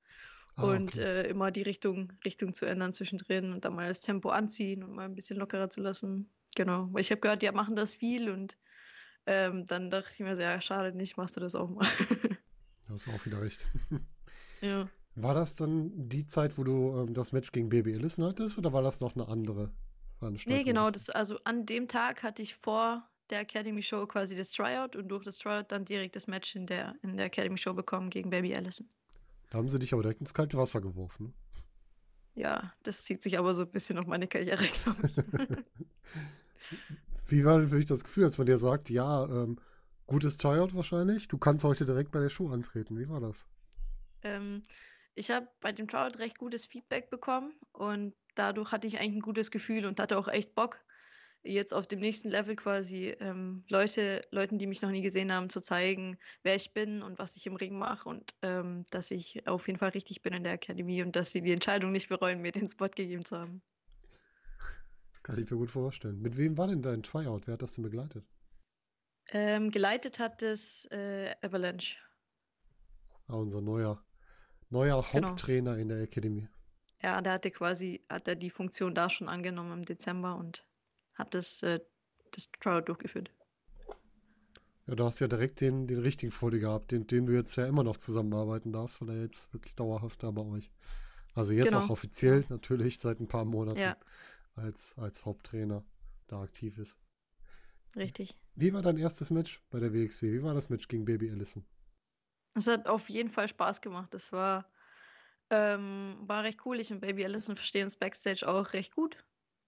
Ah, 0.56 0.64
Und 0.64 0.96
okay. 0.96 1.02
äh, 1.02 1.30
immer 1.30 1.52
die 1.52 1.62
Richtung, 1.62 2.12
Richtung 2.26 2.56
zu 2.56 2.66
ändern 2.66 2.92
zwischendrin 2.92 3.54
und 3.54 3.64
dann 3.64 3.76
mal 3.76 3.88
das 3.88 4.02
Tempo 4.02 4.30
anziehen 4.30 4.84
und 4.84 4.94
mal 4.94 5.06
ein 5.06 5.14
bisschen 5.14 5.38
lockerer 5.38 5.70
zu 5.70 5.82
lassen. 5.82 6.32
Genau. 6.56 6.90
Weil 6.92 7.02
ich 7.02 7.12
habe 7.12 7.22
gehört, 7.22 7.44
die 7.44 7.52
machen 7.52 7.76
das 7.76 7.94
viel 7.94 8.30
und 8.32 8.58
ähm, 9.28 9.68
dann 9.68 9.92
dachte 9.92 10.10
ich 10.12 10.20
mir 10.20 10.36
so, 10.36 10.42
ja, 10.42 10.60
schade 10.60 10.98
nicht, 10.98 11.16
machst 11.16 11.38
du 11.38 11.42
das 11.42 11.56
auch 11.56 11.70
mal. 11.70 11.88
Du 12.88 12.96
hast 12.96 13.08
auch 13.08 13.24
wieder 13.24 13.40
recht. 13.40 13.70
ja. 14.62 14.90
War 15.14 15.36
das 15.36 15.56
dann 15.56 15.92
die 16.10 16.26
Zeit, 16.26 16.58
wo 16.58 16.64
du 16.64 16.98
ähm, 16.98 17.14
das 17.14 17.34
Match 17.34 17.52
gegen 17.52 17.70
Baby 17.70 17.94
Allison 17.94 18.26
hattest, 18.26 18.58
oder 18.58 18.74
war 18.74 18.82
das 18.82 19.00
noch 19.00 19.16
eine 19.16 19.28
andere 19.28 19.72
Veranstaltung? 20.18 20.58
Nee, 20.58 20.64
genau, 20.64 20.90
das, 20.90 21.12
also 21.12 21.38
an 21.44 21.68
dem 21.68 21.88
Tag 21.88 22.24
hatte 22.24 22.42
ich 22.42 22.56
vor 22.56 23.08
der 23.30 23.42
Academy 23.42 23.82
Show 23.82 24.06
quasi 24.08 24.36
das 24.36 24.52
Tryout 24.52 24.96
und 24.96 25.08
durch 25.08 25.24
das 25.24 25.38
Tryout 25.38 25.66
dann 25.70 25.86
direkt 25.86 26.16
das 26.16 26.28
Match 26.28 26.56
in 26.56 26.66
der, 26.66 26.96
in 27.02 27.18
der 27.18 27.28
Academy 27.28 27.58
Show 27.58 27.74
bekommen 27.74 28.10
gegen 28.10 28.30
Baby 28.30 28.56
Allison. 28.56 28.88
Da 29.50 29.58
haben 29.58 29.70
sie 29.70 29.80
dich 29.80 29.94
aber 29.94 30.02
direkt 30.02 30.22
ins 30.22 30.34
kalte 30.34 30.58
Wasser 30.58 30.82
geworfen. 30.82 31.28
ne? 31.28 31.34
Ja, 32.36 32.74
das 32.84 33.04
zieht 33.04 33.22
sich 33.22 33.38
aber 33.38 33.54
so 33.54 33.64
ein 33.64 33.72
bisschen 33.72 33.98
auf 33.98 34.06
meine 34.06 34.28
Karriere, 34.28 34.64
glaube 34.84 35.08
ich. 35.08 35.18
Wie 37.28 37.46
war 37.46 37.60
denn 37.60 37.68
für 37.68 37.78
dich 37.78 37.86
das 37.86 38.04
Gefühl, 38.04 38.26
als 38.26 38.38
man 38.38 38.48
dir 38.48 38.58
sagt, 38.58 38.90
ja, 38.90 39.26
ähm, 39.26 39.60
gutes 40.08 40.38
Tryout 40.38 40.74
wahrscheinlich, 40.74 41.28
du 41.28 41.38
kannst 41.38 41.64
heute 41.64 41.86
direkt 41.86 42.12
bei 42.12 42.20
der 42.20 42.30
Show 42.30 42.50
antreten. 42.50 42.98
Wie 42.98 43.10
war 43.10 43.20
das? 43.20 43.46
ähm, 44.24 44.62
ich 45.16 45.32
habe 45.32 45.48
bei 45.60 45.72
dem 45.72 45.88
Tryout 45.88 46.20
recht 46.20 46.38
gutes 46.38 46.68
Feedback 46.68 47.10
bekommen 47.10 47.54
und 47.74 48.14
dadurch 48.36 48.72
hatte 48.72 48.88
ich 48.88 49.00
eigentlich 49.00 49.16
ein 49.16 49.22
gutes 49.22 49.52
Gefühl 49.52 49.86
und 49.86 50.00
hatte 50.00 50.18
auch 50.18 50.28
echt 50.28 50.56
Bock, 50.56 50.80
jetzt 51.44 51.74
auf 51.74 51.88
dem 51.88 52.00
nächsten 52.00 52.30
Level 52.30 52.56
quasi 52.56 53.10
ähm, 53.20 53.64
Leute, 53.70 54.22
Leuten, 54.32 54.58
die 54.58 54.68
mich 54.68 54.82
noch 54.82 54.92
nie 54.92 55.02
gesehen 55.02 55.32
haben, 55.34 55.50
zu 55.50 55.62
zeigen, 55.62 56.18
wer 56.44 56.56
ich 56.56 56.74
bin 56.74 57.02
und 57.02 57.20
was 57.20 57.36
ich 57.36 57.46
im 57.48 57.56
Ring 57.56 57.78
mache 57.78 58.08
und 58.10 58.36
ähm, 58.42 58.84
dass 58.92 59.12
ich 59.12 59.48
auf 59.48 59.68
jeden 59.68 59.80
Fall 59.80 59.90
richtig 59.90 60.22
bin 60.22 60.34
in 60.34 60.44
der 60.44 60.54
Akademie 60.54 61.02
und 61.04 61.16
dass 61.16 61.32
sie 61.32 61.42
die 61.42 61.52
Entscheidung 61.54 61.92
nicht 61.92 62.10
bereuen, 62.10 62.42
mir 62.42 62.52
den 62.52 62.68
Spot 62.70 62.90
gegeben 62.90 63.26
zu 63.26 63.38
haben. 63.38 63.62
Das 65.12 65.24
kann 65.24 65.38
ich 65.38 65.50
mir 65.52 65.58
gut 65.58 65.70
vorstellen. 65.72 66.20
Mit 66.22 66.38
wem 66.38 66.58
war 66.58 66.68
denn 66.68 66.82
dein 66.82 67.04
Tryout? 67.04 67.46
Wer 67.48 67.54
hat 67.54 67.62
das 67.62 67.74
denn 67.74 67.84
begleitet? 67.84 68.26
Ähm, 69.32 69.72
geleitet 69.72 70.20
hat 70.20 70.44
es 70.44 70.86
äh, 70.92 71.34
Avalanche. 71.42 71.98
Ah, 73.28 73.36
unser 73.36 73.62
neuer, 73.62 74.04
neuer 74.70 75.04
Genau. 75.12 75.30
Haupttrainer 75.30 75.78
in 75.78 75.88
der 75.90 76.02
Academy. 76.02 76.50
Ja, 77.02 77.22
der 77.22 77.34
hatte 77.34 77.52
quasi, 77.52 78.06
hat 78.10 78.28
er 78.28 78.36
die 78.36 78.50
Funktion 78.50 78.94
da 78.96 79.10
schon 79.10 79.30
angenommen 79.30 79.72
im 79.80 79.86
Dezember 79.86 80.36
und 80.36 80.66
hat 81.20 81.36
das, 81.36 81.64
äh, 81.64 81.80
das 82.32 82.52
Tryout 82.62 82.90
durchgeführt. 82.90 83.32
Ja, 84.88 84.96
du 84.96 85.04
hast 85.06 85.20
ja 85.20 85.28
direkt 85.28 85.62
den, 85.62 85.88
den 85.88 86.00
richtigen 86.00 86.32
vor 86.32 86.52
dir 86.52 86.60
gehabt, 86.60 86.92
den, 86.92 87.06
den 87.08 87.26
du 87.28 87.34
jetzt 87.34 87.56
ja 87.56 87.66
immer 87.68 87.84
noch 87.84 87.98
zusammenarbeiten 87.98 88.72
darfst, 88.74 89.02
weil 89.02 89.10
er 89.10 89.22
jetzt 89.24 89.54
wirklich 89.54 89.76
dauerhaft 89.76 90.24
da 90.24 90.32
bei 90.32 90.44
euch. 90.46 90.72
Also 91.36 91.54
jetzt 91.54 91.76
auch 91.76 91.90
Genau. 91.90 91.92
offiziell 91.92 92.46
natürlich 92.50 93.00
seit 93.00 93.20
ein 93.22 93.28
paar 93.28 93.46
Monaten 93.46 93.80
Ja, 93.80 93.98
als, 94.56 94.98
als 94.98 95.26
Haupttrainer 95.26 95.84
da 96.28 96.42
aktiv 96.42 96.78
ist. 96.80 97.00
richtig. 97.96 98.36
Wie 98.54 98.72
war 98.76 98.84
dein 98.84 98.98
erstes 98.98 99.32
Match 99.32 99.64
bei 99.72 99.80
der 99.80 99.92
WXW? 99.92 100.32
Wie 100.32 100.44
war 100.44 100.54
das 100.54 100.70
Match 100.70 100.88
gegen 100.88 101.04
Baby 101.04 101.32
Allison? 101.32 101.66
Es 102.54 102.68
hat 102.68 102.88
auf 102.88 103.10
jeden 103.10 103.30
Fall 103.32 103.48
Spaß 103.48 103.82
gemacht. 103.82 104.14
Das 104.14 104.32
war, 104.32 104.70
ähm, 105.52 106.18
war 106.22 106.44
recht 106.44 106.66
cool. 106.66 106.80
Ich 106.80 106.92
und 106.94 107.02
Baby 107.02 107.26
Allison 107.26 107.56
verstehen 107.58 107.86
uns 107.86 107.98
Backstage 107.98 108.48
auch 108.48 108.74
recht 108.74 108.94
gut. 108.96 109.18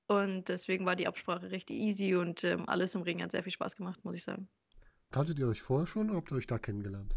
Und 0.08 0.50
deswegen 0.50 0.86
war 0.86 0.96
die 0.96 1.08
Absprache 1.08 1.52
recht 1.52 1.70
easy 1.72 2.16
und 2.16 2.44
ähm, 2.44 2.68
alles 2.68 2.96
im 2.96 3.02
Ring 3.02 3.22
hat 3.22 3.32
sehr 3.32 3.44
viel 3.44 3.52
Spaß 3.52 3.76
gemacht, 3.76 4.04
muss 4.04 4.16
ich 4.16 4.24
sagen. 4.24 4.50
Kanntet 5.12 5.40
ihr 5.40 5.48
euch 5.48 5.62
vorher 5.62 5.88
schon 5.88 6.10
oder 6.10 6.18
habt 6.18 6.32
ihr 6.32 6.38
euch 6.38 6.48
da 6.48 6.58
kennengelernt? 6.58 7.16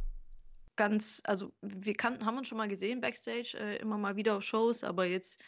Ganz, 0.76 1.22
also 1.24 1.52
wir 1.62 1.94
kannten, 1.94 2.26
haben 2.26 2.38
uns 2.38 2.48
schon 2.48 2.58
mal 2.58 2.68
gesehen 2.68 3.00
Backstage, 3.00 3.56
äh, 3.58 3.76
immer 3.76 3.98
mal 3.98 4.16
wieder 4.16 4.36
auf 4.36 4.42
Shows, 4.42 4.82
aber 4.82 5.06
jetzt 5.06 5.40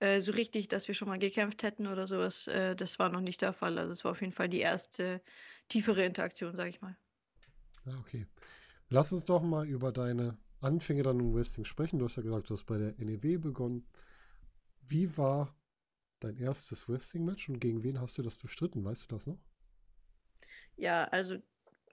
äh, 0.00 0.20
so 0.20 0.32
richtig, 0.32 0.68
dass 0.68 0.86
wir 0.86 0.94
schon 0.94 1.08
mal 1.08 1.18
gekämpft 1.18 1.62
hätten 1.62 1.86
oder 1.86 2.06
sowas, 2.06 2.46
äh, 2.46 2.76
das 2.76 2.98
war 2.98 3.08
noch 3.08 3.20
nicht 3.20 3.42
der 3.42 3.52
Fall. 3.52 3.78
Also 3.78 3.92
es 3.92 4.04
war 4.04 4.12
auf 4.12 4.20
jeden 4.20 4.32
Fall 4.32 4.48
die 4.48 4.60
erste 4.60 5.22
tiefere 5.68 6.04
Interaktion, 6.04 6.54
sage 6.54 6.70
ich 6.70 6.80
mal. 6.80 6.96
Ja, 7.84 7.98
okay. 7.98 8.26
Lass 8.90 9.12
uns 9.12 9.24
doch 9.24 9.42
mal 9.42 9.66
über 9.66 9.92
deine 9.92 10.38
Anfänge 10.60 11.02
dann 11.02 11.20
im 11.20 11.34
Wrestling 11.34 11.64
sprechen. 11.64 11.98
Du 11.98 12.04
hast 12.04 12.16
ja 12.16 12.22
gesagt, 12.22 12.48
du 12.48 12.54
hast 12.54 12.64
bei 12.64 12.78
der 12.78 12.94
NEW 12.98 13.38
begonnen. 13.38 13.86
Wie 14.82 15.16
war 15.16 15.54
dein 16.24 16.36
erstes 16.36 16.88
Wrestling-Match 16.88 17.48
und 17.48 17.60
gegen 17.60 17.82
wen 17.84 18.00
hast 18.00 18.18
du 18.18 18.22
das 18.22 18.38
bestritten? 18.38 18.84
Weißt 18.84 19.04
du 19.04 19.06
das 19.08 19.26
noch? 19.26 19.40
Ja, 20.80 21.04
also 21.06 21.38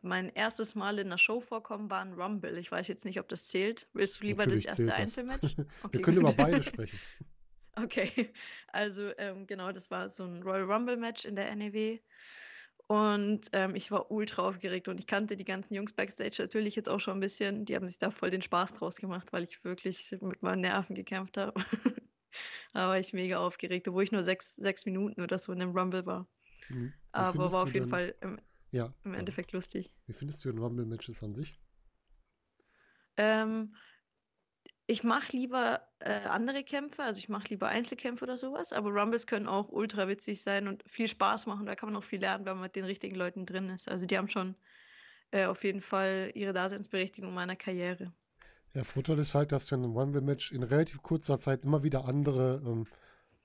mein 0.03 0.29
erstes 0.29 0.75
Mal 0.75 0.99
in 0.99 1.07
'ner 1.07 1.17
Show 1.17 1.41
vorkommen 1.41 1.89
war 1.89 2.01
'n 2.03 2.13
Rumble. 2.13 2.55
Ich 2.59 2.71
weiß 2.71 2.87
jetzt 2.87 3.03
nicht, 3.03 3.19
ob 3.19 3.27
das 3.29 3.45
zählt. 3.45 3.89
Willst 3.93 4.21
du 4.21 4.25
lieber 4.25 4.45
das 4.45 4.63
Natürlich 4.63 4.65
erste 4.65 4.93
das. 4.95 4.95
Einzelmatch? 4.95 5.57
Wir 5.91 5.99
Okay, 5.99 6.01
können 6.01 6.17
gut. 6.17 6.17
über 6.17 6.33
beide 6.33 6.63
sprechen. 6.63 7.01
Okay, 7.77 8.33
also, 8.69 9.11
ähm, 9.17 9.47
genau, 9.47 9.71
das 9.73 9.91
war 9.91 10.09
so 10.09 10.23
'n 10.23 10.43
Royal 10.43 10.63
Rumble 10.71 10.97
Match 10.97 11.25
in 11.25 11.35
der 11.35 11.49
NEW 11.51 11.99
und, 12.87 13.49
ähm, 13.53 13.75
ich 13.75 13.91
war 13.91 14.11
ultra 14.11 14.43
aufgeregt 14.49 14.87
und 14.89 14.99
ich 14.99 15.07
kannte 15.07 15.35
die 15.37 15.45
ganzen 15.45 15.75
Jungs 15.75 15.93
Backstage 15.93 16.37
natürlich 16.39 16.75
jetzt 16.77 16.89
auch 16.89 16.99
schon 17.01 17.17
'n 17.17 17.21
bisschen. 17.21 17.65
Die 17.65 17.75
haben 17.75 17.87
sich 17.87 17.97
da 17.99 18.11
voll 18.11 18.31
den 18.31 18.41
Spaß 18.43 18.75
draus 18.75 18.97
gemacht, 18.97 19.33
weil 19.33 19.43
ich 19.43 19.63
wirklich 19.65 20.11
mit 20.21 20.41
meinen 20.43 20.61
Nerven 20.61 20.95
gekämpft 20.95 21.37
habe. 21.37 21.61
Da 22.75 22.89
war 22.89 22.99
ich 22.99 23.13
mega 23.13 23.37
aufgeregt, 23.37 23.87
obwohl 23.87 24.03
ich 24.03 24.11
nur 24.11 24.21
6 24.21 24.53
6 24.55 24.85
Minuten 24.85 25.21
oder 25.21 25.39
so 25.39 25.53
in 25.53 25.59
dem 25.59 25.71
Rumble 25.71 26.05
war. 26.05 26.27
Mhm. 26.69 26.91
Aber 27.13 27.53
war 27.53 27.63
auf 27.63 27.73
jeden 27.73 27.87
denn 27.87 27.89
Fall 27.89 28.13
im 28.19 28.37
ja, 28.71 28.93
im. 29.05 29.13
Endeffekt 29.13 29.53
lustig. 29.53 29.89
Wie 30.07 30.11
findest 30.13 30.43
du 30.43 30.51
denn 30.51 30.59
Rumble-Matches 30.61 31.23
an 31.23 31.35
sich? 31.35 31.57
Ähm, 33.15 33.73
ich 34.87 35.05
mache 35.05 35.31
lieber, 35.31 35.87
äh, 35.99 36.27
andere 36.27 36.65
Kämpfe, 36.65 37.03
also 37.03 37.17
ich 37.19 37.29
mache 37.29 37.47
lieber 37.47 37.69
Einzelkämpfe 37.69 38.25
oder 38.25 38.35
so 38.35 38.51
was, 38.51 38.73
aber 38.73 38.89
Rumbles 38.89 39.25
können 39.25 39.47
auch 39.47 39.69
ultra 39.69 40.09
witzig 40.09 40.41
sein 40.41 40.67
und 40.67 40.83
viel 40.85 41.07
Spaß 41.07 41.45
machen. 41.45 41.65
Da 41.65 41.75
kann 41.75 41.87
man 41.87 41.95
auch 41.95 42.03
viel 42.03 42.19
lernen, 42.19 42.45
wenn 42.45 42.55
man 42.55 42.63
mit 42.63 42.75
den 42.75 42.83
richtigen 42.83 43.15
Leuten 43.15 43.45
drin 43.45 43.69
ist. 43.69 43.89
Also, 43.89 44.05
die 44.05 44.17
haben 44.17 44.27
schon, 44.27 44.55
äh, 45.31 45.45
auf 45.45 45.63
jeden 45.63 45.81
Fall 45.81 46.29
ihre 46.35 46.51
Daseinsberechtigung 46.51 47.29
in 47.29 47.35
meiner 47.35 47.55
Karriere. 47.55 48.13
Ja, 48.75 48.83
Vorteil 48.83 49.17
ist 49.19 49.33
halt, 49.33 49.51
dass 49.51 49.65
du 49.65 49.75
in 49.75 49.81
'nem 49.81 49.97
Rumble-Match 49.97 50.51
in 50.51 50.61
relativ 50.63 51.01
kurzer 51.01 51.39
Zeit 51.39 51.63
immer 51.63 51.81
wieder 51.81 52.05
andere, 52.05 52.61
ähm, 52.65 52.85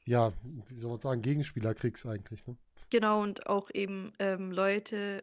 ja, 0.05 0.33
wie 0.69 0.79
soll 0.79 0.91
man 0.91 1.01
sagen, 1.01 1.23
Gegenspieler 1.23 1.73
kriegst 1.75 2.05
eigentlich, 2.05 2.47
ne? 2.47 2.57
Genau 2.91 3.23
und 3.23 3.47
auch 3.47 3.71
eben, 3.73 4.13
ähm, 4.19 4.51
Leute 4.51 5.23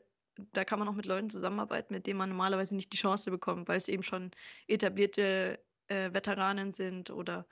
da 0.54 0.66
kann 0.66 0.80
man 0.80 0.88
auch 0.88 0.94
mit 0.94 1.06
Leuten 1.06 1.30
zusammenarbeiten, 1.30 1.94
mit 1.94 2.08
denen 2.08 2.18
man 2.18 2.30
normalerweise 2.30 2.76
nicht 2.76 2.94
die 2.94 2.98
Chance 2.98 3.32
bekommt, 3.32 3.68
weil's 3.68 3.88
eben 3.88 4.04
schon 4.04 4.32
etablierte, 4.68 5.60
äh, 5.88 6.14
Veteranen 6.14 6.72
sind 6.72 7.10
oder 7.10 7.48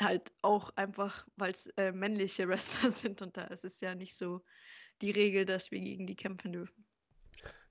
halt 0.00 0.32
auch 0.42 0.70
einfach, 0.76 1.26
weil's, 1.36 1.66
äh, 1.76 1.92
männliche 1.92 2.48
Wrestler 2.82 2.90
sind 2.90 3.22
und 3.22 3.36
da 3.36 3.44
ist 3.44 3.64
es 3.64 3.80
ja 3.80 3.94
nicht 3.94 4.14
so 4.14 4.42
die 5.02 5.10
Regel, 5.10 5.44
dass 5.44 5.70
wir 5.70 5.80
gegen 5.80 6.06
die 6.06 6.16
kämpfen 6.16 6.52
dürfen. 6.52 6.84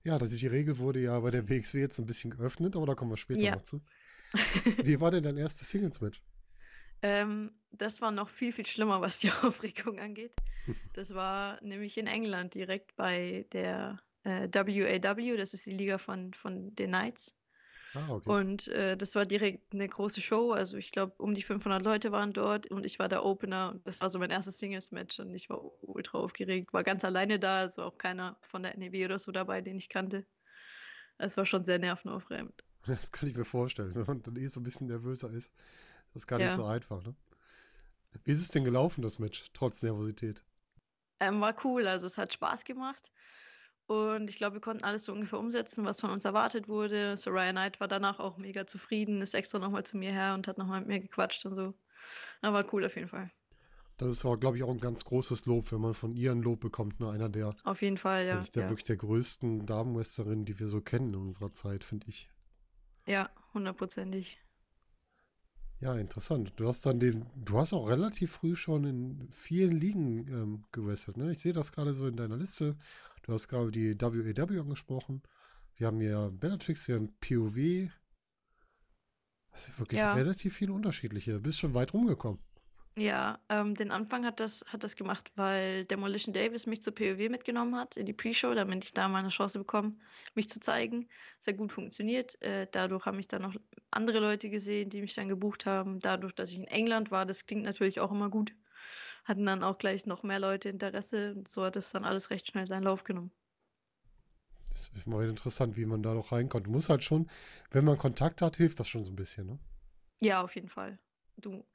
Ja, 0.05 0.17
das 0.17 0.29
die 0.29 0.47
Regel 0.47 0.77
wurde 0.77 1.01
ja 1.01 1.19
bei 1.19 1.29
der 1.29 1.49
WXW 1.49 1.79
jetzt 1.81 1.99
'n 1.99 2.05
bisschen 2.05 2.31
geöffnet, 2.31 2.75
aber 2.77 2.85
da 2.85 2.95
kommen 2.95 3.12
wir 3.12 3.17
später 3.17 3.47
Ja. 3.47 3.49
noch 3.49 3.63
zu. 3.63 3.81
Wie 4.81 4.99
war 5.01 5.12
denn 5.12 5.23
dein 5.23 5.38
erstes 5.38 5.69
Singles-Match? 5.71 6.21
Ähm, 7.03 7.51
das 7.71 8.01
war 8.01 8.12
noch 8.12 8.29
viel, 8.29 8.51
viel 8.51 8.65
schlimmer, 8.65 9.01
was 9.01 9.19
die 9.19 9.31
Aufregung 9.43 9.99
angeht. 9.99 10.38
Das 10.93 11.13
war 11.15 11.62
nämlich 11.63 11.97
in 11.97 12.07
England 12.07 12.55
direkt 12.55 12.95
bei 12.95 13.47
der, 13.53 14.01
äh, 14.23 14.49
WAW, 14.51 15.38
das 15.38 15.53
ist 15.55 15.65
die 15.67 15.71
Liga 15.73 15.97
von 15.99 16.33
von 16.33 16.75
den 16.75 16.89
Knights. 16.91 17.38
Ah, 17.93 18.08
okay. 18.13 18.39
Und, 18.39 18.67
äh, 18.69 18.97
das 18.97 19.15
war 19.15 19.25
direkt 19.25 19.73
'ne 19.73 19.88
große 19.88 20.21
Show. 20.21 20.52
Also, 20.52 20.78
ich 20.78 20.91
glaube, 20.91 21.15
um 21.17 21.36
die 21.36 21.41
500 21.43 21.84
Leute 21.84 22.12
waren 22.12 22.34
dort 22.34 22.67
und 22.67 22.86
ich 22.86 22.99
war 22.99 23.10
der 23.10 23.25
Opener 23.25 23.71
und 23.71 23.88
das 23.88 24.02
war 24.02 24.10
so 24.10 24.19
mein 24.19 24.30
erstes 24.32 24.60
Singles-Match 24.60 25.19
und 25.19 25.34
ich 25.36 25.49
war 25.49 25.62
ultra 25.84 26.17
aufgeregt. 26.19 26.73
War 26.73 26.84
ganz 26.84 27.04
alleine 27.06 27.39
da, 27.39 27.60
also 27.62 27.84
auch 27.84 27.97
keiner 27.97 28.38
von 28.43 28.63
der 28.63 28.75
NEW 28.75 29.06
oder 29.06 29.19
so 29.19 29.32
dabei, 29.32 29.62
den 29.62 29.78
ich 29.78 29.89
kannte. 29.89 30.28
Es 31.19 31.38
war 31.38 31.45
schon 31.45 31.63
sehr 31.65 31.80
nervenaufreibend. 31.80 32.63
Das 32.88 33.12
kann 33.12 33.30
ich 33.30 33.36
mir 33.36 33.45
vorstellen, 33.45 33.95
wenn 33.95 34.06
man 34.06 34.21
dann 34.21 34.36
eh 34.36 34.47
so 34.47 34.60
'n 34.60 34.63
bisschen 34.63 34.88
nervöser 34.88 35.30
ist. 35.32 35.54
Das 36.13 36.23
ist 36.23 36.28
gar 36.28 36.39
nicht 36.39 36.54
so 36.54 36.63
Ja. 36.63 36.65
einfach, 36.65 37.04
ne? 37.04 37.15
Wie 38.25 38.32
ist 38.32 38.41
es 38.41 38.49
denn 38.49 38.63
gelaufen, 38.65 39.02
das 39.02 39.19
Match, 39.19 39.45
trotz 39.54 39.82
Nervosität? 39.82 40.43
Ähm, 41.21 41.41
war 41.41 41.56
cool, 41.65 41.88
also 41.88 42.08
es 42.08 42.17
hat 42.17 42.32
Spaß 42.34 42.63
gemacht 42.65 43.12
und 43.89 44.30
ich 44.30 44.38
glaube, 44.38 44.56
wir 44.56 44.62
konnten 44.62 44.84
alles 44.86 45.06
so 45.06 45.13
ungefähr 45.13 45.39
umsetzen, 45.39 45.86
was 45.86 46.02
von 46.02 46.10
uns 46.12 46.25
erwartet 46.25 46.67
wurde. 46.67 47.17
Soraya 47.17 47.52
Knight 47.52 47.80
war 47.80 47.88
danach 47.88 48.19
auch 48.19 48.38
mega 48.38 48.65
zufrieden, 48.67 49.21
ist 49.21 49.34
extra 49.34 49.60
noch 49.60 49.71
mal 49.71 49.84
zu 49.86 49.97
mir 49.97 50.12
her 50.12 50.34
und 50.36 50.47
hat 50.47 50.58
noch 50.58 50.67
mal 50.67 50.80
mit 50.82 50.88
mir 50.89 50.99
gequatscht 51.02 51.45
und 51.45 51.56
so. 51.56 51.73
War 52.41 52.73
cool 52.73 52.86
auf 52.86 52.95
jeden 52.95 53.10
Fall. 53.10 53.32
Das 53.97 54.10
ist 54.10 54.25
aber, 54.25 54.38
glaube 54.39 54.58
ich, 54.58 54.63
auch 54.63 54.71
'n 54.71 54.80
ganz 54.80 55.06
großes 55.06 55.45
Lob, 55.45 55.71
wenn 55.71 55.82
man 55.82 55.93
von 55.93 56.15
ihr 56.15 56.32
'n 56.32 56.41
Lob 56.41 56.60
bekommt, 56.62 56.99
ne? 56.99 57.10
Einer 57.12 57.30
der 57.30 57.56
Auf 57.65 57.82
jeden 57.82 57.97
Fall, 57.97 58.25
ja, 58.25 58.47
der 58.56 58.56
ja. 58.58 58.69
wirklich 58.69 58.86
der 58.86 58.97
größten 58.97 59.65
Damen-Wrestlerinnen, 59.65 60.45
die 60.45 60.60
wir 60.60 60.67
so 60.67 60.82
kennen 60.82 61.10
in 61.13 61.21
unserer 61.21 61.54
Zeit, 61.54 61.84
finde 61.84 62.08
ich. 62.10 62.30
Ja, 63.06 63.30
hundertprozentig. 63.54 64.39
Ja, 65.82 65.95
interessant. 65.95 66.54
Du 66.58 66.67
hast 66.67 66.86
dann 66.86 66.99
den 66.99 67.25
du 67.36 67.58
hast 67.58 67.71
auch 67.71 67.88
relativ 67.88 68.32
früh 68.34 68.56
schon 68.58 68.84
in 68.84 69.30
vielen 69.32 69.78
Ligen, 69.80 70.28
ähm, 70.28 70.63
gewrestelt, 70.73 71.15
ne? 71.15 71.32
Ich 71.32 71.39
sehe 71.39 71.54
das 71.54 71.71
grade 71.71 71.93
so 71.93 72.06
in 72.08 72.17
deiner 72.17 72.36
Liste. 72.36 72.78
Du 73.29 73.35
hast 73.35 73.47
grade 73.47 73.69
die 73.69 73.93
WAW 74.01 74.59
angesprochen. 74.59 75.21
Wir 75.75 75.85
haben 75.85 75.99
hier 75.99 76.31
Bellatrix, 76.33 76.87
wir 76.87 76.95
haben 76.95 77.13
POW. 77.21 77.91
Das 79.51 79.65
sind 79.65 79.79
wirklich 79.79 79.99
Ja. 79.99 80.13
relativ 80.15 80.55
viele 80.55 80.73
unterschiedliche. 80.73 81.39
Bist 81.39 81.59
schon 81.59 81.75
weit 81.75 81.93
rumgekommen. 81.93 82.39
Ja, 82.97 83.39
ähm, 83.49 83.75
den 83.75 83.91
Anfang 83.91 84.25
hat 84.25 84.39
das 84.39 84.65
hat 84.67 84.83
das 84.83 84.95
gemacht, 84.95 85.31
weil 85.35 85.85
Demolition 85.85 86.33
Davis 86.33 86.65
mich 86.65 86.81
zur 86.81 86.93
POW 86.93 87.29
mitgenommen 87.29 87.75
hat 87.75 87.95
in 87.95 88.05
die 88.05 88.13
Pre-Show, 88.13 88.53
damit 88.55 88.83
ich 88.83 88.93
da 88.93 89.07
mal 89.07 89.21
'ne 89.23 89.29
Chance 89.29 89.59
bekomme, 89.59 89.95
mich 90.35 90.49
zu 90.49 90.59
zeigen. 90.59 91.07
Sehr 91.39 91.53
gut 91.53 91.71
funktioniert. 91.71 92.41
Äh, 92.41 92.67
dadurch 92.71 93.05
haben 93.05 93.17
mich 93.17 93.27
dann 93.27 93.43
noch 93.43 93.55
andere 93.91 94.19
Leute 94.19 94.49
gesehen, 94.49 94.89
die 94.89 95.01
mich 95.01 95.13
dann 95.13 95.29
gebucht 95.29 95.65
haben. 95.65 95.99
Dadurch, 95.99 96.33
dass 96.33 96.51
ich 96.51 96.57
in 96.57 96.65
England 96.65 97.11
war, 97.11 97.25
das 97.25 97.45
klingt 97.45 97.63
natürlich 97.63 97.99
auch 98.01 98.11
immer 98.11 98.29
gut, 98.29 98.53
hatten 99.25 99.45
dann 99.45 99.63
auch 99.63 99.77
gleich 99.77 100.05
noch 100.05 100.23
mehr 100.23 100.39
Leute 100.39 100.69
Interesse 100.69 101.34
und 101.36 101.47
so 101.47 101.63
hat 101.65 101.75
das 101.75 101.91
dann 101.91 102.05
alles 102.05 102.29
recht 102.32 102.47
schnell 102.47 102.67
seinen 102.67 102.84
Lauf 102.84 103.03
genommen. 103.03 103.32
Das 104.71 104.89
ist 104.95 105.05
immer 105.08 105.19
wieder 105.19 105.29
interessant, 105.29 105.77
wie 105.77 105.86
man 105.86 106.03
da 106.03 106.13
noch 106.13 106.32
reinkommt. 106.32 106.67
Du 106.67 106.71
musst 106.71 106.89
halt 106.89 107.03
schon 107.03 107.29
wenn 107.71 107.86
man 107.86 107.97
Kontakt 107.97 108.41
hat, 108.41 108.58
hilft 108.58 108.79
das 108.79 108.88
schon 108.88 109.03
so 109.05 109.12
'n 109.12 109.15
bisschen, 109.15 109.47
ne? 109.47 109.60
Ja, 110.21 110.41
auf 110.43 110.55
jeden 110.55 110.69
Fall. 110.69 110.99
Du 111.38 111.65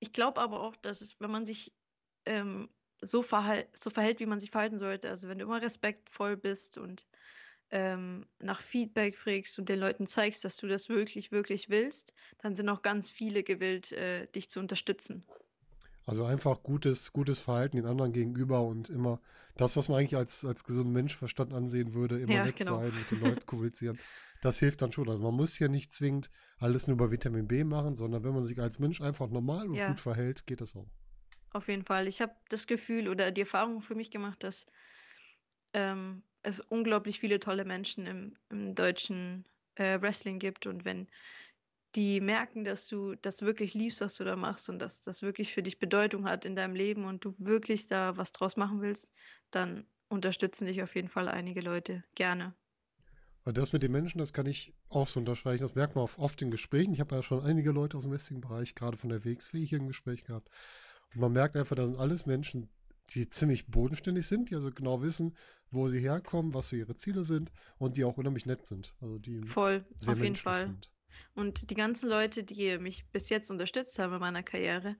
ich 0.00 0.12
glaube 0.12 0.40
aber 0.40 0.60
auch, 0.62 0.76
dass 0.76 1.00
es, 1.02 1.20
wenn 1.20 1.30
man 1.30 1.46
sich, 1.46 1.74
ähm, 2.26 2.70
so 3.02 3.22
verhal 3.22 3.68
so 3.74 3.90
verhält, 3.90 4.20
wie 4.20 4.26
man 4.26 4.40
sich 4.40 4.50
verhalten 4.50 4.78
sollte, 4.78 5.10
also 5.10 5.28
wenn 5.28 5.38
du 5.38 5.44
immer 5.46 5.62
respektvoll 5.62 6.36
bist 6.36 6.78
und, 6.78 7.06
ähm, 7.70 8.26
nach 8.40 8.62
Feedback 8.62 9.16
frägst 9.18 9.58
und 9.58 9.68
den 9.70 9.80
Leuten 9.80 10.06
zeigst, 10.08 10.44
dass 10.44 10.56
du 10.58 10.68
das 10.68 10.88
wirklich, 10.90 11.32
wirklich 11.32 11.70
willst, 11.70 12.14
dann 12.38 12.54
sind 12.56 12.68
auch 12.70 12.82
ganz 12.82 13.10
viele 13.12 13.44
gewillt, 13.44 13.92
äh, 13.92 14.28
dich 14.28 14.50
zu 14.50 14.60
unterstützen. 14.60 15.26
Also 16.10 16.24
einfach 16.24 16.62
gutes 16.64 17.12
gutes 17.12 17.40
Verhalten 17.40 17.76
den 17.76 17.86
anderen 17.86 18.12
gegenüber 18.12 18.62
und 18.62 18.88
immer 18.90 19.20
das, 19.56 19.76
was 19.76 19.88
man 19.88 19.98
eigentlich 19.98 20.16
als 20.16 20.44
als 20.44 20.64
gesunden 20.64 20.92
Menschenverstand 20.92 21.52
ansehen 21.54 21.94
würde, 21.94 22.18
immer 22.18 22.38
Ja, 22.38 22.40
nett 22.40 22.58
genau. 22.58 22.80
sein, 22.80 22.96
mit 22.96 23.10
den 23.12 23.20
Leuten 23.20 23.46
kommunizieren. 23.46 23.98
Das 24.40 24.58
hilft 24.58 24.82
dann 24.82 24.90
schon. 24.92 25.08
Also, 25.08 25.22
man 25.22 25.34
muss 25.34 25.58
ja 25.60 25.68
nicht 25.68 25.92
zwingend 25.92 26.28
alles 26.58 26.86
nur 26.88 26.94
über 26.96 27.12
Vitamin 27.12 27.46
B 27.46 27.62
machen, 27.64 27.94
sondern 27.94 28.24
wenn 28.24 28.34
man 28.34 28.44
sich 28.44 28.60
als 28.60 28.78
Mensch 28.80 29.00
einfach 29.00 29.28
normal 29.30 29.68
und 29.70 29.78
Ja. 29.78 29.84
gut 29.84 30.00
verhält, 30.00 30.46
geht 30.46 30.60
das 30.60 30.74
auch. 30.74 30.90
Auf 31.52 31.68
jeden 31.68 31.84
Fall. 31.84 32.08
Ich 32.08 32.20
habe 32.20 32.34
das 32.48 32.66
Gefühl 32.66 33.08
oder 33.08 33.30
die 33.30 33.42
Erfahrung 33.42 33.82
für 33.82 33.94
mich 33.94 34.10
gemacht, 34.10 34.42
dass 34.42 34.66
ähm, 35.74 36.22
es 36.42 36.60
unglaublich 36.60 37.18
viele 37.20 37.38
tolle 37.40 37.64
Menschen 37.64 38.06
im 38.06 38.36
im 38.50 38.74
deutschen, 38.74 39.44
äh, 39.76 40.00
Wrestling 40.00 40.38
gibt 40.38 40.66
und 40.66 40.84
wenn 40.84 41.08
die 41.94 42.20
merken, 42.20 42.64
dass 42.64 42.86
du 42.86 43.14
das 43.16 43.42
wirklich 43.42 43.74
liebst, 43.74 44.00
was 44.00 44.16
du 44.16 44.24
da 44.24 44.36
machst 44.36 44.68
und 44.68 44.78
dass 44.78 45.02
das 45.02 45.22
wirklich 45.22 45.52
für 45.52 45.62
dich 45.62 45.78
Bedeutung 45.78 46.24
hat 46.24 46.44
in 46.44 46.54
deinem 46.54 46.74
Leben 46.74 47.04
und 47.04 47.24
du 47.24 47.32
wirklich 47.38 47.86
da 47.86 48.16
was 48.16 48.32
draus 48.32 48.56
machen 48.56 48.80
willst, 48.80 49.12
dann 49.50 49.84
unterstützen 50.08 50.66
dich 50.66 50.82
auf 50.82 50.94
jeden 50.94 51.08
Fall 51.08 51.28
einige 51.28 51.60
Leute 51.60 52.04
gerne. 52.14 52.54
Weil 53.44 53.54
das 53.54 53.72
mit 53.72 53.82
den 53.82 53.92
Menschen, 53.92 54.18
das 54.18 54.32
kann 54.32 54.46
ich 54.46 54.74
auch 54.88 55.08
so 55.08 55.18
unterstreichen. 55.18 55.62
Das 55.62 55.74
merkt 55.74 55.94
man 55.94 56.04
auch 56.04 56.18
oft 56.18 56.42
in 56.42 56.50
Gesprächen. 56.50 56.92
Ich 56.92 57.00
habe 57.00 57.14
ja 57.14 57.22
schon 57.22 57.42
einige 57.42 57.70
Leute 57.72 57.96
aus 57.96 58.02
dem 58.02 58.12
Wrestling-Bereich, 58.12 58.74
gerade 58.74 58.96
von 58.96 59.10
der 59.10 59.24
WXW 59.24 59.64
hier 59.64 59.78
im 59.78 59.88
Gespräch 59.88 60.24
gehabt. 60.24 60.50
Und 61.14 61.20
man 61.20 61.32
merkt 61.32 61.56
einfach, 61.56 61.74
da 61.74 61.86
sind 61.86 61.98
alles 61.98 62.26
Menschen, 62.26 62.68
die 63.10 63.28
ziemlich 63.28 63.66
bodenständig 63.66 64.26
sind, 64.26 64.50
die 64.50 64.54
also 64.54 64.70
genau 64.70 65.02
wissen, 65.02 65.36
wo 65.70 65.88
sie 65.88 66.00
herkommen, 66.00 66.54
was 66.54 66.68
so 66.68 66.76
ihre 66.76 66.94
Ziele 66.94 67.24
sind 67.24 67.50
und 67.78 67.96
die 67.96 68.04
auch 68.04 68.18
unheimlich 68.18 68.46
nett 68.46 68.66
sind. 68.66 68.94
Also 69.00 69.18
die 69.18 69.42
Voll, 69.42 69.84
auf 70.06 70.22
jeden 70.22 70.36
Fall. 70.36 70.66
sind. 70.66 70.90
Und 71.34 71.70
die 71.70 71.74
ganzen 71.74 72.08
Leute, 72.08 72.44
die 72.44 72.78
mich 72.78 73.10
bis 73.12 73.28
jetzt 73.30 73.50
unterstützt 73.50 73.98
haben 73.98 74.14
in 74.14 74.20
meiner 74.20 74.42
Karriere, 74.42 74.96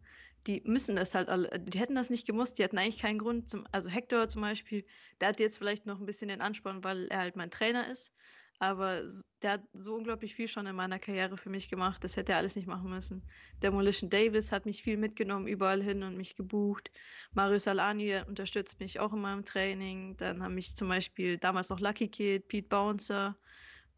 die 0.47 0.63
müssen 0.65 0.97
das 0.97 1.15
halt 1.15 1.29
alle 1.29 1.49
die 1.61 1.79
hätten 1.79 1.95
das 1.95 2.11
nicht 2.11 2.27
gemusst, 2.27 2.59
die 2.59 2.63
hätten 2.63 2.79
eigentlich 2.79 2.99
keinen 2.99 3.19
Grund 3.19 3.51
zum 3.51 3.67
also 3.73 3.89
Hector 3.91 4.29
zum 4.29 4.43
Beispiel, 4.43 4.87
der 5.21 5.29
hat 5.29 5.41
jetzt 5.41 5.59
vielleicht 5.59 5.87
noch 5.87 6.01
'n 6.01 6.07
bisschen 6.07 6.29
den 6.29 6.41
Ansporn, 6.41 6.83
weil 6.85 7.09
er 7.09 7.19
halt 7.19 7.37
mein 7.37 7.51
Trainer 7.51 7.89
ist, 7.91 8.15
aber 8.59 9.05
der 9.43 9.53
hat 9.53 9.63
so 9.73 9.95
unglaublich 9.95 10.35
viel 10.35 10.49
schon 10.49 10.67
in 10.67 10.77
meiner 10.77 10.99
Karriere 10.99 11.37
für 11.37 11.51
mich 11.51 11.69
gemacht, 11.69 12.03
das 12.05 12.17
hätte 12.17 12.33
er 12.33 12.39
alles 12.39 12.57
nicht 12.57 12.67
machen 12.67 12.91
müssen. 12.91 13.27
Demolition 13.63 14.11
Davis 14.11 14.53
hat 14.53 14.67
mich 14.67 14.83
viel 14.83 14.97
mitgenommen 14.99 15.47
überall 15.47 15.83
hin 15.83 16.03
und 16.03 16.17
mich 16.17 16.35
gebucht. 16.37 16.91
Marius 17.33 17.69
Al-Ani, 17.69 18.07
der 18.07 18.29
unterstützt 18.29 18.81
mich 18.81 18.99
auch 19.01 19.13
in 19.13 19.21
meinem 19.21 19.45
Training. 19.45 20.17
Dann 20.17 20.43
haben 20.43 20.55
mich 20.55 20.75
zum 20.77 20.89
Beispiel 20.89 21.39
damals 21.39 21.69
noch 21.71 21.81
Lucky 21.81 22.09
Kid, 22.11 22.49
Pete 22.49 22.69
Bouncer, 22.69 23.39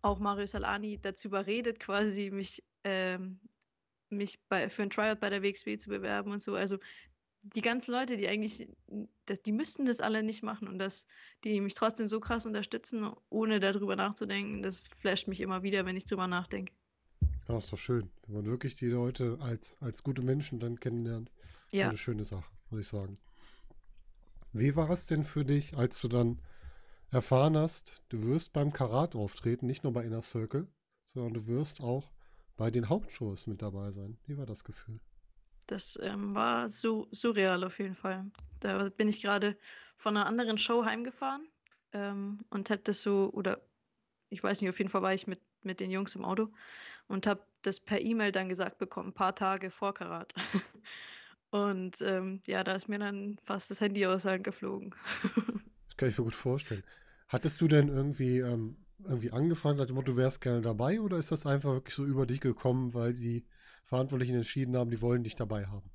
auch 0.03 0.19
Marius 0.19 0.55
Al-Ani 0.55 0.99
dazu 1.01 1.29
überredet 1.29 1.81
quasi, 1.81 2.31
mich 2.31 2.62
ähm, 2.85 3.41
mich 4.11 4.38
bei 4.49 4.69
für 4.69 4.83
'n 4.83 4.91
Tryout 4.91 5.21
bei 5.21 5.31
der 5.31 5.43
WXW 5.43 5.79
zu 5.79 5.88
bewerben 5.88 6.31
und 6.31 6.43
so. 6.43 6.55
Also, 6.55 6.79
die 7.43 7.62
ganzen 7.62 7.93
Leute, 7.93 8.17
die 8.17 8.29
eigentlich, 8.29 8.69
das, 9.27 9.43
die 9.43 9.53
müssten 9.53 9.85
das 9.85 10.01
alle 10.01 10.23
nicht 10.23 10.43
machen 10.43 10.69
und 10.69 10.79
dass 10.79 11.07
die 11.43 11.61
mich 11.61 11.75
trotzdem 11.75 12.07
so 12.07 12.21
krass 12.21 12.47
unterstützen, 12.47 13.11
ohne 13.31 13.59
darüber 13.59 13.97
nachzudenken, 13.97 14.62
das 14.62 14.87
flasht 14.87 15.27
mich 15.27 15.41
immer 15.41 15.62
wieder, 15.65 15.85
wenn 15.85 15.97
ich 15.97 16.05
drüber 16.05 16.29
nachdenke. 16.29 16.73
Ja, 17.49 17.59
ist 17.59 17.73
doch 17.73 17.79
schön, 17.79 18.11
wenn 18.27 18.37
man 18.37 18.47
wirklich 18.47 18.77
die 18.77 18.87
Leute 18.87 19.38
als, 19.41 19.77
als 19.81 20.05
gute 20.05 20.23
Menschen 20.23 20.61
dann 20.61 20.79
kennenlernt. 20.79 21.33
Ist 21.67 21.75
ja. 21.75 21.88
eine 21.88 21.99
schöne 21.99 22.25
Sache, 22.25 22.49
muss 22.71 22.81
ich 22.81 22.88
sagen. 22.88 23.19
Wie 24.53 24.77
war 24.77 24.91
es 24.91 25.07
denn 25.07 25.25
für 25.25 25.45
dich, 25.45 25.77
als 25.77 26.01
du 26.01 26.09
dann 26.09 26.41
erfahren 27.12 27.57
hast, 27.57 28.03
du 28.09 28.22
wirst 28.22 28.53
beim 28.53 28.72
Karat 28.72 29.14
auftreten, 29.14 29.66
nicht 29.66 29.85
nur 29.85 29.92
bei 29.92 30.03
Inner 30.05 30.22
Circle, 30.22 30.66
sondern 31.05 31.35
du 31.35 31.46
wirst 31.46 31.81
auch 31.83 32.11
bei 32.57 32.70
den 32.70 32.88
Hauptshows 32.88 33.46
mit 33.46 33.62
dabei 33.62 33.90
sein? 33.90 34.18
Wie 34.27 34.38
war 34.38 34.46
das 34.46 34.64
Gefühl? 34.64 35.01
Das 35.66 35.98
ähm, 36.03 36.35
war 36.35 36.68
so 36.68 37.09
surreal 37.11 37.64
auf 37.64 37.79
jeden 37.79 37.94
Fall. 37.94 38.31
Da 38.61 38.88
bin 38.88 39.09
ich 39.09 39.22
gerade 39.22 39.57
von 39.96 40.16
einer 40.16 40.27
anderen 40.27 40.59
Show 40.59 40.85
heimgefahren 40.85 41.46
ähm, 41.92 42.40
und 42.51 42.70
habe 42.70 42.83
das 42.83 43.01
so, 43.01 43.31
oder 43.33 43.61
ich 44.29 44.42
weiß 44.42 44.61
nicht, 44.61 44.70
auf 44.70 44.79
jeden 44.79 44.90
Fall 44.90 45.03
war 45.03 45.14
ich 45.14 45.27
mit, 45.27 45.40
mit 45.62 45.81
den 45.81 45.90
Jungs 45.90 46.14
im 46.14 46.25
Auto 46.25 46.53
und 47.09 47.27
habe 47.27 47.44
das 47.62 47.81
per 47.81 48.01
E-Mail 48.01 48.33
dann 48.33 48.48
gesagt 48.48 48.79
bekommen, 48.79 49.11
ein 49.11 49.14
paar 49.14 49.35
Tage 49.35 49.70
vor 49.70 49.94
Karat. 49.94 50.33
und 51.51 52.01
ähm, 52.01 52.40
ja, 52.46 52.64
da 52.64 52.75
ist 52.75 52.88
mir 52.88 52.98
dann 52.98 53.38
fast 53.42 53.70
das 53.70 53.81
Handy 53.81 54.07
aus 54.07 54.22
der 54.22 54.33
Hand 54.33 54.44
geflogen. 54.44 54.94
das 55.87 55.96
kann 55.96 56.09
ich 56.09 56.18
mir 56.18 56.25
gut 56.25 56.35
vorstellen. 56.35 56.83
Hattest 57.33 57.62
du 57.62 57.66
denn 57.66 57.88
irgendwie, 57.88 58.40
ähm, 58.40 58.77
irgendwie 59.03 59.31
Motto, 59.31 60.03
du 60.03 60.16
wärst 60.18 60.42
gerne 60.42 60.61
dabei 60.61 61.01
oder 61.01 61.16
ist 61.16 61.33
das 61.33 61.47
einfach 61.47 61.73
wirklich 61.73 61.95
so 61.95 62.05
über 62.05 62.27
dich 62.27 62.40
gekommen, 62.40 62.92
weil 62.92 63.14
die 63.14 63.47
Verantwortlichen 63.85 64.37
entschieden 64.37 64.77
haben, 64.77 64.90
die 64.90 65.01
wollen 65.01 65.25
dich 65.25 65.35
dabei 65.35 65.64
haben. 65.64 65.90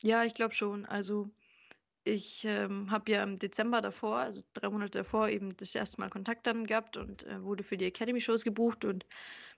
Ja, 0.00 0.24
ich 0.24 0.32
glaube 0.32 0.54
schon. 0.54 0.86
Also 0.86 1.30
ich 2.04 2.46
ähm, 2.46 2.90
habe 2.90 3.12
ja 3.12 3.22
im 3.22 3.36
Dezember 3.36 3.82
davor, 3.82 4.20
also 4.20 4.40
drei 4.54 4.70
Monate 4.70 5.00
davor, 5.00 5.28
eben 5.28 5.54
das 5.58 5.74
erste 5.74 6.00
Mal 6.00 6.08
Kontakt 6.08 6.46
dann 6.46 6.64
gehabt 6.64 6.96
und 6.96 7.24
äh, 7.26 7.42
wurde 7.42 7.62
für 7.62 7.76
die 7.76 7.84
Academy-Shows 7.84 8.42
gebucht 8.42 8.86
und 8.86 9.04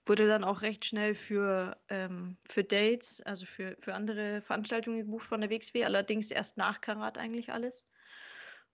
wurde 0.05 0.27
dann 0.27 0.43
auch 0.43 0.61
recht 0.61 0.83
schnell 0.83 1.15
für, 1.15 1.77
ähm, 1.87 2.35
für 2.49 2.65
Dates, 2.65 3.21
also 3.21 3.45
für, 3.45 3.77
für 3.79 3.93
andere 3.93 4.41
Veranstaltungen 4.41 4.97
gebucht 4.97 5.25
von 5.25 5.39
der 5.39 5.49
WXW, 5.49 5.85
allerdings 5.85 6.31
erst 6.31 6.57
nach 6.57 6.81
Karat 6.81 7.17
eigentlich 7.17 7.53
alles. 7.53 7.87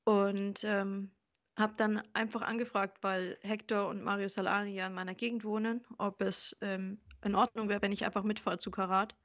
Und 0.03 0.63
ähm, 0.63 1.11
habe 1.57 1.73
dann 1.77 2.01
einfach 2.13 2.41
angefragt, 2.41 2.99
weil 3.01 3.37
Hector 3.41 3.87
und 3.87 4.03
Mario 4.03 4.29
Salani 4.29 4.73
ja 4.73 4.87
in 4.87 4.93
meiner 4.93 5.15
Gegend 5.15 5.43
wohnen, 5.43 5.81
ob 5.97 6.21
es 6.21 6.55
ähm, 6.61 6.99
in 7.23 7.35
Ordnung 7.35 7.69
wäre, 7.69 7.81
wenn 7.81 7.91
ich 7.91 8.05
einfach 8.05 8.23
mitfahre 8.23 8.57
zu 8.57 8.71
Karat, 8.71 9.15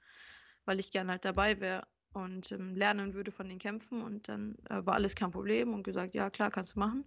weil 0.65 0.81
ich 0.81 0.91
gerne 0.91 1.13
halt 1.13 1.25
dabei 1.25 1.61
wäre 1.61 1.87
und 2.17 2.51
ähm, 2.51 2.75
lernen 2.75 3.15
würde 3.15 3.31
von 3.31 3.49
den 3.49 3.59
Kämpfen. 3.59 4.03
Und 4.03 4.29
dann 4.29 4.57
äh, 4.71 4.85
war 4.85 4.95
alles 4.95 5.15
kein 5.15 5.31
Problem 5.31 5.75
und 5.75 5.83
gesagt, 5.83 6.15
ja 6.15 6.31
klar, 6.31 6.51
kannst 6.51 6.75
du 6.75 6.81
machen. 6.81 7.05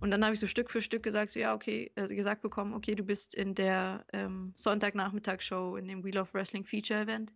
Und 0.00 0.10
dann 0.10 0.24
habe 0.24 0.34
ich 0.34 0.40
so 0.40 0.46
Stück 0.46 0.70
für 0.70 0.80
Stück 0.80 1.02
gesagt, 1.02 1.30
so 1.30 1.40
ja, 1.40 1.54
okay, 1.54 1.90
äh, 1.96 2.06
gesagt 2.06 2.42
bekommen, 2.42 2.72
okay, 2.72 2.94
du 2.94 3.02
bist 3.02 3.34
in 3.34 3.54
der 3.54 4.06
ähm, 4.12 4.52
Sonntagnachmittagsshow 4.54 5.76
in 5.76 5.88
dem 5.88 6.04
Wheel 6.04 6.18
of 6.18 6.32
Wrestling 6.32 6.64
Feature 6.64 7.00
Event. 7.00 7.34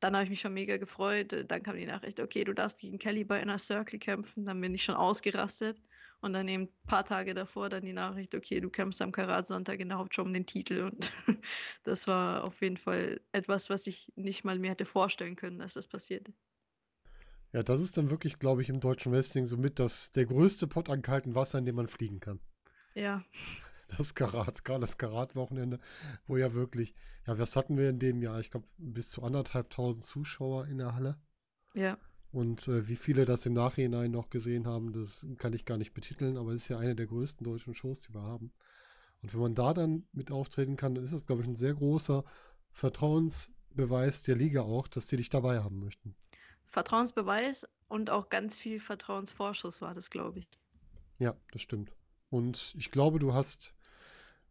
Dann 0.00 0.14
habe 0.14 0.24
ich 0.24 0.30
mich 0.30 0.40
schon 0.40 0.54
mega 0.54 0.76
gefreut. 0.76 1.44
Dann 1.48 1.62
kam 1.62 1.76
die 1.76 1.86
Nachricht, 1.86 2.20
okay, 2.20 2.44
du 2.44 2.52
darfst 2.52 2.80
gegen 2.80 2.98
Kelly 2.98 3.24
bei 3.24 3.40
Inner 3.40 3.58
Circle 3.58 3.98
kämpfen. 3.98 4.44
Dann 4.44 4.60
bin 4.60 4.74
ich 4.74 4.84
schon 4.84 4.94
ausgerastet. 4.94 5.78
Und 6.26 6.32
dann 6.32 6.48
eben 6.48 6.64
ein 6.64 6.86
paar 6.88 7.04
Tage 7.04 7.34
davor 7.34 7.68
dann 7.68 7.84
die 7.84 7.92
Nachricht, 7.92 8.34
okay, 8.34 8.60
du 8.60 8.68
kämpfst 8.68 9.00
am 9.00 9.12
Karat-Sonntag 9.12 9.78
in 9.78 9.88
der 9.88 9.98
Hauptshow 9.98 10.22
um 10.22 10.32
den 10.32 10.44
Titel. 10.44 10.80
Und 10.82 11.12
das 11.84 12.08
war 12.08 12.42
auf 12.42 12.60
jeden 12.62 12.76
Fall 12.76 13.20
etwas, 13.30 13.70
was 13.70 13.86
ich 13.86 14.12
nicht 14.16 14.44
mal 14.44 14.58
mir 14.58 14.72
hätte 14.72 14.86
vorstellen 14.86 15.36
können, 15.36 15.60
dass 15.60 15.74
das 15.74 15.86
passiert. 15.86 16.26
Ja, 17.52 17.62
das 17.62 17.80
ist 17.80 17.96
dann 17.96 18.10
wirklich, 18.10 18.40
glaube 18.40 18.60
ich, 18.60 18.68
im 18.68 18.80
deutschen 18.80 19.12
Wrestling 19.12 19.46
somit 19.46 19.78
das, 19.78 20.10
der 20.10 20.26
größte 20.26 20.66
Pott 20.66 20.90
an 20.90 21.00
kaltem 21.00 21.36
Wasser, 21.36 21.60
in 21.60 21.64
dem 21.64 21.76
man 21.76 21.86
fliegen 21.86 22.18
kann. 22.18 22.40
Ja. 22.94 23.24
Das 23.96 24.16
Karat, 24.16 24.64
gerade 24.64 24.80
das 24.80 24.98
Karat-Wochenende, 24.98 25.78
wo 26.26 26.36
ja 26.36 26.54
wirklich, 26.54 26.92
ja, 27.24 27.38
was 27.38 27.54
hatten 27.54 27.78
wir 27.78 27.88
in 27.88 28.00
dem 28.00 28.20
Jahr? 28.20 28.40
Ich 28.40 28.50
glaube, 28.50 28.66
bis 28.78 29.10
zu 29.10 29.22
anderthalbtausend 29.22 30.04
Zuschauer 30.04 30.66
in 30.66 30.78
der 30.78 30.96
Halle. 30.96 31.16
Ja. 31.74 31.96
Und 32.36 32.68
äh, 32.68 32.86
wie 32.86 32.96
viele 32.96 33.24
das 33.24 33.46
im 33.46 33.54
Nachhinein 33.54 34.10
noch 34.10 34.28
gesehen 34.28 34.66
haben, 34.66 34.92
das 34.92 35.26
kann 35.38 35.54
ich 35.54 35.64
gar 35.64 35.78
nicht 35.78 35.94
betiteln, 35.94 36.36
aber 36.36 36.50
es 36.50 36.64
ist 36.64 36.68
ja 36.68 36.78
eine 36.78 36.94
der 36.94 37.06
größten 37.06 37.42
deutschen 37.42 37.74
Shows, 37.74 38.00
die 38.00 38.12
wir 38.12 38.20
haben. 38.20 38.52
Und 39.22 39.32
wenn 39.32 39.40
man 39.40 39.54
da 39.54 39.72
dann 39.72 40.06
mit 40.12 40.30
auftreten 40.30 40.76
kann, 40.76 40.94
dann 40.94 41.02
ist 41.02 41.14
das, 41.14 41.24
glaube 41.24 41.40
ich, 41.40 41.48
ein 41.48 41.54
sehr 41.54 41.72
großer 41.72 42.24
Vertrauensbeweis 42.72 44.22
der 44.24 44.36
Liga 44.36 44.60
auch, 44.60 44.86
dass 44.86 45.08
sie 45.08 45.16
dich 45.16 45.30
dabei 45.30 45.62
haben 45.62 45.78
möchten. 45.78 46.14
Vertrauensbeweis 46.66 47.66
und 47.88 48.10
auch 48.10 48.28
ganz 48.28 48.58
viel 48.58 48.80
Vertrauensvorschuss 48.80 49.80
war 49.80 49.94
das, 49.94 50.10
glaube 50.10 50.40
ich. 50.40 50.48
Ja, 51.18 51.34
das 51.52 51.62
stimmt. 51.62 51.90
Und 52.28 52.74
ich 52.76 52.90
glaube, 52.90 53.18
du 53.18 53.32
hast, 53.32 53.74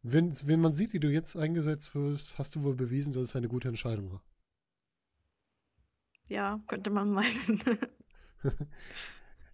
wenn, 0.01 0.33
wenn 0.47 0.59
man 0.59 0.73
sieht, 0.73 0.93
wie 0.93 0.99
du 0.99 1.11
jetzt 1.11 1.37
eingesetzt 1.37 1.93
wirst, 1.93 2.39
hast 2.39 2.55
du 2.55 2.63
wohl 2.63 2.75
bewiesen, 2.75 3.13
dass 3.13 3.21
es 3.21 3.35
eine 3.35 3.47
gute 3.47 3.67
Entscheidung 3.67 4.11
war. 4.11 4.23
Ja, 6.29 6.59
könnte 6.67 6.89
man 6.89 7.11
meinen. 7.11 7.61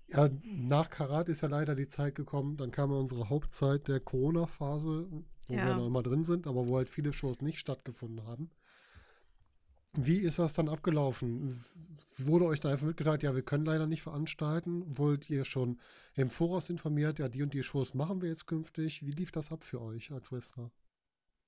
ja, 0.08 0.30
nach 0.44 0.90
Karat 0.90 1.30
ist 1.30 1.42
ja 1.42 1.50
leider 1.50 1.76
die 1.76 1.88
Zeit 1.88 2.16
gekommen. 2.16 2.58
Dann 2.58 2.72
kam 2.72 2.92
ja 2.92 2.98
unsere 2.98 3.30
Hauptzeit 3.30 3.88
der 3.88 4.00
Corona-Phase, 4.00 5.08
wo 5.48 5.54
ja. 5.54 5.66
wir 5.66 5.76
noch 5.76 5.88
immer 5.88 6.04
drin 6.04 6.24
sind, 6.24 6.48
aber 6.48 6.68
wo 6.70 6.78
halt 6.78 6.90
viele 6.90 7.14
Shows 7.14 7.42
nicht 7.42 7.60
stattgefunden 7.60 8.26
haben. 8.26 8.50
Wie 9.94 10.20
ist 10.20 10.40
das 10.40 10.54
dann 10.54 10.70
abgelaufen? 10.70 11.66
Wurde 12.18 12.46
euch 12.46 12.62
da 12.62 12.70
einfach 12.70 12.88
mitgeteilt, 12.88 13.24
ja, 13.24 13.36
wir 13.36 13.42
können 13.42 13.66
leider 13.66 13.88
nicht 13.88 14.02
veranstalten? 14.02 14.98
Wollt 14.98 15.30
ihr 15.30 15.44
schon 15.44 15.80
im 16.16 16.30
Voraus 16.30 16.70
informiert, 16.70 17.20
ja, 17.20 17.28
die 17.28 17.44
und 17.44 17.54
die 17.54 17.64
Shows 17.64 17.94
machen 17.94 18.22
wir 18.22 18.30
jetzt 18.30 18.48
künftig? 18.48 19.06
Wie 19.06 19.12
lief 19.12 19.32
das 19.32 19.52
ab 19.52 19.66
für 19.66 19.82
euch 19.82 20.12
als 20.14 20.32
Wrestler? 20.32 20.72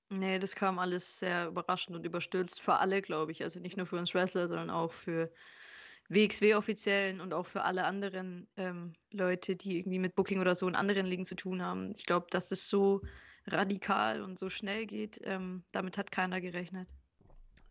Nee, 0.10 0.40
das 0.40 0.56
kam 0.56 0.80
alles 0.80 1.20
sehr 1.20 1.48
überraschend 1.48 1.96
und 1.96 2.06
überstürzt 2.06 2.62
für 2.62 2.76
alle, 2.76 3.02
glaube 3.02 3.32
ich. 3.32 3.44
Also 3.44 3.60
nicht 3.60 3.78
nur 3.78 3.86
für 3.86 3.98
uns 3.98 4.14
Wrestler, 4.14 4.48
sondern 4.48 4.70
auch 4.70 4.92
für 4.92 5.32
WXW-Offiziellen 6.10 7.22
und 7.22 7.34
auch 7.34 7.48
für 7.48 7.64
alle 7.64 7.86
anderen 7.86 8.48
ähm, 8.58 8.94
Leute, 9.12 9.56
die 9.56 9.80
irgendwie 9.80 10.00
mit 10.00 10.16
Booking 10.16 10.40
oder 10.40 10.56
so 10.56 10.68
in 10.68 10.76
anderen 10.76 11.06
Ligen 11.06 11.26
zu 11.26 11.36
tun 11.36 11.62
haben. 11.62 11.94
Ich 11.96 12.06
glaube, 12.06 12.28
dass 12.30 12.52
es 12.52 12.70
so 12.70 13.02
radikal 13.48 14.22
und 14.22 14.40
so 14.40 14.50
schnell 14.50 14.86
geht, 14.86 15.20
ähm, 15.24 15.64
damit 15.72 15.98
hat 15.98 16.12
keiner 16.12 16.42
gerechnet. 16.42 16.90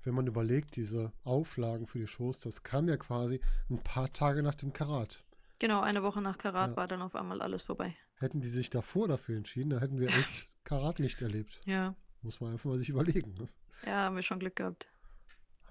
Wenn 0.04 0.14
man 0.14 0.26
überlegt, 0.26 0.76
diese 0.76 1.12
Auflagen 1.22 1.86
für 1.86 2.00
die 2.00 2.06
Shows, 2.06 2.40
das 2.40 2.62
kam 2.64 2.88
ja 2.88 2.96
quasi 2.96 3.40
ein 3.70 3.82
paar 3.82 4.12
Tage 4.12 4.42
nach 4.42 4.54
dem 4.54 4.72
Karat. 4.72 5.22
Genau, 5.60 5.80
eine 5.80 6.02
Woche 6.02 6.20
nach 6.20 6.38
Karat 6.38 6.70
ja. 6.70 6.76
war 6.76 6.88
dann 6.88 7.02
auf 7.02 7.14
einmal 7.14 7.40
alles 7.40 7.62
vorbei. 7.62 7.94
Hätten 8.16 8.40
die 8.40 8.48
sich 8.48 8.68
davor 8.68 9.06
dafür 9.06 9.36
entschieden, 9.36 9.70
dann 9.70 9.78
hätten 9.78 9.98
wir 9.98 10.08
echt 10.08 10.48
Karat 10.64 10.98
nicht 10.98 11.22
erlebt. 11.22 11.60
Ja. 11.66 11.94
Muss 12.22 12.40
man 12.40 12.52
einfach 12.52 12.70
mal 12.70 12.78
sich 12.78 12.88
überlegen. 12.88 13.34
Ne? 13.34 13.48
Ja, 13.84 14.04
haben 14.04 14.16
wir 14.16 14.22
schon 14.22 14.38
Glück 14.38 14.56
gehabt. 14.56 14.88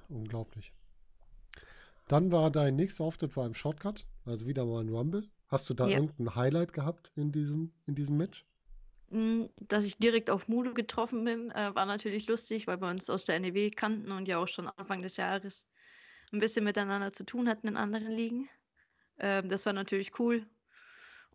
Unglaublich. 0.10 0.74
Dann 2.08 2.32
war 2.32 2.52
dein 2.52 2.76
nächster 2.76 3.06
Auftritt 3.06 3.36
war 3.38 3.46
im 3.46 3.54
Shortcut, 3.54 4.06
also 4.26 4.46
wieder 4.46 4.66
mal 4.66 4.82
ein 4.82 4.90
Rumble. 4.90 5.30
Hast 5.48 5.70
du 5.70 5.74
da 5.74 5.88
ja. 5.88 5.98
irgendein 5.98 6.36
Highlight 6.36 6.74
gehabt 6.74 7.12
in 7.16 7.32
diesem, 7.32 7.72
in 7.88 7.96
diesem 7.96 8.18
Match? 8.18 8.46
Mm, 9.10 9.46
dass 9.68 9.86
ich 9.86 9.98
direkt 9.98 10.30
auf 10.30 10.48
Mulu 10.48 10.74
getroffen 10.74 11.24
bin, 11.24 11.52
äh, 11.52 11.76
war 11.76 11.86
natürlich 11.86 12.28
lustig, 12.28 12.68
weil 12.68 12.82
wir 12.82 12.90
uns 12.90 13.10
aus 13.10 13.26
der 13.26 13.40
NEW 13.40 13.70
kannten 13.70 14.12
und 14.12 14.28
ja 14.28 14.38
auch 14.38 14.48
schon 14.48 14.68
Anfang 14.68 15.02
des 15.02 15.18
Jahres 15.18 15.68
ein 16.32 16.40
bisschen 16.40 16.64
miteinander 16.64 17.14
zu 17.14 17.26
tun 17.26 17.50
hatten 17.50 17.68
in 17.68 17.78
anderen 17.78 18.12
Ligen. 18.12 18.50
Ähm, 19.20 19.50
das 19.50 19.66
war 19.66 19.74
natürlich 19.74 20.18
cool. 20.20 20.46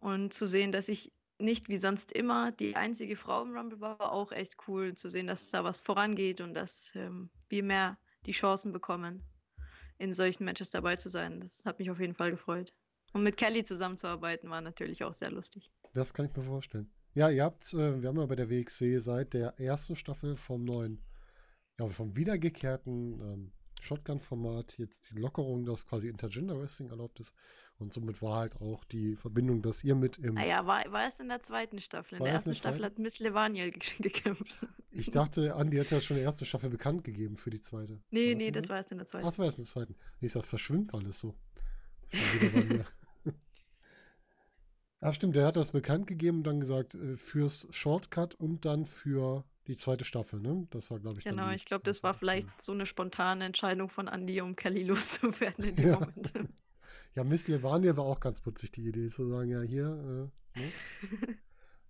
Und 0.01 0.33
zu 0.33 0.47
sehen, 0.47 0.73
dass 0.73 0.89
ich 0.89 1.13
nicht 1.39 1.69
wie 1.69 1.77
sonst 1.77 2.13
immer 2.13 2.53
die 2.53 2.77
einzige 2.77 3.17
Frau 3.17 3.43
im 3.43 3.57
Rumble 3.57 3.81
war, 3.81 4.13
auch 4.13 4.33
echt 4.33 4.57
cool 4.69 4.95
zu 4.95 5.09
sehen, 5.09 5.27
dass 5.27 5.51
da 5.51 5.65
was 5.65 5.81
vorangeht 5.81 6.41
und 6.41 6.55
dass 6.55 6.93
ähm, 6.95 7.31
wir 7.49 7.63
mehr 7.63 7.99
die 8.25 8.33
Chancen 8.33 8.73
bekommen, 8.73 9.23
in 9.99 10.13
solchen 10.13 10.45
Matches 10.45 10.71
dabei 10.71 10.97
zu 10.97 11.09
sein. 11.09 11.41
Das 11.41 11.65
hat 11.65 11.79
mich 11.79 11.91
auf 11.91 12.01
jeden 12.01 12.15
Fall 12.15 12.31
gefreut. 12.31 12.75
Und 13.13 13.23
mit 13.23 13.37
Kelly 13.37 13.65
zusammenzuarbeiten 13.65 14.51
war 14.51 14.61
natürlich 14.61 15.05
auch 15.05 15.13
sehr 15.13 15.31
lustig. 15.31 15.71
Das 15.95 16.13
kann 16.13 16.27
ich 16.27 16.37
mir 16.37 16.43
vorstellen. 16.43 16.91
Ja, 17.15 17.31
ihr 17.31 17.45
habt, 17.45 17.73
äh, 17.73 18.03
wir 18.03 18.09
haben 18.09 18.19
ja 18.19 18.27
bei 18.27 18.37
der 18.37 18.51
WXW 18.51 18.99
seit 18.99 19.33
der 19.33 19.59
ersten 19.59 19.97
Staffel 19.97 20.37
vom 20.37 20.65
neuen, 20.65 21.03
ja, 21.79 21.87
vom 21.87 22.15
wiedergekehrten 22.15 23.21
ähm, 23.21 23.53
Shotgun-Format 23.81 24.77
jetzt 24.79 25.11
die 25.11 25.19
Lockerung, 25.19 25.65
dass 25.65 25.87
quasi 25.87 26.09
Intergender 26.09 26.59
Wrestling 26.61 26.91
erlaubt 26.91 27.21
ist. 27.21 27.35
Und 27.79 27.93
somit 27.93 28.23
war 28.23 28.39
halt 28.39 28.57
auch 28.57 28.85
die 28.85 29.17
Verbindung, 29.17 29.61
dass 29.61 29.85
ihr 29.85 29.95
mit 29.95 30.17
im. 30.17 30.35
Naja, 30.35 30.67
war, 30.67 30.91
war 30.91 31.07
es 31.07 31.21
in 31.21 31.29
der 31.29 31.41
zweiten 31.41 31.79
Staffel. 31.79 32.19
In 32.19 32.25
der 32.25 32.33
ersten 32.33 32.55
Staffel 32.55 32.85
hat 32.85 32.99
Miss 32.99 33.19
Levaniel 33.19 33.71
gekämpft. 33.99 34.67
Ich 34.91 35.11
dachte, 35.11 35.55
Andi 35.57 35.77
hat 35.77 35.91
ja 35.91 36.01
schon 36.01 36.17
die 36.17 36.23
erste 36.23 36.47
Staffel 36.47 36.71
bekannt 36.71 37.05
gegeben 37.05 37.37
für 37.37 37.51
die 37.51 37.61
zweite. 37.61 38.01
Nee, 38.11 38.35
nee, 38.35 38.51
das 38.51 38.71
war 38.71 38.77
erst 38.77 38.93
in 38.93 38.99
der 38.99 39.07
zweiten. 39.07 39.27
Ach, 39.27 39.31
das 39.31 39.39
war 39.39 39.45
erst 39.45 39.59
in 39.59 39.65
der 39.65 39.71
zweiten. 39.71 39.97
Nee, 40.21 40.29
das 40.33 40.47
verschwimmt 40.47 40.95
alles 40.95 41.21
so. 41.21 41.35
Ach 45.01 45.13
stimmt, 45.15 45.37
der 45.37 45.47
hat 45.47 45.57
das 45.57 45.73
bekannt 45.73 46.07
gegeben 46.07 46.39
und 46.39 46.45
dann 46.45 46.61
gesagt, 46.61 46.95
äh, 46.95 47.17
fürs 47.17 47.67
Shortcut 47.71 48.37
und 48.37 48.65
dann 48.65 48.87
für 48.87 49.45
die 49.67 49.77
zweite 49.77 50.05
Staffel, 50.05 50.41
ne? 50.41 50.67
Das 50.71 50.91
war, 50.91 50.99
glaube 50.99 51.19
ich. 51.19 51.25
Genau, 51.25 51.51
ich 51.51 51.65
glaube, 51.65 51.85
das 51.85 52.03
war 52.03 52.15
vielleicht 52.15 52.49
so 52.63 52.73
eine 52.73 52.87
spontane 52.87 53.45
Entscheidung 53.45 53.89
von 53.91 54.07
Andy, 54.09 54.41
um 54.41 54.57
Kelly 54.57 54.83
loszuwerden 54.85 55.65
in 55.65 55.77
dem 55.77 55.89
ja. 55.89 55.95
Moment. 55.99 56.33
Ja, 57.17 57.25
Miss 57.25 57.49
Levania 57.49 57.97
war 57.97 58.05
auch 58.05 58.21
ganz 58.21 58.41
putzig, 58.41 58.73
die 58.73 58.87
Idee, 58.89 59.09
zu 59.09 59.27
sagen, 59.27 59.49
ja, 59.51 59.63
hier, 59.63 59.87
äh, 59.87 60.61
ne? 60.61 60.73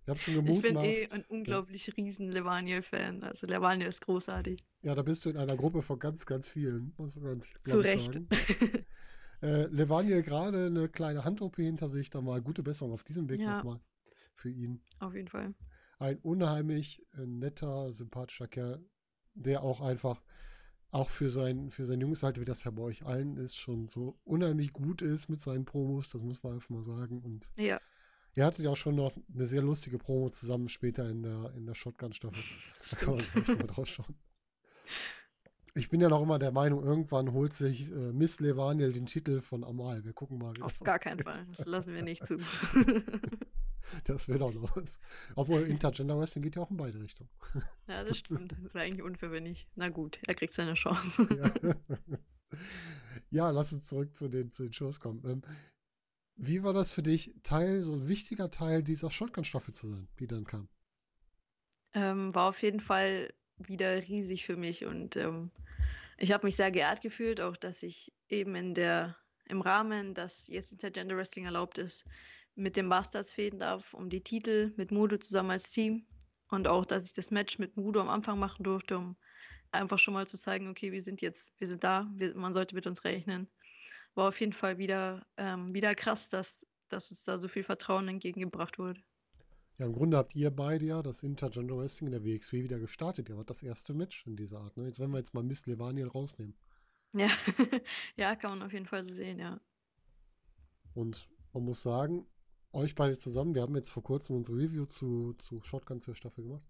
Ich 0.03 0.09
habe 0.09 0.19
schon 0.19 0.47
Ich 0.47 0.61
bin 0.61 0.77
eh 0.77 1.05
ein 1.11 1.25
unglaublich 1.27 1.97
riesen 1.97 2.31
Levaniel-Fan. 2.31 3.23
Also 3.23 3.45
Levaniel 3.45 3.89
ist 3.89 3.99
großartig. 3.99 4.57
Ja, 4.81 4.95
da 4.95 5.01
bist 5.01 5.25
du 5.25 5.29
in 5.29 5.35
einer 5.35 5.57
Gruppe 5.57 5.81
von 5.81 5.99
ganz, 5.99 6.25
ganz 6.25 6.47
vielen, 6.47 6.93
muss 6.95 7.13
man 7.15 7.25
ganz, 7.25 7.47
Zu 7.65 7.79
Recht. 7.79 8.21
Äh, 9.41 9.67
Levaniel 9.67 10.23
gerade 10.23 10.65
eine 10.65 10.89
kleine 10.89 11.23
Hand-OP 11.23 11.57
hinter 11.57 11.89
sich, 11.89 12.09
da 12.09 12.21
mal 12.21 12.41
gute 12.41 12.63
Besserung 12.63 12.93
auf 12.93 13.03
diesem 13.03 13.29
Weg 13.29 13.41
Ja. 13.41 13.57
nochmal 13.57 13.81
für 14.33 14.49
ihn. 14.49 14.81
Auf 14.99 15.13
jeden 15.13 15.27
Fall. 15.27 15.53
Ein 15.99 16.17
unheimlich 16.19 17.05
äh, 17.13 17.25
netter, 17.25 17.91
sympathischer 17.91 18.47
Kerl, 18.47 18.83
der 19.35 19.61
auch 19.61 19.81
einfach, 19.81 20.23
auch 20.91 21.09
für 21.09 21.29
sein, 21.29 21.69
für 21.71 21.85
sein 21.85 21.99
junges 22.01 22.23
Alter, 22.23 22.41
wie 22.41 22.45
das 22.45 22.63
ja 22.63 22.71
bei 22.71 22.81
euch 22.83 23.05
allen 23.05 23.37
ist, 23.37 23.57
schon 23.57 23.87
so 23.87 24.17
unheimlich 24.23 24.73
gut 24.73 25.01
ist 25.01 25.29
mit 25.29 25.41
seinen 25.41 25.65
Promos, 25.65 26.09
das 26.09 26.21
muss 26.21 26.41
man 26.43 26.53
einfach 26.53 26.69
mal 26.69 26.83
sagen. 26.83 27.21
Und 27.21 27.51
Ja, 27.57 27.79
er 28.35 28.45
hatte 28.45 28.63
ja 28.63 28.69
auch 28.69 28.77
schon 28.77 28.95
noch 28.95 29.13
eine 29.33 29.47
sehr 29.47 29.61
lustige 29.61 29.97
Promo 29.97 30.29
zusammen 30.29 30.69
später 30.69 31.09
in 31.09 31.23
der, 31.23 31.53
in 31.55 31.65
der 31.65 31.73
Shotgun-Staffel. 31.73 32.41
Da 32.91 32.97
kann 32.97 33.09
man 33.15 33.19
vielleicht 33.19 33.59
mal 33.59 33.67
drauf 33.67 33.87
schauen. 33.87 34.15
Ich 35.73 35.89
bin 35.89 36.01
ja 36.01 36.09
noch 36.09 36.23
immer 36.23 36.39
der 36.39 36.51
Meinung, 36.51 36.83
irgendwann 36.83 37.33
holt 37.33 37.53
sich 37.53 37.91
äh, 37.91 38.13
Miss 38.13 38.39
Levaniel 38.39 38.93
den 38.93 39.05
Titel 39.05 39.41
von 39.41 39.63
Amal. 39.63 40.03
Wir 40.05 40.13
gucken 40.13 40.37
mal, 40.37 40.55
wie 40.55 40.61
Auf 40.61 40.71
das 40.71 40.83
gar 40.83 40.97
keinen. 40.99 41.19
Fall. 41.19 41.45
Das 41.49 41.65
lassen 41.65 41.93
wir 41.93 42.01
nicht 42.01 42.25
zu. 42.25 42.37
Das 44.05 44.27
wird 44.27 44.41
auch 44.41 44.53
noch 44.53 44.75
was. 44.75 44.99
Obwohl 45.35 45.61
Intergender 45.61 46.17
Wrestling 46.19 46.43
geht 46.43 46.55
ja 46.55 46.61
auch 46.61 46.71
in 46.71 46.77
beide 46.77 46.99
Richtungen. 46.99 47.29
Ja, 47.87 48.03
das 48.03 48.17
stimmt. 48.17 48.55
Das 48.63 48.73
wäre 48.73 48.85
eigentlich 48.85 49.03
unfair, 49.03 49.31
wenn 49.31 49.43
nicht. 49.43 49.67
Na 49.75 49.89
gut, 49.89 50.19
er 50.27 50.33
kriegt 50.33 50.53
seine 50.53 50.73
Chance. 50.73 51.27
Ja. 51.37 51.75
ja, 53.29 53.49
lass 53.49 53.73
uns 53.73 53.87
zurück 53.87 54.15
zu 54.15 54.27
den, 54.27 54.51
zu 54.51 54.63
den 54.63 54.73
Shows 54.73 54.99
kommen. 54.99 55.21
Ähm, 55.25 55.41
wie 56.35 56.63
war 56.63 56.73
das 56.73 56.91
für 56.91 57.01
dich, 57.01 57.33
Teil, 57.43 57.81
so 57.81 57.93
ein 57.93 58.07
wichtiger 58.07 58.51
Teil 58.51 58.83
dieser 58.83 59.09
Shotgun-Staffel 59.09 59.73
zu 59.73 59.89
sein, 59.89 60.07
die 60.19 60.27
dann 60.27 60.45
kam? 60.45 60.69
Ähm, 61.93 62.33
war 62.35 62.49
auf 62.49 62.61
jeden 62.61 62.79
Fall 62.79 63.33
wieder 63.57 64.03
riesig 64.07 64.45
für 64.45 64.55
mich 64.55 64.85
und 64.85 65.15
ähm, 65.15 65.51
ich 66.17 66.31
habe 66.31 66.45
mich 66.45 66.55
sehr 66.55 66.69
geehrt 66.71 67.01
gefühlt, 67.01 67.41
auch 67.41 67.57
dass 67.57 67.81
ich 67.81 68.13
eben 68.29 68.55
in 68.55 68.75
der, 68.75 69.15
im 69.45 69.61
Rahmen, 69.61 70.13
dass 70.13 70.47
jetzt 70.47 70.71
Intergender 70.71 71.17
Wrestling 71.17 71.45
erlaubt 71.45 71.79
ist, 71.79 72.05
mit 72.57 72.75
den 72.75 72.89
Bastards 72.89 73.33
fäden 73.33 73.59
darf 73.59 73.93
um 73.93 74.09
die 74.09 74.21
Titel 74.21 74.73
mit 74.77 74.91
Mudo 74.91 75.17
zusammen 75.17 75.51
als 75.51 75.71
Team 75.71 76.05
und 76.49 76.67
auch, 76.67 76.85
dass 76.85 77.05
ich 77.05 77.13
das 77.13 77.31
Match 77.31 77.59
mit 77.59 77.77
Mudo 77.77 78.01
am 78.01 78.09
Anfang 78.09 78.39
machen 78.39 78.63
durfte, 78.63 78.97
um 78.97 79.15
einfach 79.71 79.99
schon 79.99 80.13
mal 80.13 80.27
zu 80.27 80.37
zeigen, 80.37 80.67
okay, 80.67 80.91
wir 80.91 81.01
sind 81.01 81.21
jetzt, 81.21 81.53
wir 81.59 81.67
sind 81.67 81.83
da, 81.83 82.09
wir, 82.15 82.35
man 82.35 82.53
sollte 82.53 82.75
mit 82.75 82.87
uns 82.87 83.03
rechnen. 83.03 83.47
War 84.15 84.29
auf 84.29 84.39
jeden 84.39 84.53
Fall 84.53 84.77
wieder, 84.77 85.25
ähm, 85.37 85.73
wieder 85.73 85.93
krass, 85.93 86.29
dass, 86.29 86.65
dass 86.89 87.09
uns 87.09 87.23
da 87.23 87.37
so 87.37 87.47
viel 87.47 87.63
Vertrauen 87.63 88.07
entgegengebracht 88.07 88.79
wurde. 88.79 89.01
Ja, 89.77 89.85
im 89.85 89.93
Grunde 89.93 90.17
habt 90.17 90.33
ihr 90.35 90.49
beide 90.49 90.85
ja 90.85 91.03
das 91.03 91.21
Intergender 91.21 91.77
Wrestling 91.77 92.11
in 92.11 92.13
der 92.13 92.25
WXW 92.25 92.63
wieder 92.63 92.79
gestartet. 92.79 93.29
Ihr 93.29 93.37
wart 93.37 93.49
das 93.51 93.61
erste 93.61 93.93
Match 93.93 94.25
in 94.25 94.35
dieser 94.35 94.59
Art. 94.59 94.75
Ne? 94.75 94.85
Jetzt 94.85 94.99
werden 94.99 95.11
wir 95.11 95.19
jetzt 95.19 95.35
mal 95.35 95.43
Miss 95.43 95.67
Levaniel 95.67 96.07
rausnehmen. 96.07 96.57
Ja, 97.13 97.27
ja, 98.15 98.35
kann 98.35 98.57
man 98.57 98.63
auf 98.63 98.73
jeden 98.73 98.87
Fall 98.87 99.03
so 99.03 99.13
sehen, 99.13 99.37
ja. 99.37 99.59
Und 100.95 101.29
man 101.53 101.63
muss 101.63 101.83
sagen, 101.83 102.25
euch 102.73 102.95
beide 102.95 103.17
zusammen, 103.17 103.55
wir 103.55 103.61
haben 103.61 103.75
jetzt 103.75 103.89
vor 103.89 104.03
kurzem 104.03 104.35
unsere 104.35 104.57
Review 104.57 104.85
zu, 104.85 105.33
zu 105.37 105.61
Shotgun 105.61 106.01
zur 106.01 106.15
Staffel 106.15 106.43
gemacht. 106.43 106.65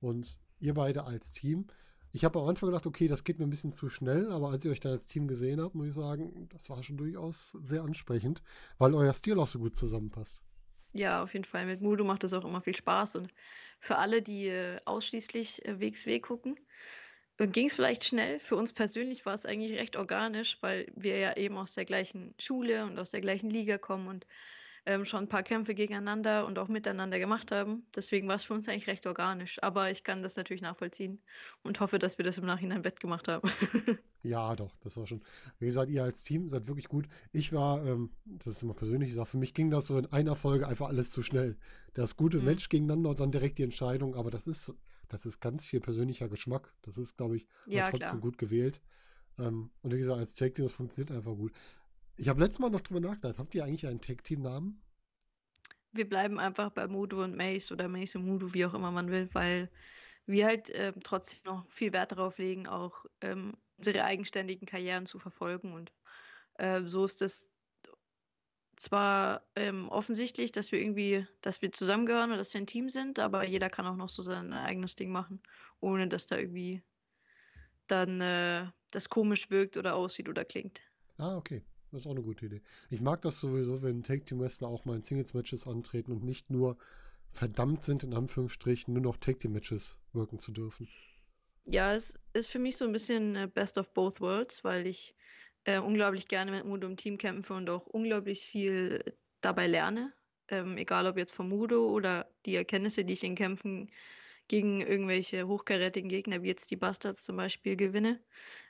Und 0.00 0.38
ihr 0.60 0.74
beide 0.74 1.04
als 1.04 1.32
Team. 1.32 1.66
Ich 2.12 2.24
habe 2.24 2.40
am 2.40 2.48
Anfang 2.48 2.68
gedacht, 2.68 2.86
okay, 2.86 3.06
das 3.06 3.24
geht 3.24 3.38
mir 3.38 3.46
ein 3.46 3.50
bisschen 3.50 3.72
zu 3.72 3.88
schnell, 3.88 4.32
aber 4.32 4.50
als 4.50 4.64
ich 4.64 4.70
euch 4.70 4.80
dann 4.80 4.92
als 4.92 5.06
Team 5.06 5.28
gesehen 5.28 5.60
habt, 5.60 5.74
muss 5.74 5.88
ich 5.88 5.94
sagen, 5.94 6.48
das 6.48 6.68
war 6.68 6.82
schon 6.82 6.96
durchaus 6.96 7.56
sehr 7.62 7.82
ansprechend, 7.82 8.42
weil 8.78 8.94
euer 8.94 9.12
Stil 9.12 9.38
auch 9.38 9.46
so 9.46 9.58
gut 9.60 9.76
zusammenpasst. 9.76 10.42
Ja, 10.92 11.22
auf 11.22 11.34
jeden 11.34 11.44
Fall. 11.44 11.66
Mit 11.66 11.82
Mudo 11.82 12.02
macht 12.04 12.24
das 12.24 12.32
auch 12.32 12.44
immer 12.44 12.60
viel 12.62 12.74
Spaß. 12.74 13.16
Und 13.16 13.32
für 13.78 13.98
alle, 13.98 14.22
die 14.22 14.48
äh, 14.48 14.78
ausschließlich 14.84 15.64
äh, 15.64 15.80
WXW 15.80 16.18
gucken, 16.18 16.56
ging 17.38 17.68
es 17.68 17.74
vielleicht 17.74 18.04
schnell. 18.04 18.38
Für 18.38 18.56
uns 18.56 18.72
persönlich 18.72 19.24
war 19.24 19.34
es 19.34 19.46
eigentlich 19.46 19.78
recht 19.78 19.96
organisch, 19.96 20.58
weil 20.60 20.86
wir 20.94 21.16
ja 21.18 21.36
eben 21.36 21.56
aus 21.56 21.74
der 21.74 21.84
gleichen 21.84 22.34
Schule 22.38 22.84
und 22.84 22.98
aus 22.98 23.12
der 23.12 23.20
gleichen 23.20 23.50
Liga 23.50 23.78
kommen 23.78 24.08
und 24.08 24.26
ähm, 24.90 25.04
schon 25.04 25.24
ein 25.24 25.28
paar 25.28 25.42
Kämpfe 25.42 25.74
gegeneinander 25.74 26.46
und 26.46 26.58
auch 26.58 26.68
miteinander 26.68 27.18
gemacht 27.18 27.52
haben. 27.52 27.86
Deswegen 27.94 28.28
war 28.28 28.36
es 28.36 28.44
für 28.44 28.54
uns 28.54 28.68
eigentlich 28.68 28.86
recht 28.88 29.06
organisch. 29.06 29.62
Aber 29.62 29.90
ich 29.90 30.04
kann 30.04 30.22
das 30.22 30.36
natürlich 30.36 30.62
nachvollziehen 30.62 31.20
und 31.62 31.80
hoffe, 31.80 31.98
dass 31.98 32.18
wir 32.18 32.24
das 32.24 32.38
im 32.38 32.46
Nachhinein 32.46 32.84
wettgemacht 32.84 33.28
haben. 33.28 33.50
Ja, 34.22 34.54
doch, 34.54 34.76
das 34.80 34.98
war 34.98 35.06
schon. 35.06 35.22
Wie 35.58 35.64
gesagt, 35.66 35.90
ihr 35.90 36.04
als 36.04 36.22
Team 36.24 36.50
seid 36.50 36.66
wirklich 36.68 36.88
gut. 36.88 37.08
Ich 37.32 37.54
war, 37.54 37.82
ähm, 37.86 38.10
das 38.26 38.56
ist 38.56 38.62
immer 38.62 38.74
persönlich 38.74 39.08
gesagt, 39.08 39.28
für 39.28 39.38
mich 39.38 39.54
ging 39.54 39.70
das 39.70 39.86
so 39.86 39.96
in 39.96 40.06
einer 40.12 40.36
Folge 40.36 40.68
einfach 40.68 40.88
alles 40.88 41.10
zu 41.10 41.22
schnell. 41.22 41.56
Das 41.94 42.16
gute 42.16 42.38
Mhm. 42.38 42.44
Match 42.44 42.68
gegeneinander 42.68 43.10
und 43.10 43.20
dann 43.20 43.32
direkt 43.32 43.56
die 43.58 43.62
Entscheidung, 43.62 44.14
aber 44.16 44.30
das 44.30 44.46
ist, 44.46 44.74
das 45.08 45.24
ist 45.24 45.40
ganz 45.40 45.64
viel 45.64 45.80
persönlicher 45.80 46.28
Geschmack. 46.28 46.74
Das 46.82 46.98
ist, 46.98 47.16
glaube 47.16 47.36
ich, 47.36 47.46
Ja, 47.66 47.90
trotzdem 47.90 47.98
klar. 47.98 48.20
gut 48.20 48.36
gewählt. 48.36 48.82
Ähm, 49.38 49.70
und 49.80 49.94
wie 49.94 49.98
gesagt, 49.98 50.20
als 50.20 50.34
Tag 50.34 50.54
Team, 50.54 50.66
das 50.66 50.74
funktioniert 50.74 51.16
einfach 51.16 51.34
gut. 51.34 51.52
Ich 52.16 52.28
habe 52.28 52.40
letztes 52.40 52.58
Mal 52.58 52.70
noch 52.70 52.80
drüber 52.80 53.00
nachgedacht, 53.00 53.38
habt 53.38 53.54
ihr 53.54 53.64
eigentlich 53.64 53.86
einen 53.86 54.00
Tag 54.00 54.24
Team-Namen? 54.24 54.82
Wir 55.92 56.08
bleiben 56.08 56.38
einfach 56.38 56.70
bei 56.70 56.86
Mudo 56.86 57.24
und 57.24 57.36
Mace 57.36 57.72
oder 57.72 57.88
Mace 57.88 58.16
und 58.16 58.26
Mudo, 58.26 58.54
wie 58.54 58.64
auch 58.64 58.74
immer 58.74 58.90
man 58.90 59.10
will, 59.10 59.28
weil 59.32 59.70
wir 60.26 60.46
halt 60.46 60.70
ähm, 60.74 60.94
trotzdem 61.02 61.52
noch 61.52 61.66
viel 61.66 61.92
Wert 61.92 62.12
darauf 62.12 62.38
legen, 62.38 62.68
auch 62.68 63.04
ähm, 63.20 63.54
unsere 63.78 64.04
eigenständigen 64.04 64.66
Karrieren 64.66 65.06
zu 65.06 65.18
verfolgen. 65.18 65.72
Und 65.72 65.92
äh, 66.54 66.82
so 66.84 67.04
ist 67.04 67.22
es 67.22 67.50
zwar 68.76 69.42
ähm, 69.56 69.88
offensichtlich, 69.88 70.52
dass 70.52 70.72
wir 70.72 70.80
irgendwie, 70.80 71.26
dass 71.40 71.60
wir 71.62 71.72
zusammengehören 71.72 72.30
oder 72.30 72.38
dass 72.38 72.54
wir 72.54 72.60
ein 72.60 72.66
Team 72.66 72.88
sind, 72.88 73.18
aber 73.18 73.46
jeder 73.46 73.68
kann 73.68 73.86
auch 73.86 73.96
noch 73.96 74.08
so 74.08 74.22
sein 74.22 74.52
eigenes 74.52 74.94
Ding 74.94 75.10
machen, 75.10 75.42
ohne 75.80 76.08
dass 76.08 76.26
da 76.26 76.38
irgendwie 76.38 76.82
dann 77.88 78.20
äh, 78.20 78.66
das 78.90 79.08
komisch 79.08 79.50
wirkt 79.50 79.76
oder 79.76 79.94
aussieht 79.96 80.28
oder 80.28 80.44
klingt. 80.44 80.80
Ah, 81.18 81.36
okay. 81.36 81.62
Das 81.90 82.02
ist 82.02 82.06
auch 82.06 82.12
eine 82.12 82.22
gute 82.22 82.46
Idee. 82.46 82.62
Ich 82.88 83.00
mag 83.00 83.20
das 83.22 83.40
sowieso, 83.40 83.82
wenn 83.82 84.02
Tag 84.02 84.24
Team 84.26 84.40
Wrestler 84.40 84.68
auch 84.68 84.84
mal 84.84 84.96
in 84.96 85.02
Singles-Matches 85.02 85.66
antreten 85.66 86.12
und 86.12 86.22
nicht 86.22 86.50
nur 86.50 86.76
verdammt 87.32 87.84
sind, 87.84 88.04
in 88.04 88.14
Anführungsstrichen, 88.14 88.94
nur 88.94 89.02
noch 89.02 89.16
Tag 89.16 89.40
Team 89.40 89.52
Matches 89.52 89.98
wirken 90.12 90.38
zu 90.38 90.52
dürfen. 90.52 90.88
Ja, 91.64 91.92
es 91.92 92.18
ist 92.32 92.48
für 92.48 92.58
mich 92.58 92.76
so 92.76 92.84
ein 92.84 92.92
bisschen 92.92 93.36
äh, 93.36 93.48
Best 93.52 93.78
of 93.78 93.92
Both 93.92 94.20
Worlds, 94.20 94.64
weil 94.64 94.86
ich 94.86 95.14
äh, 95.64 95.78
unglaublich 95.78 96.28
gerne 96.28 96.50
mit 96.50 96.64
Mudo 96.64 96.86
im 96.86 96.96
Team 96.96 97.18
kämpfe 97.18 97.54
und 97.54 97.68
auch 97.68 97.86
unglaublich 97.86 98.40
viel 98.40 99.04
dabei 99.40 99.66
lerne. 99.66 100.12
Ähm, 100.48 100.76
egal 100.78 101.06
ob 101.06 101.16
jetzt 101.16 101.34
vom 101.34 101.48
Mudo 101.48 101.88
oder 101.88 102.28
die 102.46 102.56
Erkenntnisse, 102.56 103.04
die 103.04 103.12
ich 103.12 103.24
in 103.24 103.34
Kämpfen 103.34 103.90
gegen 104.50 104.80
irgendwelche 104.80 105.46
hochkarätigen 105.46 106.08
Gegner, 106.08 106.42
wie 106.42 106.48
jetzt 106.48 106.72
die 106.72 106.76
Bastards 106.76 107.22
zum 107.22 107.36
Beispiel, 107.36 107.76
gewinne. 107.76 108.18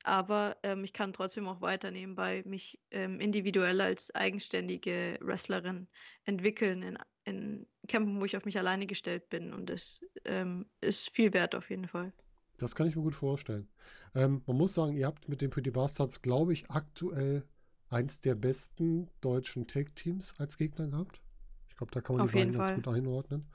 Aber 0.04 0.58
ähm, 0.62 0.84
ich 0.84 0.92
kann 0.92 1.14
trotzdem 1.14 1.48
auch 1.48 1.62
weiter 1.62 1.90
nebenbei 1.90 2.42
mich 2.44 2.78
ähm, 2.90 3.18
individuell 3.18 3.80
als 3.80 4.14
eigenständige 4.14 5.16
Wrestlerin 5.22 5.88
entwickeln 6.26 6.82
in, 6.82 6.98
in 7.24 7.66
Kämpfen, 7.88 8.20
wo 8.20 8.26
ich 8.26 8.36
auf 8.36 8.44
mich 8.44 8.58
alleine 8.58 8.86
gestellt 8.86 9.30
bin. 9.30 9.54
Und 9.54 9.70
das 9.70 10.04
ähm, 10.26 10.66
ist 10.82 11.14
viel 11.14 11.32
wert 11.32 11.54
auf 11.54 11.70
jeden 11.70 11.88
Fall. 11.88 12.12
Das 12.58 12.74
kann 12.74 12.86
ich 12.86 12.94
mir 12.94 13.02
gut 13.02 13.14
vorstellen. 13.14 13.66
Ähm, 14.14 14.42
man 14.46 14.58
muss 14.58 14.74
sagen, 14.74 14.98
ihr 14.98 15.06
habt 15.06 15.30
mit 15.30 15.40
den 15.40 15.48
Pretty 15.48 15.70
Bastards, 15.70 16.20
glaube 16.20 16.52
ich, 16.52 16.70
aktuell 16.70 17.42
eins 17.88 18.20
der 18.20 18.34
besten 18.34 19.08
deutschen 19.22 19.66
Tag-Teams 19.66 20.38
als 20.38 20.58
Gegner 20.58 20.88
gehabt. 20.88 21.22
Ich 21.70 21.76
glaube, 21.78 21.92
da 21.92 22.02
kann 22.02 22.16
man 22.16 22.26
Auf 22.26 22.32
die 22.32 22.36
beiden 22.36 22.52
jeden 22.52 22.58
ganz 22.58 22.68
Fall. 22.68 22.76
gut 22.76 22.88
einordnen. 22.88 23.48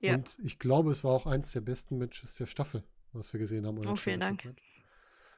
Ja. 0.00 0.14
Und 0.14 0.38
ich 0.42 0.58
glaube, 0.58 0.90
es 0.90 1.04
war 1.04 1.12
auch 1.12 1.26
eins 1.26 1.52
der 1.52 1.60
besten 1.60 1.98
Matches 1.98 2.34
der 2.34 2.46
Staffel, 2.46 2.82
was 3.12 3.32
wir 3.32 3.40
gesehen 3.40 3.66
haben. 3.66 3.78
Oh, 3.86 3.96
vielen 3.96 4.20
Dank. 4.20 4.42
Championship-Match. 4.42 4.84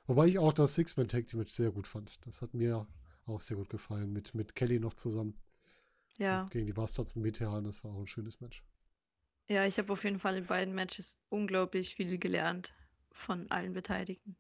Wobei 0.07 0.27
ich 0.27 0.39
auch 0.39 0.53
das 0.53 0.75
Six-Man-Tag-Team-Match 0.75 1.53
sehr 1.53 1.71
gut 1.71 1.87
fand. 1.87 2.25
Das 2.27 2.43
hat 2.43 2.55
mir 2.55 2.87
auch 3.27 3.41
sehr 3.41 3.57
gut 3.57 3.71
gefallen. 3.71 4.13
Mit, 4.13 4.35
mit 4.35 4.55
Kelly 4.55 4.81
noch 4.81 4.95
zusammen. 4.95 5.39
Ja, 6.19 6.47
Gegen 6.51 6.67
die 6.67 6.73
Bastards 6.73 7.15
und 7.17 7.23
Metehan. 7.23 7.65
Das 7.65 7.85
war 7.85 7.93
auch 7.93 8.01
ein 8.01 8.07
schönes 8.07 8.41
Match. 8.41 8.63
ja, 9.49 9.65
ich 9.67 9.79
habe 9.79 9.93
auf 9.93 10.05
jeden 10.05 10.19
Fall 10.19 10.37
in 10.37 10.47
beiden 10.47 10.75
Matches 10.75 11.19
unglaublich 11.29 11.95
viel 11.95 12.19
gelernt 12.19 12.75
von 13.11 13.51
allen 13.51 13.73
Beteiligten. 13.73 14.37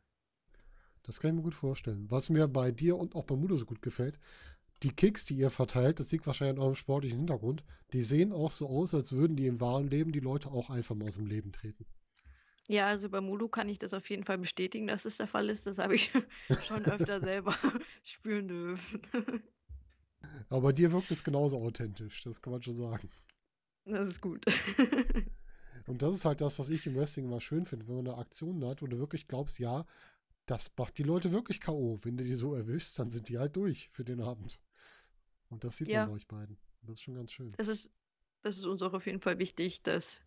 Das 1.02 1.18
kann 1.18 1.30
ich 1.30 1.36
mir 1.36 1.42
gut 1.42 1.54
vorstellen. 1.54 2.10
Was 2.10 2.30
mir 2.30 2.46
bei 2.48 2.70
dir 2.70 2.96
und 2.96 3.14
auch 3.16 3.24
bei 3.24 3.34
Mudo 3.36 3.56
so 3.56 3.66
gut 3.66 3.82
gefällt, 3.82 4.18
die 4.82 4.90
Kicks, 4.90 5.24
die 5.24 5.34
ihr 5.34 5.50
verteilt, 5.50 6.00
das 6.00 6.10
liegt 6.12 6.26
wahrscheinlich 6.26 6.56
an 6.56 6.62
eurem 6.62 6.74
sportlichen 6.74 7.18
Hintergrund, 7.18 7.64
die 7.92 8.02
sehen 8.02 8.32
auch 8.32 8.52
so 8.52 8.68
aus, 8.68 8.94
als 8.94 9.12
würden 9.12 9.36
die 9.36 9.46
im 9.46 9.60
wahren 9.60 9.86
Leben 9.86 10.12
die 10.12 10.20
Leute 10.20 10.50
auch 10.50 10.70
einfach 10.70 10.94
mal 10.94 11.08
aus 11.08 11.14
dem 11.14 11.26
Leben 11.26 11.52
treten. 11.52 11.86
Ja, 12.68 12.86
also 12.86 13.08
bei 13.08 13.20
Mudo 13.20 13.48
kann 13.48 13.68
ich 13.68 13.78
das 13.78 13.92
auf 13.92 14.08
jeden 14.08 14.24
Fall 14.24 14.38
bestätigen, 14.38 14.86
dass 14.86 15.04
es 15.04 15.16
der 15.16 15.26
Fall 15.26 15.50
ist. 15.50 15.66
Das 15.66 15.78
habe 15.78 15.94
ich 15.94 16.10
schon 16.66 16.84
öfter 16.84 17.20
selber 17.20 17.54
spüren 18.02 18.48
dürfen. 18.48 19.00
Aber 20.48 20.60
bei 20.62 20.72
dir 20.72 20.92
wirkt 20.92 21.10
es 21.10 21.24
genauso 21.24 21.58
authentisch, 21.58 22.22
das 22.22 22.40
kann 22.40 22.52
man 22.52 22.62
schon 22.62 22.74
sagen. 22.74 23.10
Das 23.84 24.06
ist 24.06 24.20
gut. 24.20 24.44
Und 25.86 26.02
das 26.02 26.14
ist 26.14 26.24
halt 26.24 26.40
das, 26.40 26.58
was 26.58 26.68
ich 26.68 26.86
im 26.86 26.94
Wrestling 26.94 27.26
immer 27.26 27.40
schön 27.40 27.66
finde, 27.66 27.88
wenn 27.88 27.96
man 27.96 28.08
eine 28.08 28.18
Aktion 28.18 28.64
hat, 28.64 28.82
wo 28.82 28.86
du 28.86 28.98
wirklich 28.98 29.26
glaubst, 29.26 29.58
ja, 29.58 29.84
das 30.46 30.70
macht 30.76 30.98
die 30.98 31.02
Leute 31.02 31.32
wirklich 31.32 31.60
K.O. 31.60 31.98
Wenn 32.02 32.16
du 32.16 32.24
die 32.24 32.34
so 32.34 32.54
erwischst, 32.54 32.98
dann 32.98 33.10
sind 33.10 33.28
die 33.28 33.38
halt 33.38 33.56
durch 33.56 33.88
für 33.88 34.04
den 34.04 34.20
Abend. 34.20 34.60
Und 35.52 35.64
das 35.64 35.76
sieht 35.76 35.88
Ja. 35.88 36.00
man 36.00 36.08
bei 36.08 36.14
euch 36.16 36.26
beiden. 36.26 36.56
Das 36.82 36.94
ist 36.94 37.02
schon 37.02 37.14
ganz 37.14 37.30
schön. 37.30 37.50
Das 37.56 37.68
ist, 37.68 37.92
das 38.42 38.56
ist 38.58 38.64
uns 38.64 38.82
auch 38.82 38.92
auf 38.94 39.06
jeden 39.06 39.20
Fall 39.20 39.38
wichtig, 39.38 39.82
dass 39.82 40.22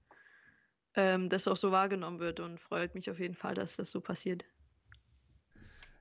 ähm, 0.93 1.30
das 1.30 1.47
auch 1.47 1.57
so 1.57 1.71
wahrgenommen 1.71 2.19
wird 2.19 2.39
und 2.39 2.59
freut 2.59 2.95
mich 2.95 3.09
auf 3.09 3.19
jeden 3.19 3.36
Fall, 3.36 3.53
dass 3.55 3.76
das 3.76 3.91
so 3.91 3.99
passiert. 3.99 4.45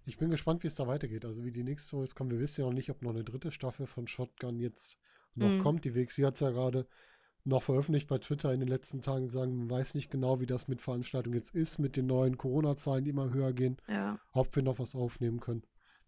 Ich 0.06 0.18
bin 0.18 0.30
gespannt, 0.30 0.62
wie 0.62 0.66
es 0.66 0.74
da 0.74 0.86
weitergeht. 0.86 1.24
Also 1.24 1.44
wie 1.44 1.50
die 1.52 1.64
nächste 1.64 1.96
jetzt 1.96 2.14
kommt. 2.14 2.30
Wir 2.30 2.38
wissen 2.38 2.60
ja 2.60 2.66
noch 2.66 2.74
nicht, 2.74 2.90
ob 2.90 3.02
noch 3.02 3.10
eine 3.10 3.24
dritte 3.24 3.50
Staffel 3.50 3.86
von 3.86 4.06
Shotgun 4.06 4.58
jetzt 4.60 4.98
noch 5.34 5.48
Mhm. 5.48 5.58
kommt. 5.58 5.84
Die 5.84 5.94
WXW 5.94 6.26
hat 6.26 6.34
es 6.34 6.40
ja 6.40 6.50
gerade 6.50 6.86
noch 7.44 7.62
veröffentlicht 7.62 8.06
bei 8.08 8.18
Twitter 8.18 8.52
in 8.52 8.60
den 8.60 8.68
letzten 8.68 9.02
Tagen, 9.02 9.28
sagen, 9.28 9.56
man 9.56 9.70
weiß 9.70 9.94
nicht 9.94 10.10
genau, 10.10 10.40
wie 10.40 10.46
das 10.46 10.68
mit 10.68 10.80
Veranstaltungen 10.80 11.34
jetzt 11.34 11.54
ist, 11.54 11.78
mit 11.78 11.96
den 11.96 12.06
neuen 12.06 12.38
Corona-Zahlen, 12.38 13.04
die 13.04 13.10
immer 13.10 13.32
höher 13.32 13.52
gehen, 13.52 13.76
Ja, 13.88 14.18
ob 14.32 14.54
wir 14.56 14.62
noch 14.62 14.78
was 14.78 14.94
aufnehmen 14.94 15.40
können. 15.40 15.62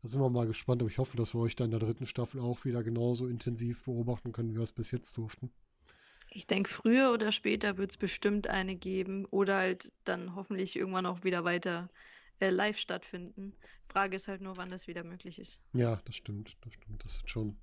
Da 0.06 0.10
sind 0.12 0.20
wir 0.20 0.30
mal 0.30 0.46
gespannt, 0.46 0.82
aber 0.82 0.88
ich 0.88 0.98
hoffe, 0.98 1.16
dass 1.16 1.34
wir 1.34 1.40
euch 1.40 1.56
dann 1.56 1.64
in 1.64 1.70
der 1.72 1.80
dritten 1.80 2.06
Staffel 2.06 2.40
auch 2.40 2.64
wieder 2.64 2.84
genauso 2.84 3.26
intensiv 3.26 3.86
beobachten 3.86 4.30
können, 4.30 4.50
wie 4.50 4.54
wir 4.54 4.62
es 4.62 4.72
bis 4.72 4.92
jetzt 4.92 5.16
durften. 5.16 5.50
ich 6.30 6.46
denke, 6.46 6.70
früher 6.70 7.12
oder 7.12 7.32
später 7.32 7.76
wird 7.76 7.90
es 7.90 7.96
bestimmt 7.96 8.48
eine 8.48 8.76
geben 8.76 9.24
oder 9.24 9.56
halt 9.56 9.92
dann 10.04 10.36
hoffentlich 10.36 10.76
irgendwann 10.76 11.06
auch 11.06 11.24
wieder 11.24 11.42
weiter 11.42 11.90
äh, 12.38 12.50
live 12.50 12.78
stattfinden. 12.78 13.56
Frage 13.88 14.14
ist 14.14 14.28
halt 14.28 14.42
nur, 14.42 14.56
wann 14.56 14.70
das 14.70 14.86
wieder 14.86 15.02
möglich 15.02 15.40
ist. 15.40 15.60
Ja, 15.72 16.00
das 16.04 16.14
stimmt, 16.14 16.56
das 16.60 16.74
stimmt, 16.74 17.02
das 17.02 17.16
ist 17.16 17.28
schon. 17.28 17.56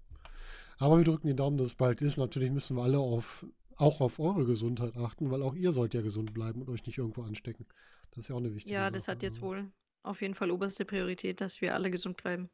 Aber 0.80 0.98
wir 0.98 1.06
drücken 1.06 1.28
die 1.28 1.36
Daumen, 1.38 1.58
dass 1.58 1.68
es 1.68 1.76
bald 1.76 2.02
ist. 2.02 2.18
Natürlich 2.18 2.52
müssen 2.52 2.76
wir 2.76 2.84
alle 2.84 3.00
auf, 3.00 3.46
auch 3.78 4.02
auf 4.02 4.20
eure 4.20 4.46
Gesundheit 4.46 4.98
achten, 4.98 5.32
weil 5.32 5.44
auch 5.44 5.56
ihr 5.56 5.72
sollt 5.72 5.94
ja 5.94 6.02
gesund 6.02 6.34
bleiben 6.34 6.62
und 6.62 6.68
euch 6.70 6.86
nicht 6.86 6.98
irgendwo 6.98 7.22
anstecken. 7.24 7.68
Das 8.12 8.26
ist 8.26 8.28
ja 8.28 8.36
auch 8.36 8.39
eine 8.39 8.54
wichtige 8.54 8.76
Ja, 8.76 8.82
Sache. 8.82 8.91
das 8.91 9.08
hat 9.08 9.24
jetzt 9.24 9.41
wohl 9.41 9.72
auf 10.04 10.22
jeden 10.22 10.36
Fall 10.36 10.51
oberste 10.51 10.86
Priorität, 10.86 11.41
dass 11.41 11.62
wir 11.62 11.74
alle 11.74 11.89
gesund 11.91 12.18
bleiben. 12.18 12.49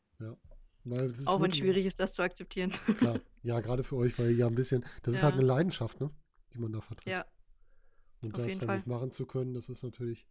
Es 0.86 1.20
ist 1.20 1.28
Auch 1.28 1.36
wenn 1.36 1.41
wirklich- 1.47 1.60
schwierig 1.60 1.86
ist, 1.86 2.00
das 2.00 2.14
zu 2.14 2.22
akzeptieren. 2.24 2.72
Klar, 2.97 3.20
ja, 3.43 3.60
gerade 3.60 3.84
für 3.84 3.95
euch, 3.97 4.18
weil 4.18 4.32
ihr 4.32 4.38
ja 4.38 4.47
ein 4.47 4.56
bisschen, 4.56 4.86
das 5.04 5.16
ist 5.16 5.24
halt 5.24 5.36
Ja. 5.36 5.39
eine 5.39 5.47
Leidenschaft, 5.47 6.00
ne? 6.00 6.10
Die 6.54 6.58
man 6.60 6.72
da 6.72 6.82
vertritt. 6.82 7.12
Ja, 7.12 7.26
Und 8.24 8.34
auf 8.36 8.45
das 8.45 8.58
dann 8.60 8.68
Fall. 8.68 8.78
nicht 8.78 8.88
machen 8.88 9.12
zu 9.12 9.26
können, 9.26 9.54
das 9.54 9.70
ist 9.70 9.84
natürlich 9.84 10.26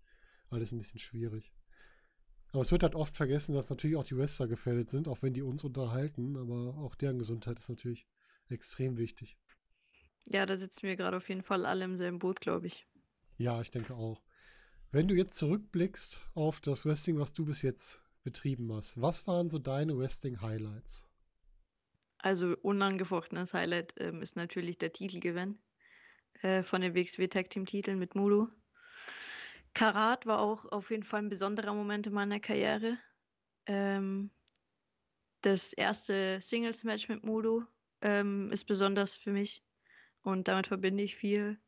alles 0.51 0.73
ein 0.73 0.79
bisschen 0.79 0.99
schwierig. 0.99 1.53
Aber 2.53 2.63
es 2.63 2.73
wird 2.73 2.83
halt 2.83 2.95
oft 2.95 3.15
vergessen, 3.15 3.55
dass 3.55 3.69
natürlich 3.69 3.97
auch 3.97 4.05
die 4.05 4.17
Wrestler 4.17 4.49
gefährdet 4.49 4.89
sind, 4.91 5.07
auch 5.07 5.23
wenn 5.23 5.35
die 5.35 5.43
uns 5.43 5.65
unterhalten, 5.65 6.37
aber 6.37 6.79
auch 6.79 6.95
deren 6.95 7.19
Gesundheit 7.19 7.59
ist 7.59 7.69
natürlich 7.69 8.07
extrem 8.49 8.97
wichtig. 8.97 9.37
ja, 10.31 10.45
da 10.47 10.57
sitzen 10.57 10.83
wir 10.87 10.97
gerade 10.97 11.17
auf 11.19 11.29
jeden 11.29 11.43
Fall 11.43 11.67
alle 11.67 11.85
im 11.85 11.97
selben 11.97 12.19
Boot, 12.19 12.41
glaube 12.41 12.67
ich. 12.67 12.87
Ja, 13.37 13.61
ich 13.61 13.71
denke 13.71 13.95
auch. 13.95 14.23
Wenn 14.91 15.07
du 15.07 15.15
jetzt 15.15 15.37
zurückblickst 15.37 16.23
auf 16.35 16.61
das 16.61 16.87
Wrestling, 16.87 17.19
was 17.19 17.35
du 17.35 17.45
bis 17.45 17.61
jetzt 17.61 18.05
betrieben 18.25 18.73
hast, 18.73 18.99
was 19.01 19.27
waren 19.27 19.51
so 19.51 19.59
deine 19.59 19.99
Wrestling-Highlights? 19.99 21.07
Also 22.17 22.57
unangefochtenes 22.63 23.53
Highlight 23.53 23.93
ähm, 23.99 24.23
ist 24.23 24.37
natürlich 24.37 24.79
der 24.79 24.95
Titelgewinn 24.95 25.59
äh, 26.41 26.63
von 26.63 26.81
den 26.81 26.95
WXW 26.95 27.29
Tag 27.29 27.51
Team 27.51 27.67
Titeln 27.67 27.99
mit 27.99 28.15
Mudo. 28.15 28.49
Karat 29.75 30.25
war 30.25 30.41
auch 30.41 30.65
auf 30.73 30.91
jeden 30.91 31.05
Fall 31.05 31.21
ein 31.21 31.29
besonderer 31.29 31.75
Moment 31.75 32.07
in 32.07 32.15
meiner 32.15 32.41
Karriere. 32.41 32.97
Ähm, 33.67 34.31
das 35.43 35.75
erste 35.75 36.41
Singles-Match 36.41 37.11
mit 37.11 37.25
Mudo 37.25 37.63
ähm, 38.01 38.51
ist 38.53 38.65
besonders 38.65 39.19
für 39.19 39.33
mich 39.33 39.63
und 40.23 40.49
damit 40.49 40.67
verbinde 40.67 41.03
ich 41.03 41.15
viel. 41.15 41.61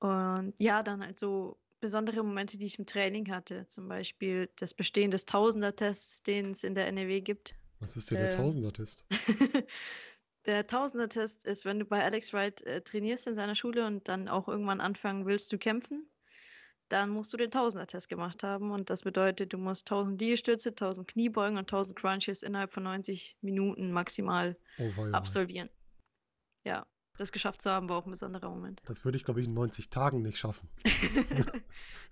Und 0.00 0.54
ja, 0.58 0.82
dann 0.82 1.00
halt 1.00 1.16
so 1.16 1.56
besondere 1.80 2.22
Momente, 2.22 2.58
die 2.58 2.66
ich 2.66 2.78
im 2.78 2.86
Training 2.86 3.30
hatte. 3.30 3.66
Zum 3.66 3.88
Beispiel 3.88 4.48
das 4.56 4.74
Bestehen 4.74 5.10
des 5.10 5.24
Tausender-Tests, 5.26 6.22
den 6.22 6.50
es 6.50 6.64
in 6.64 6.74
der 6.74 6.86
NRW 6.88 7.20
gibt. 7.20 7.54
Was 7.80 7.96
ist 7.96 8.10
denn 8.10 8.18
der 8.18 8.30
Ähm, 8.32 8.36
Tausender-Test? 8.36 9.04
Der 10.46 10.66
Tausender-Test 10.66 11.44
ist, 11.44 11.64
wenn 11.66 11.78
du 11.78 11.84
bei 11.84 12.02
Alex 12.02 12.32
Wright 12.32 12.62
äh, 12.62 12.80
trainierst 12.80 13.26
in 13.26 13.34
seiner 13.34 13.54
Schule 13.54 13.86
und 13.86 14.08
dann 14.08 14.28
auch 14.28 14.48
irgendwann 14.48 14.80
anfangen 14.80 15.26
willst 15.26 15.50
zu 15.50 15.58
kämpfen, 15.58 16.08
dann 16.88 17.10
musst 17.10 17.32
du 17.32 17.36
den 17.36 17.50
Tausender-Test 17.50 18.08
gemacht 18.08 18.42
haben. 18.44 18.70
Und 18.70 18.88
das 18.88 19.02
bedeutet, 19.02 19.52
du 19.52 19.58
musst 19.58 19.90
1000 19.90 20.18
Liegestütze, 20.18 20.70
1000 20.70 21.06
Kniebeugen 21.06 21.58
und 21.58 21.64
1000 21.70 21.98
Crunches 21.98 22.42
innerhalb 22.42 22.72
von 22.72 22.84
90 22.84 23.36
Minuten 23.42 23.92
maximal 23.92 24.56
Oh, 24.78 24.90
absolvieren. 25.12 25.68
Ja, 26.64 26.86
das 27.18 27.32
geschafft 27.32 27.60
zu 27.60 27.70
haben, 27.70 27.88
war 27.88 27.98
auch 27.98 28.06
ein 28.06 28.10
besonderer 28.10 28.48
Moment. 28.48 28.80
Das 28.86 29.04
würde 29.04 29.18
ich, 29.18 29.24
glaube 29.24 29.40
ich, 29.40 29.48
in 29.48 29.54
90 29.54 29.90
Tagen 29.90 30.22
nicht 30.22 30.38
schaffen. 30.38 30.68
ja, 30.84 31.44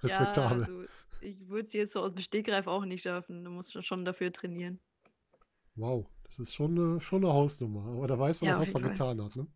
Respektabel. 0.03 0.59
also 0.61 0.85
ich 1.21 1.49
würde 1.49 1.65
es 1.65 1.73
jetzt 1.73 1.93
so 1.93 2.01
aus 2.03 2.13
dem 2.13 2.23
Stegreif 2.23 2.67
auch 2.67 2.85
nicht 2.85 3.03
schaffen. 3.03 3.45
Du 3.45 3.51
musst 3.51 3.83
schon 3.85 4.05
dafür 4.05 4.33
trainieren. 4.33 4.81
Wow, 5.75 6.07
das 6.25 6.39
ist 6.39 6.55
schon 6.55 6.79
eine, 6.79 7.01
schon 7.01 7.25
eine 7.25 7.33
Hausnummer. 7.33 7.85
Aber 7.97 8.07
da 8.07 8.19
weiß 8.19 8.41
man 8.41 8.49
Ja, 8.49 8.57
auch, 8.57 8.61
was 8.61 8.73
man 8.73 8.83
Fall. 8.83 8.93
getan 8.93 9.23
hat, 9.23 9.37
ne? 9.37 9.47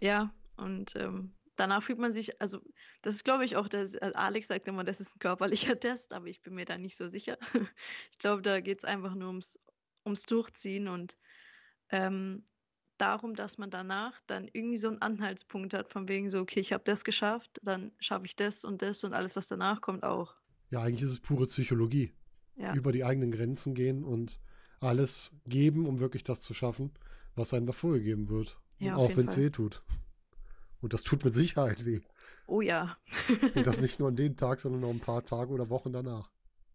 Ja, 0.00 0.32
und 0.56 0.94
ähm, 0.96 1.34
danach 1.56 1.82
fühlt 1.82 1.98
man 1.98 2.12
sich, 2.12 2.40
also 2.40 2.60
das 3.02 3.14
ist, 3.14 3.24
glaube 3.24 3.44
ich, 3.44 3.56
auch, 3.56 3.68
das, 3.68 3.94
äh, 3.94 4.12
Alex 4.14 4.48
sagt 4.48 4.68
immer, 4.68 4.84
das 4.84 5.00
ist 5.00 5.16
ein 5.16 5.20
körperlicher 5.20 5.78
Test, 5.80 6.12
aber 6.12 6.26
ich 6.26 6.42
bin 6.42 6.54
mir 6.54 6.64
da 6.64 6.78
nicht 6.78 6.96
so 6.96 7.06
sicher. 7.08 7.38
ich 8.10 8.18
glaube, 8.18 8.42
da 8.42 8.60
geht 8.60 8.78
es 8.78 8.84
einfach 8.84 9.14
nur 9.14 9.28
ums, 9.28 9.60
ums 10.04 10.24
Durchziehen 10.26 10.88
und 10.88 11.16
ähm, 11.90 12.44
darum, 12.98 13.34
dass 13.34 13.58
man 13.58 13.70
danach 13.70 14.18
dann 14.26 14.48
irgendwie 14.52 14.76
so 14.76 14.88
einen 14.88 15.02
Anhaltspunkt 15.02 15.74
hat, 15.74 15.88
von 15.88 16.08
wegen 16.08 16.30
so, 16.30 16.40
okay, 16.40 16.60
ich 16.60 16.72
habe 16.72 16.84
das 16.84 17.04
geschafft, 17.04 17.60
dann 17.62 17.92
schaffe 17.98 18.26
ich 18.26 18.36
das 18.36 18.64
und 18.64 18.82
das 18.82 19.04
und 19.04 19.12
alles, 19.12 19.36
was 19.36 19.48
danach 19.48 19.80
kommt, 19.80 20.04
auch. 20.04 20.34
Ja, 20.70 20.82
eigentlich 20.82 21.02
ist 21.02 21.10
es 21.10 21.20
pure 21.20 21.46
Psychologie. 21.46 22.12
Ja, 22.56 22.74
Über 22.74 22.92
die 22.92 23.04
eigenen 23.04 23.32
Grenzen 23.32 23.74
gehen 23.74 24.04
und 24.04 24.38
alles 24.80 25.32
geben, 25.46 25.86
um 25.86 25.98
wirklich 25.98 26.22
das 26.22 26.42
zu 26.42 26.54
schaffen, 26.54 26.92
was 27.34 27.52
einem 27.52 27.66
da 27.66 27.72
vorgegeben 27.72 28.28
wird. 28.28 28.58
Ja, 28.78 28.96
auch 28.96 29.16
wenn 29.16 29.28
es 29.28 29.36
weh 29.36 29.50
tut. 29.50 29.82
Und 30.80 30.92
das 30.92 31.02
tut 31.02 31.24
mit 31.24 31.34
Sicherheit 31.34 31.84
weh. 31.84 32.00
oh 32.46 32.60
ja. 32.60 32.96
Und 33.54 33.66
das 33.66 33.80
nicht 33.80 33.98
nur 33.98 34.08
an 34.08 34.16
dem 34.16 34.36
Tag, 34.36 34.60
sondern 34.60 34.84
auch 34.84 34.90
ein 34.90 35.00
paar 35.00 35.24
Tage 35.24 35.52
oder 35.52 35.68
Wochen 35.70 35.92
danach. 35.92 36.30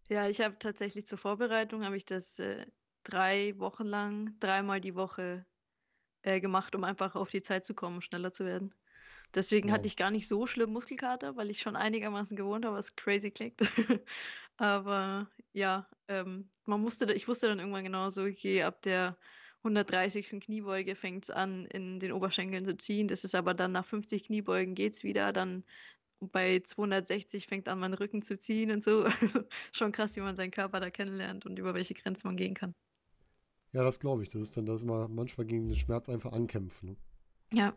Ja, 0.08 0.28
ich 0.28 0.40
habe 0.40 0.58
tatsächlich 0.58 1.06
zur 1.06 1.18
Vorbereitung, 1.18 1.84
habe 1.84 1.96
ich 1.96 2.04
das 2.04 2.40
äh, 2.40 2.66
drei 3.04 3.54
Wochen 3.58 3.84
lang, 3.84 4.34
dreimal 4.40 4.80
die 4.80 4.96
Woche 4.96 5.46
äh, 6.22 6.40
gemacht, 6.40 6.74
um 6.74 6.84
einfach 6.84 7.14
auf 7.16 7.30
die 7.30 7.42
Zeit 7.42 7.64
zu 7.64 7.74
kommen, 7.74 8.02
schneller 8.02 8.32
zu 8.32 8.44
werden. 8.44 8.70
Deswegen 9.34 9.68
Wow. 9.68 9.74
hatte 9.74 9.86
ich 9.86 9.96
gar 9.96 10.10
nicht 10.10 10.26
so 10.28 10.46
schlimm 10.46 10.72
Muskelkater, 10.72 11.36
weil 11.36 11.50
ich 11.50 11.60
schon 11.60 11.76
einigermaßen 11.76 12.36
gewohnt 12.36 12.64
habe, 12.64 12.76
was 12.76 12.96
crazy 12.96 13.30
klingt. 13.30 13.60
Aber 14.56 15.28
ja, 15.52 15.88
ähm, 16.08 16.50
man 16.66 16.80
musste, 16.80 17.12
ich 17.12 17.28
wusste 17.28 17.48
dann 17.48 17.60
irgendwann 17.60 17.84
genauso, 17.84 18.24
okay, 18.24 18.62
ab 18.62 18.82
der 18.82 19.18
130. 19.62 20.40
Kniebeuge 20.40 20.96
fängt 20.96 21.24
es 21.24 21.30
an, 21.30 21.66
in 21.66 22.00
den 22.00 22.12
Oberschenkeln 22.12 22.64
zu 22.64 22.76
ziehen. 22.76 23.08
Das 23.08 23.24
ist 23.24 23.34
aber 23.34 23.54
dann 23.54 23.72
nach 23.72 23.84
50 23.84 24.24
Kniebeugen 24.24 24.74
geht's 24.74 25.04
wieder. 25.04 25.32
Dann 25.32 25.64
bei 26.20 26.60
260 26.60 27.46
fängt 27.46 27.68
an, 27.68 27.78
mein 27.80 27.94
Rücken 27.94 28.22
zu 28.22 28.38
ziehen 28.38 28.70
und 28.72 28.82
so. 28.84 29.04
Also 29.04 29.42
schon 29.72 29.92
krass, 29.92 30.16
wie 30.16 30.20
man 30.20 30.36
seinen 30.36 30.50
Körper 30.50 30.80
da 30.80 30.90
kennenlernt 30.90 31.46
und 31.46 31.58
über 31.58 31.74
welche 31.74 31.94
Grenzen 31.94 32.28
man 32.28 32.36
gehen 32.36 32.54
kann. 32.54 32.74
Ja, 33.72 33.84
das 33.84 34.00
glaube 34.00 34.22
ich. 34.22 34.30
Das 34.30 34.42
ist 34.42 34.56
dann, 34.56 34.66
dass 34.66 34.82
man 34.82 35.14
manchmal 35.14 35.46
gegen 35.46 35.68
den 35.68 35.76
Schmerz 35.76 36.08
einfach 36.08 36.32
ankämpfen. 36.32 36.90
Ne? 36.90 36.96
Ja, 37.52 37.74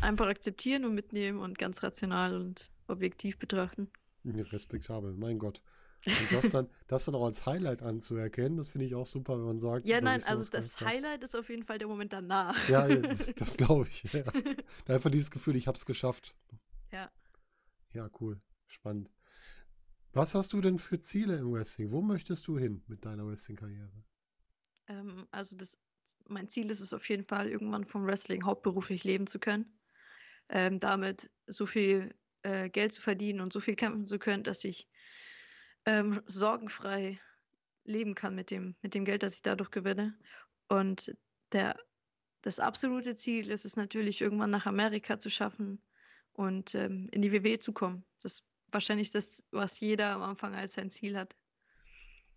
einfach 0.00 0.26
akzeptieren 0.26 0.84
und 0.84 0.94
mitnehmen 0.94 1.40
und 1.40 1.58
ganz 1.58 1.82
rational 1.82 2.36
und 2.36 2.70
objektiv 2.88 3.38
betrachten. 3.38 3.88
Respektabel, 4.24 5.14
mein 5.14 5.38
Gott. 5.38 5.60
Und 6.06 6.32
das 6.32 6.50
dann, 6.52 6.68
das 6.86 7.04
dann 7.04 7.14
auch 7.14 7.24
als 7.24 7.46
Highlight 7.46 7.82
anzuerkennen, 7.82 8.56
das 8.56 8.68
finde 8.68 8.86
ich 8.86 8.94
auch 8.94 9.06
super, 9.06 9.38
wenn 9.38 9.46
man 9.46 9.60
sagt, 9.60 9.86
Ja, 9.86 10.00
nein, 10.00 10.22
also 10.26 10.44
das. 10.50 10.80
Highlight 10.80 11.24
ist 11.24 11.34
auf 11.34 11.48
jeden 11.48 11.64
Fall 11.64 11.78
der 11.78 11.88
Moment 11.88 12.12
danach. 12.12 12.68
Ja, 12.68 12.86
ja, 12.86 12.96
das, 13.00 13.34
das 13.34 13.56
glaube 13.56 13.88
ich. 13.88 14.04
Ja. 14.12 14.24
Einfach 14.86 15.10
dieses 15.10 15.30
Gefühl, 15.30 15.56
ich 15.56 15.66
habe 15.66 15.76
es 15.76 15.86
geschafft. 15.86 16.34
Ja. 16.92 17.10
Ja, 17.92 18.08
cool. 18.20 18.40
Spannend. 18.68 19.10
Was 20.12 20.34
hast 20.34 20.52
du 20.52 20.60
denn 20.60 20.78
für 20.78 21.00
Ziele 21.00 21.36
im 21.36 21.52
Wrestling? 21.52 21.90
Wo 21.90 22.00
möchtest 22.00 22.46
du 22.46 22.58
hin 22.58 22.82
mit 22.86 23.04
deiner 23.04 23.26
Wrestling-Karriere? 23.26 24.04
Ähm, 24.88 25.26
also 25.30 25.56
das, 25.56 25.78
mein 26.28 26.48
Ziel 26.48 26.70
ist 26.70 26.80
es 26.80 26.92
auf 26.92 27.08
jeden 27.08 27.24
Fall, 27.24 27.48
irgendwann 27.48 27.86
vom 27.86 28.06
Wrestling 28.06 28.44
hauptberuflich 28.44 29.04
leben 29.04 29.26
zu 29.26 29.38
können. 29.38 29.78
Ähm, 30.48 30.78
damit 30.78 31.30
so 31.46 31.66
viel 31.66 32.14
äh, 32.42 32.68
Geld 32.68 32.92
zu 32.92 33.00
verdienen 33.00 33.40
und 33.40 33.52
so 33.52 33.60
viel 33.60 33.74
kämpfen 33.74 34.06
zu 34.06 34.18
können, 34.18 34.44
dass 34.44 34.64
ich 34.64 34.88
ähm, 35.84 36.22
sorgenfrei 36.26 37.20
leben 37.84 38.14
kann 38.14 38.34
mit 38.34 38.50
dem, 38.50 38.76
mit 38.82 38.94
dem 38.94 39.04
Geld, 39.04 39.22
das 39.22 39.34
ich 39.34 39.42
dadurch 39.42 39.70
gewinne. 39.70 40.16
Und 40.68 41.16
der, 41.52 41.76
das 42.42 42.60
absolute 42.60 43.16
Ziel 43.16 43.50
ist 43.50 43.64
es 43.64 43.76
natürlich, 43.76 44.20
irgendwann 44.20 44.50
nach 44.50 44.66
Amerika 44.66 45.18
zu 45.18 45.30
schaffen 45.30 45.80
und 46.32 46.74
ähm, 46.74 47.08
in 47.12 47.22
die 47.22 47.32
WWE 47.32 47.58
zu 47.58 47.72
kommen. 47.72 48.04
Das 48.22 48.34
ist 48.34 48.44
wahrscheinlich 48.70 49.10
das, 49.10 49.44
was 49.50 49.80
jeder 49.80 50.10
am 50.10 50.22
Anfang 50.22 50.54
als 50.54 50.74
sein 50.74 50.90
Ziel 50.90 51.16
hat. 51.16 51.34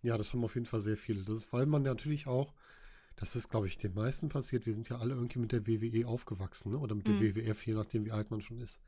Ja, 0.02 0.16
das 0.18 0.32
haben 0.32 0.44
auf 0.44 0.54
jeden 0.54 0.66
Fall 0.66 0.80
sehr 0.80 0.96
viele. 0.96 1.22
Das 1.22 1.36
ist, 1.36 1.52
weil 1.52 1.66
man 1.66 1.82
natürlich 1.82 2.26
auch, 2.26 2.54
das 3.16 3.36
ist, 3.36 3.50
glaube 3.50 3.66
ich, 3.68 3.78
den 3.78 3.94
meisten 3.94 4.28
passiert. 4.28 4.66
Wir 4.66 4.74
sind 4.74 4.88
ja 4.90 4.98
alle 4.98 5.14
irgendwie 5.14 5.38
mit 5.40 5.52
der 5.52 5.66
WWE 5.66 6.08
aufgewachsen, 6.08 6.72
ne? 6.72 6.78
Oder 6.78 6.94
mit 6.96 7.08
der 7.08 7.18
Mhm. 7.18 7.20
WWF, 7.20 7.66
je 7.66 7.74
nachdem, 7.74 8.04
wie 8.06 8.12
alt 8.12 8.30
man 8.30 8.40
schon 8.42 8.60
ist. 8.60 8.80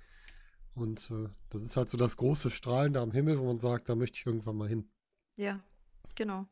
Und 0.74 1.10
äh, 1.10 1.28
das 1.50 1.62
ist 1.62 1.76
halt 1.76 1.90
so 1.90 1.98
das 1.98 2.16
große 2.18 2.50
Strahlen 2.50 2.94
da 2.94 3.02
am 3.02 3.12
Himmel, 3.12 3.38
wo 3.40 3.44
man 3.46 3.60
sagt, 3.60 3.88
da 3.88 3.96
möchte 3.96 4.18
ich 4.18 4.26
irgendwann 4.26 4.56
mal 4.56 4.68
hin. 4.68 4.90
Ja, 5.36 5.60
genau. 6.14 6.46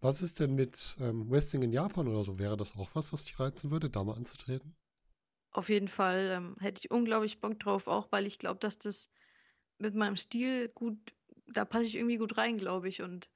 Was 0.00 0.22
ist 0.22 0.40
denn 0.40 0.54
mit 0.54 0.96
ähm, 1.00 1.30
Wrestling 1.30 1.60
in 1.60 1.70
Japan 1.72 2.08
oder 2.08 2.24
so? 2.24 2.38
Wäre 2.38 2.56
das 2.56 2.76
auch 2.78 2.94
was, 2.94 3.12
was 3.12 3.24
dich 3.26 3.38
reizen 3.38 3.70
würde, 3.70 3.90
da 3.90 4.02
mal 4.04 4.16
anzutreten? 4.16 4.74
Auf 5.50 5.68
jeden 5.70 5.88
Fall 5.88 6.28
ähm, 6.30 6.56
hätte 6.60 6.82
ich 6.84 6.90
unglaublich 6.92 7.40
Bock 7.40 7.58
drauf, 7.58 7.88
auch 7.88 8.12
weil 8.12 8.26
ich 8.28 8.38
glaube, 8.38 8.60
dass 8.60 8.78
das 8.78 9.10
mit 9.78 9.94
meinem 9.94 10.16
Stil 10.16 10.68
gut, 10.70 10.98
da 11.46 11.64
passe 11.64 11.84
ich 11.84 11.96
irgendwie 11.96 12.18
gut 12.18 12.36
rein, 12.36 12.58
glaube 12.58 12.88
ich. 12.88 13.02
Und 13.02 13.30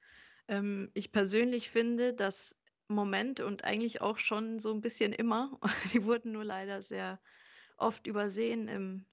ähm, 0.47 0.89
ich 0.93 1.11
persönlich 1.11 1.69
finde, 1.69 2.13
dass 2.13 2.57
Moment 2.87 3.39
und 3.39 3.63
eigentlich 3.63 4.01
auch 4.01 4.17
schon 4.17 4.59
so 4.59 4.73
ein 4.73 4.81
bisschen 4.81 5.13
immer, 5.13 5.59
die 5.93 6.03
wurden 6.03 6.31
nur 6.31 6.43
leider 6.43 6.81
sehr 6.81 7.19
oft 7.77 8.07
übersehen 8.07 8.67
im, 8.67 9.05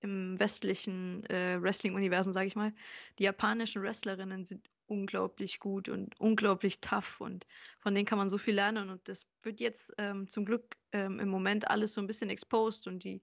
im 0.00 0.38
westlichen 0.40 1.24
äh, 1.26 1.60
Wrestling-Universum, 1.60 2.32
sage 2.32 2.46
ich 2.46 2.56
mal. 2.56 2.74
Die 3.18 3.24
japanischen 3.24 3.82
Wrestlerinnen 3.82 4.44
sind 4.44 4.68
unglaublich 4.86 5.58
gut 5.58 5.88
und 5.88 6.18
unglaublich 6.20 6.80
tough 6.80 7.20
und 7.20 7.46
von 7.80 7.94
denen 7.94 8.06
kann 8.06 8.18
man 8.18 8.28
so 8.28 8.38
viel 8.38 8.54
lernen 8.54 8.88
und 8.88 9.08
das 9.08 9.26
wird 9.42 9.60
jetzt 9.60 9.92
ähm, 9.98 10.28
zum 10.28 10.44
Glück 10.44 10.76
ähm, 10.92 11.18
im 11.18 11.28
Moment 11.28 11.68
alles 11.68 11.92
so 11.92 12.00
ein 12.00 12.06
bisschen 12.06 12.30
exposed 12.30 12.86
und 12.86 13.02
die 13.02 13.20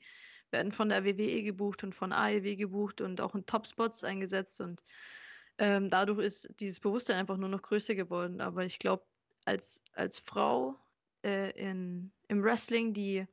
werden 0.54 0.72
von 0.72 0.88
der 0.90 1.04
WWE 1.04 1.44
gebucht 1.44 1.84
und 1.84 1.94
von 1.94 2.14
AEW 2.14 2.56
gebucht 2.56 3.02
und 3.02 3.20
auch 3.20 3.36
in 3.36 3.46
Top-Spots 3.46 4.06
eingesetzt 4.06 4.62
und 4.62 4.84
ähm, 5.58 5.90
dadurch 5.90 6.20
ist 6.20 6.50
dieses 6.60 6.80
Bewusstsein 6.80 7.18
einfach 7.18 7.38
nur 7.38 7.50
noch 7.50 7.62
größer 7.62 7.96
geworden. 7.96 8.42
Aber 8.42 8.66
ich 8.66 8.80
glaube, 8.80 9.04
als, 9.46 9.84
als 9.94 10.20
Frau 10.20 10.76
äh, 11.24 11.52
in, 11.52 12.12
im 12.28 12.44
Wrestling, 12.44 12.94
die 12.94 13.26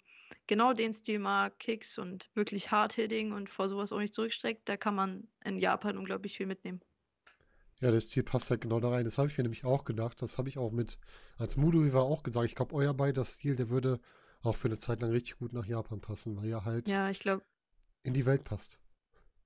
genau 0.47 0.73
den 0.73 0.93
Stil 0.93 1.19
mag, 1.19 1.59
Kicks 1.59 1.99
und 1.99 2.31
wirklich 2.35 2.71
Hard-Hitting 2.71 3.33
und 3.33 3.49
vor 3.49 3.69
sowas 3.69 3.93
auch 3.93 3.99
nicht 3.99 4.15
zurückstreckt, 4.15 4.69
da 4.69 4.77
kann 4.77 4.95
man 4.95 5.29
in 5.45 5.59
Japan 5.59 5.97
unglaublich 5.97 6.37
viel 6.37 6.47
mitnehmen. 6.47 6.81
Ja, 7.81 7.91
der 7.91 8.01
Stil 8.03 8.23
passt 8.23 8.51
halt 8.51 8.61
genau 8.61 8.79
da 8.79 8.91
rein. 8.91 9.05
Das 9.05 9.17
habe 9.17 9.29
ich 9.29 9.39
mir 9.39 9.43
nämlich 9.45 9.65
auch 9.65 9.85
gedacht. 9.85 10.21
Das 10.21 10.37
habe 10.37 10.51
ich 10.51 10.59
auch 10.59 10.71
mit, 10.71 10.99
als 11.39 11.57
Mudo 11.57 11.81
war 11.95 12.03
auch 12.03 12.23
gesagt. 12.23 12.45
Ich 12.45 12.55
glaube, 12.55 12.75
euer 12.75 12.93
beider 12.93 13.25
Stil, 13.25 13.57
der 13.57 13.71
würde 13.71 14.01
auch 14.43 14.57
für 14.57 14.69
eine 14.69 14.79
Zeit 14.79 15.01
lang 15.01 15.11
richtig 15.11 15.39
gut 15.39 15.53
nach 15.53 15.67
Japan 15.67 16.01
passen, 16.01 16.37
weil 16.37 16.49
er 16.49 16.65
halt 16.65 16.89
ja, 16.89 17.11
ich 17.11 17.21
glaub, 17.21 17.45
in 18.03 18.15
die 18.15 18.27
Welt 18.27 18.45
passt. 18.45 18.79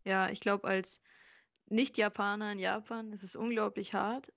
Ja, 0.05 0.31
ich 0.31 0.41
glaube, 0.41 0.69
als 0.69 1.01
Nicht-Japaner 1.67 2.53
in 2.53 2.59
Japan 2.59 3.13
ist 3.13 3.25
es 3.25 3.37
unglaublich 3.37 3.95
hart, 3.95 4.33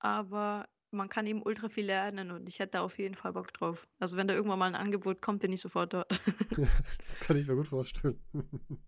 aber 0.00 0.68
man 0.90 1.08
kann 1.08 1.26
eben 1.26 1.42
ultra 1.42 1.68
viel 1.68 1.86
lernen 1.86 2.30
und 2.30 2.48
ich 2.48 2.58
hätte 2.58 2.72
da 2.72 2.82
auf 2.82 2.98
jeden 2.98 3.14
Fall 3.14 3.32
Bock 3.32 3.52
drauf. 3.54 3.88
Also 3.98 4.16
wenn 4.16 4.28
da 4.28 4.34
irgendwann 4.34 4.58
mal 4.58 4.66
ein 4.66 4.74
Angebot 4.74 5.22
kommt, 5.22 5.40
bin 5.40 5.52
ich 5.52 5.60
sofort 5.60 5.94
dort. 5.94 6.10
das 7.06 7.20
kann 7.20 7.36
ich 7.36 7.46
mir 7.46 7.56
gut 7.56 7.68
vorstellen. 7.68 8.20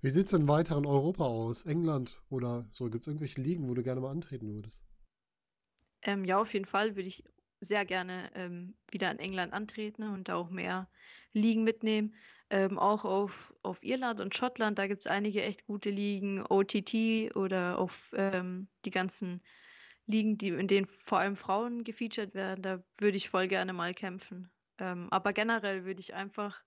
Wie 0.00 0.10
sieht 0.10 0.26
es 0.26 0.32
denn 0.32 0.48
weiter 0.48 0.76
in 0.76 0.86
Europa 0.86 1.24
aus? 1.24 1.62
England 1.62 2.20
oder 2.28 2.66
so? 2.72 2.90
Gibt 2.90 3.04
es 3.04 3.06
irgendwelche 3.06 3.40
Ligen, 3.40 3.68
wo 3.68 3.74
du 3.74 3.82
gerne 3.82 4.00
mal 4.00 4.10
antreten 4.10 4.52
würdest? 4.52 4.84
Ähm, 6.02 6.24
ja, 6.24 6.38
auf 6.38 6.52
jeden 6.52 6.66
Fall 6.66 6.96
würde 6.96 7.08
ich 7.08 7.24
sehr 7.64 7.84
gerne 7.84 8.30
ähm, 8.34 8.74
wieder 8.90 9.10
in 9.10 9.18
England 9.18 9.52
antreten 9.52 10.04
und 10.04 10.28
da 10.28 10.36
auch 10.36 10.50
mehr 10.50 10.88
Ligen 11.32 11.64
mitnehmen. 11.64 12.14
Ähm, 12.50 12.78
auch 12.78 13.04
auf, 13.04 13.54
auf 13.62 13.82
Irland 13.82 14.20
und 14.20 14.34
Schottland, 14.34 14.78
da 14.78 14.86
gibt 14.86 15.00
es 15.00 15.06
einige 15.06 15.42
echt 15.42 15.66
gute 15.66 15.90
Ligen, 15.90 16.44
OTT 16.46 17.34
oder 17.34 17.78
auf 17.78 18.12
ähm, 18.16 18.68
die 18.84 18.90
ganzen 18.90 19.42
Ligen, 20.06 20.36
die, 20.36 20.48
in 20.48 20.68
denen 20.68 20.86
vor 20.86 21.18
allem 21.18 21.36
Frauen 21.36 21.84
gefeatured 21.84 22.34
werden. 22.34 22.62
Da 22.62 22.84
würde 22.98 23.16
ich 23.16 23.30
voll 23.30 23.48
gerne 23.48 23.72
mal 23.72 23.94
kämpfen. 23.94 24.50
Ähm, 24.78 25.08
aber 25.10 25.32
generell 25.32 25.84
würde 25.84 26.00
ich 26.00 26.14
einfach 26.14 26.62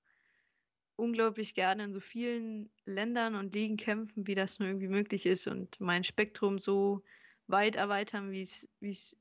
unglaublich 0.96 1.54
gerne 1.54 1.84
in 1.84 1.94
so 1.94 2.00
vielen 2.00 2.70
Ländern 2.86 3.36
und 3.36 3.54
Ligen 3.54 3.78
kämpfen, 3.78 4.28
wie 4.28 4.36
das 4.36 4.60
nur 4.60 4.68
irgendwie 4.68 4.88
möglich 4.88 5.26
ist 5.26 5.48
und 5.48 5.80
mein 5.80 6.04
Spektrum 6.04 6.58
so 6.58 7.04
weit 7.46 7.76
erweitern, 7.76 8.32
wie 8.32 8.42
es 8.42 9.18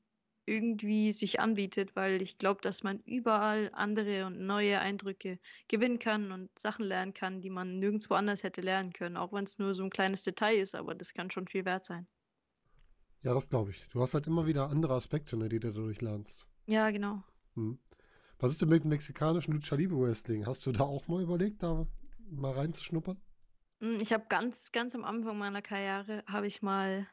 irgendwie 0.47 1.11
sich 1.11 1.39
anbietet, 1.39 1.95
weil 1.95 2.21
ich 2.21 2.37
glaube, 2.37 2.61
dass 2.61 2.81
man 2.81 2.99
überall 3.01 3.69
andere 3.73 4.25
und 4.25 4.39
neue 4.39 4.79
Eindrücke 4.79 5.39
gewinnen 5.67 5.99
kann 5.99 6.31
und 6.31 6.57
Sachen 6.57 6.85
lernen 6.85 7.13
kann, 7.13 7.41
die 7.41 7.49
man 7.49 7.79
nirgendwo 7.79 8.15
anders 8.15 8.43
hätte 8.43 8.61
lernen 8.61 8.93
können, 8.93 9.17
auch 9.17 9.33
wenn 9.33 9.43
es 9.43 9.59
nur 9.59 9.73
so 9.73 9.83
ein 9.83 9.89
kleines 9.89 10.23
Detail 10.23 10.57
ist, 10.57 10.73
aber 10.73 10.95
das 10.95 11.13
kann 11.13 11.29
schon 11.29 11.47
viel 11.47 11.65
wert 11.65 11.85
sein. 11.85 12.07
Ja, 13.23 13.33
das 13.33 13.49
glaube 13.49 13.71
ich. 13.71 13.85
Du 13.89 14.01
hast 14.01 14.13
halt 14.13 14.25
immer 14.27 14.47
wieder 14.47 14.69
andere 14.69 14.93
Aspekte, 14.93 15.35
ne, 15.35 15.49
die 15.49 15.59
du 15.59 15.73
dadurch 15.73 16.01
lernst. 16.01 16.47
Ja, 16.65 16.89
genau. 16.91 17.23
Hm. 17.55 17.77
Was 18.39 18.51
ist 18.51 18.61
denn 18.61 18.69
mit 18.69 18.83
dem 18.83 18.89
mexikanischen 18.89 19.53
Lucha 19.53 19.75
Libre 19.75 19.99
Wrestling? 19.99 20.45
Hast 20.45 20.65
du 20.65 20.71
da 20.71 20.83
auch 20.83 21.07
mal 21.07 21.21
überlegt, 21.21 21.61
da 21.63 21.87
mal 22.29 22.53
reinzuschnuppern? 22.53 23.19
Hm, 23.81 23.97
ich 24.01 24.13
habe 24.13 24.25
ganz, 24.29 24.71
ganz 24.71 24.95
am 24.95 25.03
Anfang 25.03 25.37
meiner 25.37 25.61
Karriere 25.61 26.23
habe 26.27 26.47
ich 26.47 26.61
mal 26.61 27.07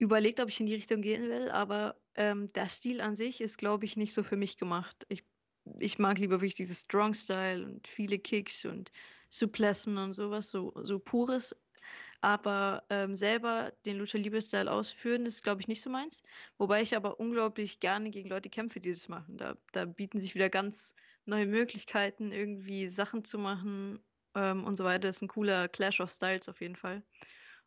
überlegt, 0.00 0.40
ob 0.40 0.48
ich 0.48 0.60
in 0.60 0.66
die 0.66 0.74
Richtung 0.74 1.02
gehen 1.02 1.28
will, 1.28 1.50
aber 1.50 2.00
ähm, 2.16 2.52
der 2.54 2.68
Stil 2.68 3.00
an 3.00 3.16
sich 3.16 3.40
ist, 3.40 3.58
glaube 3.58 3.84
ich, 3.84 3.96
nicht 3.96 4.14
so 4.14 4.22
für 4.22 4.36
mich 4.36 4.56
gemacht. 4.56 5.06
Ich, 5.08 5.24
ich 5.78 5.98
mag 5.98 6.18
lieber 6.18 6.40
wirklich 6.40 6.54
dieses 6.54 6.80
Strong 6.80 7.14
Style 7.14 7.64
und 7.64 7.86
viele 7.86 8.18
Kicks 8.18 8.64
und 8.64 8.90
Suplessen 9.28 9.98
und 9.98 10.14
sowas, 10.14 10.50
so, 10.50 10.72
so 10.82 10.98
pures 10.98 11.54
aber 12.20 12.84
ähm, 12.90 13.16
selber 13.16 13.72
den 13.86 13.96
Lucha 13.96 14.18
Libre 14.18 14.42
Style 14.42 14.70
ausführen, 14.70 15.24
ist, 15.24 15.42
glaube 15.42 15.62
ich, 15.62 15.68
nicht 15.68 15.80
so 15.80 15.88
meins. 15.88 16.22
Wobei 16.58 16.82
ich 16.82 16.94
aber 16.94 17.18
unglaublich 17.18 17.80
gerne 17.80 18.10
gegen 18.10 18.28
Leute 18.28 18.50
kämpfe, 18.50 18.80
die 18.80 18.90
das 18.90 19.08
machen. 19.08 19.38
Da, 19.38 19.56
da 19.72 19.86
bieten 19.86 20.18
sich 20.18 20.34
wieder 20.34 20.50
ganz 20.50 20.94
neue 21.24 21.46
Möglichkeiten, 21.46 22.32
irgendwie 22.32 22.88
Sachen 22.88 23.24
zu 23.24 23.38
machen 23.38 24.00
ähm, 24.34 24.64
und 24.64 24.74
so 24.74 24.84
weiter. 24.84 25.08
Das 25.08 25.16
ist 25.16 25.22
ein 25.22 25.28
cooler 25.28 25.68
Clash 25.68 26.00
of 26.00 26.10
Styles 26.10 26.48
auf 26.48 26.60
jeden 26.60 26.76
Fall. 26.76 27.02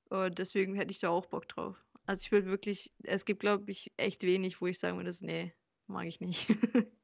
Und 0.09 0.37
deswegen 0.37 0.75
hätte 0.75 0.91
ich 0.91 0.99
da 0.99 1.09
auch 1.09 1.25
Bock 1.25 1.47
drauf. 1.47 1.83
Also 2.05 2.21
ich 2.23 2.31
würde 2.31 2.47
wirklich, 2.47 2.91
es 3.03 3.25
gibt, 3.25 3.39
glaube 3.39 3.71
ich, 3.71 3.91
echt 3.97 4.23
wenig, 4.23 4.61
wo 4.61 4.67
ich 4.67 4.79
sagen 4.79 4.97
würde, 4.97 5.11
nee, 5.21 5.53
mag 5.87 6.05
ich 6.07 6.19
nicht. 6.19 6.47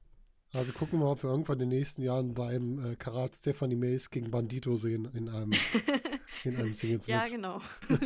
Also 0.52 0.74
gucken 0.74 0.98
wir 0.98 1.06
mal, 1.06 1.12
ob 1.12 1.22
wir 1.22 1.30
irgendwann 1.30 1.60
in 1.60 1.70
den 1.70 1.78
nächsten 1.78 2.02
Jahren 2.02 2.34
beim 2.34 2.84
äh, 2.84 2.96
Karat 2.96 3.36
Stephanie 3.36 3.76
Mays 3.76 4.10
gegen 4.10 4.32
Bandito 4.32 4.78
sehen 4.78 5.06
in 5.14 5.30
einem, 5.30 5.52
in 6.44 6.56
einem 6.56 6.74
Singles 6.74 7.06
Ja, 7.06 7.28
genau. 7.28 7.62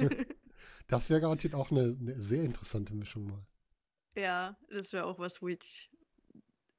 das 0.87 1.09
wäre 1.09 1.21
garantiert 1.21 1.55
auch 1.55 1.71
eine, 1.71 1.95
eine, 1.97 2.21
sehr 2.21 2.43
interessante 2.43 2.93
Mischung 2.95 3.27
mal. 3.27 3.45
Ja, 4.17 4.57
das 4.69 4.91
wäre 4.91 5.05
auch 5.05 5.19
was, 5.19 5.41
wo 5.41 5.47
ich 5.47 5.89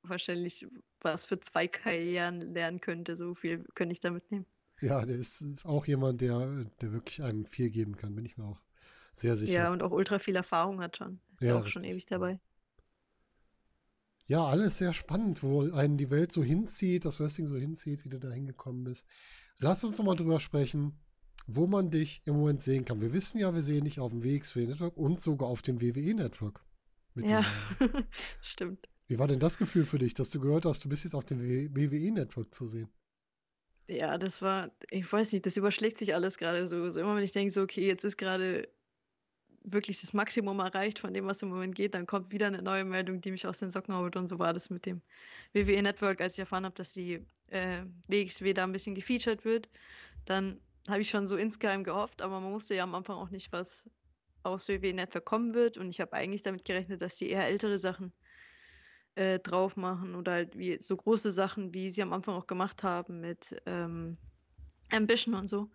wahrscheinlich 0.03 0.67
was 1.01 1.25
für 1.25 1.41
zwei 1.41 1.67
Karrieren 1.67 2.43
lernen 2.43 2.83
könnte. 2.83 3.17
So 3.17 3.35
viel 3.35 3.65
könnte 3.75 3.95
ich 3.95 4.01
da 4.01 4.11
mitnehmen. 4.11 4.45
Ja, 4.83 5.07
der 5.07 5.17
ist, 5.17 5.41
ist, 5.41 5.65
auch 5.65 5.87
jemand, 5.87 6.21
der, 6.21 6.67
der 6.83 6.93
wirklich 6.93 7.23
einem 7.23 7.47
viel 7.47 7.71
geben 7.71 7.97
kann, 7.97 8.15
bin 8.15 8.27
ich 8.27 8.37
mir 8.37 8.45
auch 8.45 8.61
sehr 9.15 9.37
sicher. 9.37 9.53
Ja, 9.53 9.73
und 9.73 9.83
auch 9.83 9.93
ultra 9.93 10.19
viel 10.19 10.37
Erfahrung 10.37 10.81
hat 10.81 10.97
schon. 10.97 11.21
Ist 11.41 11.47
ja, 11.47 11.59
auch 11.59 11.67
schon 11.67 11.85
ewig 11.85 12.07
dabei. 12.07 12.41
Ja, 14.27 14.45
alles 14.45 14.79
sehr 14.79 14.93
spannend, 14.93 15.43
wo 15.43 15.71
einen 15.73 15.99
die 15.99 16.11
Welt 16.11 16.33
so 16.33 16.43
hinzieht, 16.43 17.05
das 17.05 17.21
Wrestling 17.21 17.47
so 17.47 17.57
hinzieht, 17.57 18.05
wie 18.05 18.09
du 18.09 18.19
da 18.19 18.31
hingekommen 18.31 18.85
bist. 18.85 19.07
Lass 19.59 19.85
uns 19.85 19.99
nochmal 19.99 20.17
drüber 20.17 20.41
sprechen, 20.41 20.99
wo 21.47 21.67
man 21.67 21.91
dich 21.91 22.23
im 22.25 22.37
Moment 22.37 22.63
sehen 22.63 22.85
kann. 22.85 23.01
Wir 23.01 23.13
wissen 23.13 23.39
ja, 23.39 23.55
wir 23.55 23.63
sehen 23.63 23.85
dich 23.85 24.01
auf 24.01 24.13
dem 24.13 24.25
WXW 24.25 24.67
Network 24.67 24.97
und 24.97 25.21
sogar 25.21 25.49
auf 25.49 25.61
dem 25.63 25.81
WWE 25.81 26.15
Network. 26.15 26.65
Ja, 27.17 27.45
stimmt. 28.41 28.89
Wie 29.07 29.19
war 29.19 29.29
denn 29.29 29.39
das 29.39 29.59
Gefühl 29.59 29.85
für 29.85 29.99
dich, 29.99 30.15
dass 30.15 30.31
du 30.31 30.41
gehört 30.41 30.65
hast, 30.65 30.85
du 30.85 30.89
bist 30.89 31.05
jetzt 31.05 31.15
auf 31.15 31.25
dem 31.25 31.41
WWE 31.41 32.13
Network 32.13 32.55
zu 32.55 32.67
sehen? 32.67 32.89
Ja, 33.87 34.17
das 34.17 34.41
war, 34.41 34.71
ich 34.91 35.13
weiß 35.13 35.33
nicht, 35.33 35.45
das 35.45 35.59
überschlägt 35.59 35.99
sich 35.99 36.15
alles 36.15 36.39
gerade 36.39 36.67
so. 36.67 36.91
So 36.91 37.01
immer 37.01 37.15
wenn 37.15 37.23
ich 37.23 37.33
denke, 37.33 37.53
so, 37.53 37.63
okay, 37.63 37.87
jetzt 37.87 38.05
ist 38.05 38.17
gerade 38.17 38.67
wirklich 39.65 40.01
das 40.01 40.13
Maximum 40.13 40.61
erreicht 40.61 40.99
von 40.99 41.13
dem, 41.15 41.27
was 41.27 41.43
im 41.43 41.49
Moment 41.49 41.75
geht, 41.75 41.95
dann 41.95 42.07
kommt 42.07 42.31
wieder 42.31 42.47
eine 42.47 42.63
neue 42.63 42.85
Meldung, 42.85 43.21
die 43.21 43.31
mich 43.31 43.47
aus 43.47 43.59
den 43.59 43.71
Socken 43.71 43.95
haut. 43.95 44.17
Und 44.17 44.29
so 44.29 44.39
war 44.39 44.53
das 44.53 44.71
mit 44.71 44.87
dem 44.87 45.01
WWE 45.55 45.83
Network, 45.83 46.21
als 46.21 46.35
ich 46.35 46.41
erfahren 46.41 46.67
habe, 46.67 46.75
dass 46.75 46.93
die 46.93 47.25
äh, 47.49 47.83
WXW 48.09 48.53
da 48.53 48.65
ein 48.65 48.73
bisschen 48.73 48.95
gefeatured 48.95 49.45
wird. 49.45 49.69
Dann 50.27 50.61
habe 50.89 51.01
ich 51.01 51.09
schon 51.09 51.27
so 51.27 51.37
insgeheim 51.37 51.83
gehofft, 51.83 52.21
aber 52.21 52.41
man 52.41 52.53
wusste 52.53 52.75
ja 52.75 52.85
am 52.85 52.95
Anfang 52.95 53.17
auch 53.17 53.31
nicht, 53.31 53.53
was 53.53 53.89
aus 54.43 54.69
WWE 54.69 54.93
Network 54.93 55.25
kommen 55.25 55.55
wird. 55.55 55.79
Und 55.79 55.89
ich 55.89 56.01
habe 56.01 56.13
eigentlich 56.13 56.43
damit 56.43 56.65
gerechnet, 56.67 57.01
dass 57.01 57.17
die 57.17 57.31
eher 57.31 57.47
ältere 57.47 57.79
Sachen 57.79 58.13
äh, 59.15 59.39
drauf 59.39 59.77
machen 59.77 60.15
oder 60.15 60.33
halt 60.33 60.59
wie 60.59 60.79
so 60.81 60.97
große 60.97 61.31
Sachen, 61.31 61.73
wie 61.73 61.89
sie 61.89 62.03
am 62.03 62.13
Anfang 62.13 62.35
auch 62.35 62.47
gemacht 62.47 62.83
haben 62.83 63.21
mit 63.21 63.57
ähm, 63.65 64.19
Ambition 64.91 65.35
und 65.35 65.49
so. 65.49 65.71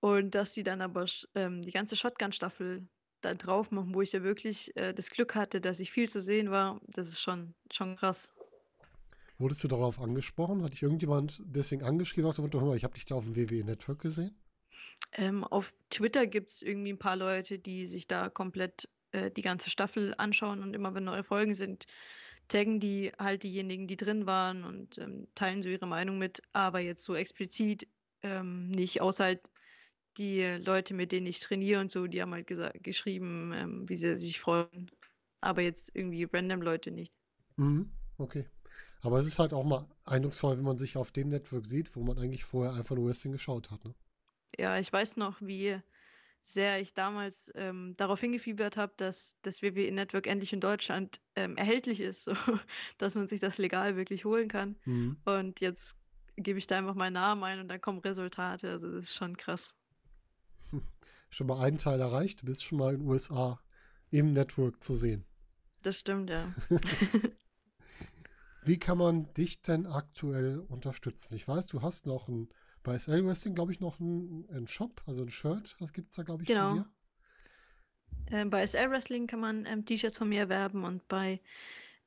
Und 0.00 0.36
dass 0.36 0.54
sie 0.54 0.62
dann 0.62 0.80
aber 0.80 1.06
ähm, 1.34 1.62
die 1.62 1.72
ganze 1.72 1.96
Shotgun-Staffel 1.96 2.86
da 3.20 3.34
drauf 3.34 3.70
machen, 3.70 3.94
wo 3.94 4.02
ich 4.02 4.12
ja 4.12 4.22
wirklich 4.22 4.76
äh, 4.76 4.92
das 4.92 5.10
Glück 5.10 5.34
hatte, 5.34 5.60
dass 5.60 5.80
ich 5.80 5.90
viel 5.90 6.08
zu 6.08 6.20
sehen 6.20 6.50
war, 6.50 6.80
das 6.86 7.08
ist 7.08 7.20
schon, 7.20 7.54
schon 7.72 7.96
krass. 7.96 8.30
Wurdest 9.38 9.62
du 9.62 9.68
darauf 9.68 10.00
angesprochen? 10.00 10.62
Hat 10.64 10.72
dich 10.72 10.82
irgendjemand 10.82 11.40
deswegen 11.44 11.84
angeschrieben? 11.84 12.32
Sagt, 12.32 12.54
hör 12.54 12.64
mal, 12.64 12.76
ich 12.76 12.84
habe 12.84 12.94
dich 12.94 13.04
da 13.04 13.14
auf 13.14 13.24
dem 13.24 13.36
WWE 13.36 13.64
Network 13.64 14.00
gesehen? 14.00 14.36
Ähm, 15.12 15.44
auf 15.44 15.72
Twitter 15.90 16.26
gibt 16.26 16.50
es 16.50 16.62
irgendwie 16.62 16.92
ein 16.92 16.98
paar 16.98 17.16
Leute, 17.16 17.58
die 17.58 17.86
sich 17.86 18.08
da 18.08 18.28
komplett 18.28 18.88
äh, 19.12 19.30
die 19.30 19.42
ganze 19.42 19.70
Staffel 19.70 20.14
anschauen 20.18 20.62
und 20.62 20.74
immer 20.74 20.94
wenn 20.94 21.04
neue 21.04 21.24
Folgen 21.24 21.54
sind, 21.54 21.86
taggen 22.48 22.80
die 22.80 23.12
halt 23.18 23.42
diejenigen, 23.42 23.86
die 23.86 23.96
drin 23.96 24.26
waren 24.26 24.64
und 24.64 24.98
ähm, 24.98 25.28
teilen 25.34 25.62
so 25.62 25.68
ihre 25.68 25.86
Meinung 25.86 26.18
mit, 26.18 26.42
aber 26.52 26.80
jetzt 26.80 27.04
so 27.04 27.14
explizit 27.14 27.86
ähm, 28.22 28.70
nicht, 28.70 29.00
außer 29.00 29.24
halt 29.24 29.50
die 30.18 30.42
Leute, 30.64 30.94
mit 30.94 31.12
denen 31.12 31.26
ich 31.26 31.40
trainiere 31.40 31.80
und 31.80 31.90
so, 31.90 32.06
die 32.06 32.20
haben 32.20 32.32
halt 32.32 32.46
gesagt, 32.46 32.82
geschrieben, 32.82 33.52
ähm, 33.54 33.88
wie 33.88 33.96
sie 33.96 34.16
sich 34.16 34.40
freuen, 34.40 34.90
aber 35.40 35.62
jetzt 35.62 35.90
irgendwie 35.94 36.24
random 36.24 36.62
Leute 36.62 36.90
nicht. 36.90 37.12
Mhm, 37.56 37.90
okay. 38.18 38.46
Aber 39.00 39.18
es 39.18 39.26
ist 39.26 39.38
halt 39.38 39.52
auch 39.52 39.64
mal 39.64 39.86
eindrucksvoll, 40.04 40.56
wenn 40.56 40.64
man 40.64 40.78
sich 40.78 40.96
auf 40.96 41.12
dem 41.12 41.28
Network 41.28 41.66
sieht, 41.66 41.94
wo 41.94 42.02
man 42.02 42.18
eigentlich 42.18 42.44
vorher 42.44 42.74
einfach 42.74 42.96
nur 42.96 43.06
Wrestling 43.06 43.32
geschaut 43.32 43.70
hat. 43.70 43.84
Ne? 43.84 43.94
Ja, 44.58 44.78
ich 44.78 44.92
weiß 44.92 45.16
noch, 45.16 45.40
wie 45.40 45.80
sehr 46.42 46.80
ich 46.80 46.94
damals 46.94 47.52
ähm, 47.54 47.94
darauf 47.96 48.20
hingefiebert 48.20 48.76
habe, 48.76 48.92
dass 48.96 49.36
das 49.42 49.62
WWE 49.62 49.92
Network 49.92 50.26
endlich 50.26 50.52
in 50.52 50.60
Deutschland 50.60 51.20
ähm, 51.36 51.56
erhältlich 51.56 52.00
ist, 52.00 52.24
so, 52.24 52.32
dass 52.98 53.14
man 53.14 53.28
sich 53.28 53.40
das 53.40 53.58
legal 53.58 53.96
wirklich 53.96 54.24
holen 54.24 54.48
kann. 54.48 54.76
Mhm. 54.84 55.18
Und 55.24 55.60
jetzt 55.60 55.96
gebe 56.36 56.58
ich 56.58 56.66
da 56.66 56.78
einfach 56.78 56.94
meinen 56.94 57.14
Namen 57.14 57.44
ein 57.44 57.60
und 57.60 57.68
dann 57.68 57.80
kommen 57.80 57.98
Resultate. 58.00 58.70
Also 58.70 58.90
das 58.90 59.04
ist 59.04 59.14
schon 59.14 59.36
krass. 59.36 59.76
Schon 61.30 61.46
mal 61.46 61.60
einen 61.62 61.78
Teil 61.78 62.00
erreicht, 62.00 62.42
du 62.42 62.46
bist 62.46 62.64
schon 62.64 62.78
mal 62.78 62.94
in 62.94 63.00
den 63.00 63.08
USA 63.08 63.60
im 64.10 64.32
Network 64.32 64.82
zu 64.82 64.96
sehen. 64.96 65.24
Das 65.82 66.00
stimmt, 66.00 66.30
ja. 66.30 66.52
Wie 68.68 68.78
kann 68.78 68.98
man 68.98 69.32
dich 69.34 69.62
denn 69.62 69.86
aktuell 69.86 70.58
unterstützen? 70.58 71.36
Ich 71.36 71.48
weiß, 71.48 71.68
du 71.68 71.82
hast 71.82 72.06
noch 72.06 72.28
ein, 72.28 72.48
bei 72.82 72.98
SL 72.98 73.24
Wrestling, 73.24 73.54
glaube 73.54 73.72
ich, 73.72 73.80
noch 73.80 73.98
einen 74.00 74.68
Shop, 74.68 75.02
also 75.06 75.22
ein 75.22 75.30
Shirt. 75.30 75.76
Das 75.80 75.92
gibt 75.92 76.10
es 76.10 76.16
da, 76.16 76.22
glaube 76.22 76.42
ich, 76.42 76.48
genau. 76.48 76.68
von 76.68 76.76
dir. 76.78 76.90
Ähm, 78.30 78.50
bei 78.50 78.66
SL 78.66 78.90
Wrestling 78.90 79.26
kann 79.26 79.40
man 79.40 79.64
ähm, 79.64 79.84
T-Shirts 79.84 80.18
von 80.18 80.28
mir 80.28 80.40
erwerben 80.40 80.84
und 80.84 81.06
bei 81.08 81.40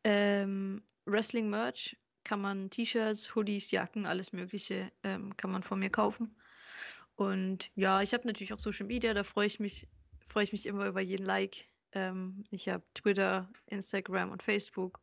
ähm, 0.03 0.83
Wrestling 1.05 1.49
Merch 1.49 1.97
kann 2.23 2.41
man 2.41 2.69
T-Shirts, 2.69 3.33
Hoodies, 3.33 3.71
Jacken, 3.71 4.05
alles 4.05 4.31
Mögliche 4.31 4.91
ähm, 5.03 5.35
kann 5.37 5.51
man 5.51 5.63
von 5.63 5.79
mir 5.79 5.89
kaufen. 5.89 6.35
Und 7.21 7.69
ja, 7.75 8.01
ich 8.01 8.15
habe 8.15 8.25
natürlich 8.25 8.51
auch 8.51 8.57
Social 8.57 8.87
Media, 8.87 9.13
da 9.13 9.23
freue 9.23 9.45
ich 9.45 9.59
mich, 9.59 9.87
freue 10.25 10.43
ich 10.43 10.53
mich 10.53 10.65
immer 10.65 10.87
über 10.87 11.01
jeden 11.01 11.23
Like. 11.23 11.67
Ähm, 11.91 12.45
ich 12.49 12.67
habe 12.67 12.83
Twitter, 12.95 13.47
Instagram 13.67 14.31
und 14.31 14.41
Facebook. 14.41 14.99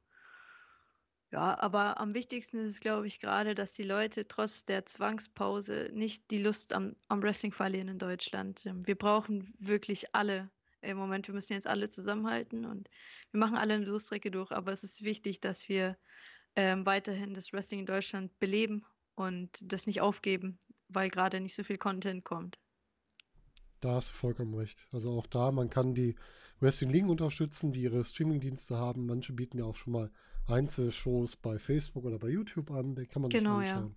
Ja, 1.31 1.57
aber 1.61 2.01
am 2.01 2.15
wichtigsten 2.15 2.59
ist 2.59 2.71
es, 2.71 2.81
glaube 2.81 3.07
ich, 3.07 3.21
gerade, 3.21 3.55
dass 3.55 3.73
die 3.75 3.85
Leute 3.85 4.27
trotz 4.27 4.65
der 4.65 4.85
Zwangspause 4.85 5.91
nicht 5.93 6.29
die 6.33 6.43
Lust 6.43 6.73
am, 6.73 6.97
am 7.07 7.23
Wrestling 7.23 7.53
verlieren 7.53 7.87
in 7.87 7.99
Deutschland. 7.99 8.67
Ähm, 8.67 8.85
wir 8.85 8.97
brauchen 8.97 9.55
wirklich 9.61 10.13
alle 10.13 10.51
im 10.81 10.97
Moment. 10.97 11.29
Wir 11.29 11.35
müssen 11.37 11.53
jetzt 11.53 11.69
alle 11.69 11.89
zusammenhalten 11.89 12.65
und 12.65 12.91
wir 13.31 13.39
machen 13.39 13.57
alle 13.57 13.75
eine 13.75 13.85
Durststrecke 13.85 14.33
durch, 14.33 14.51
aber 14.51 14.73
es 14.73 14.83
ist 14.83 15.05
wichtig, 15.05 15.41
dass 15.41 15.69
wir 15.69 15.97
ähm, 16.57 16.85
weiterhin 16.85 17.33
das 17.33 17.53
Wrestling 17.53 17.79
in 17.79 17.87
Deutschland 17.87 18.37
beleben 18.41 18.85
und 19.15 19.51
das 19.63 19.87
nicht 19.87 20.01
aufgeben, 20.01 20.59
weil 20.89 21.11
gerade 21.11 21.41
nicht 21.41 21.55
so 21.55 21.63
viel 21.63 21.79
Content 21.79 22.25
kommt. 22.25 22.59
Da 23.81 23.95
hast 23.95 24.11
du 24.11 24.15
vollkommen 24.15 24.55
recht. 24.55 24.89
Also 24.91 25.11
auch 25.13 25.27
da, 25.27 25.53
man 25.53 25.71
kann 25.71 25.95
die 25.95 26.17
Wrestling-Ligen 26.61 27.09
unterstützen, 27.09 27.73
die 27.73 27.83
ihre 27.83 28.03
Streaming-Dienste 28.03 28.77
haben. 28.77 29.07
Manche 29.07 29.33
bieten 29.33 29.59
ja 29.59 29.65
auch 29.65 29.77
schon 29.77 29.93
mal 29.93 30.11
Einzelshows 30.47 31.37
bei 31.37 31.59
Facebook 31.59 32.05
oder 32.05 32.19
bei 32.19 32.29
YouTube 32.29 32.71
an. 32.71 32.95
Da 32.95 33.05
kann 33.05 33.23
man 33.23 33.31
genau, 33.31 33.61
sich 33.61 33.71
anschauen. 33.71 33.97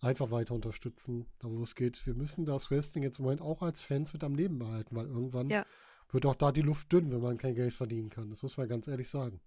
Ja. 0.00 0.08
Einfach 0.08 0.32
weiter 0.32 0.54
unterstützen, 0.54 1.26
da 1.38 1.48
wo 1.48 1.62
es 1.62 1.76
geht. 1.76 2.04
Wir 2.06 2.14
müssen 2.14 2.44
das 2.44 2.72
Wrestling 2.72 3.04
jetzt 3.04 3.20
im 3.20 3.24
Moment 3.24 3.40
auch 3.40 3.62
als 3.62 3.80
Fans 3.80 4.12
mit 4.12 4.24
am 4.24 4.34
Leben 4.34 4.58
behalten, 4.58 4.96
weil 4.96 5.06
irgendwann 5.06 5.48
ja. 5.48 5.64
wird 6.10 6.26
auch 6.26 6.34
da 6.34 6.50
die 6.50 6.62
Luft 6.62 6.92
dünn, 6.92 7.12
wenn 7.12 7.20
man 7.20 7.38
kein 7.38 7.54
Geld 7.54 7.72
verdienen 7.72 8.10
kann. 8.10 8.30
Das 8.30 8.42
muss 8.42 8.56
man 8.56 8.68
ganz 8.68 8.88
ehrlich 8.88 9.08
sagen. 9.08 9.40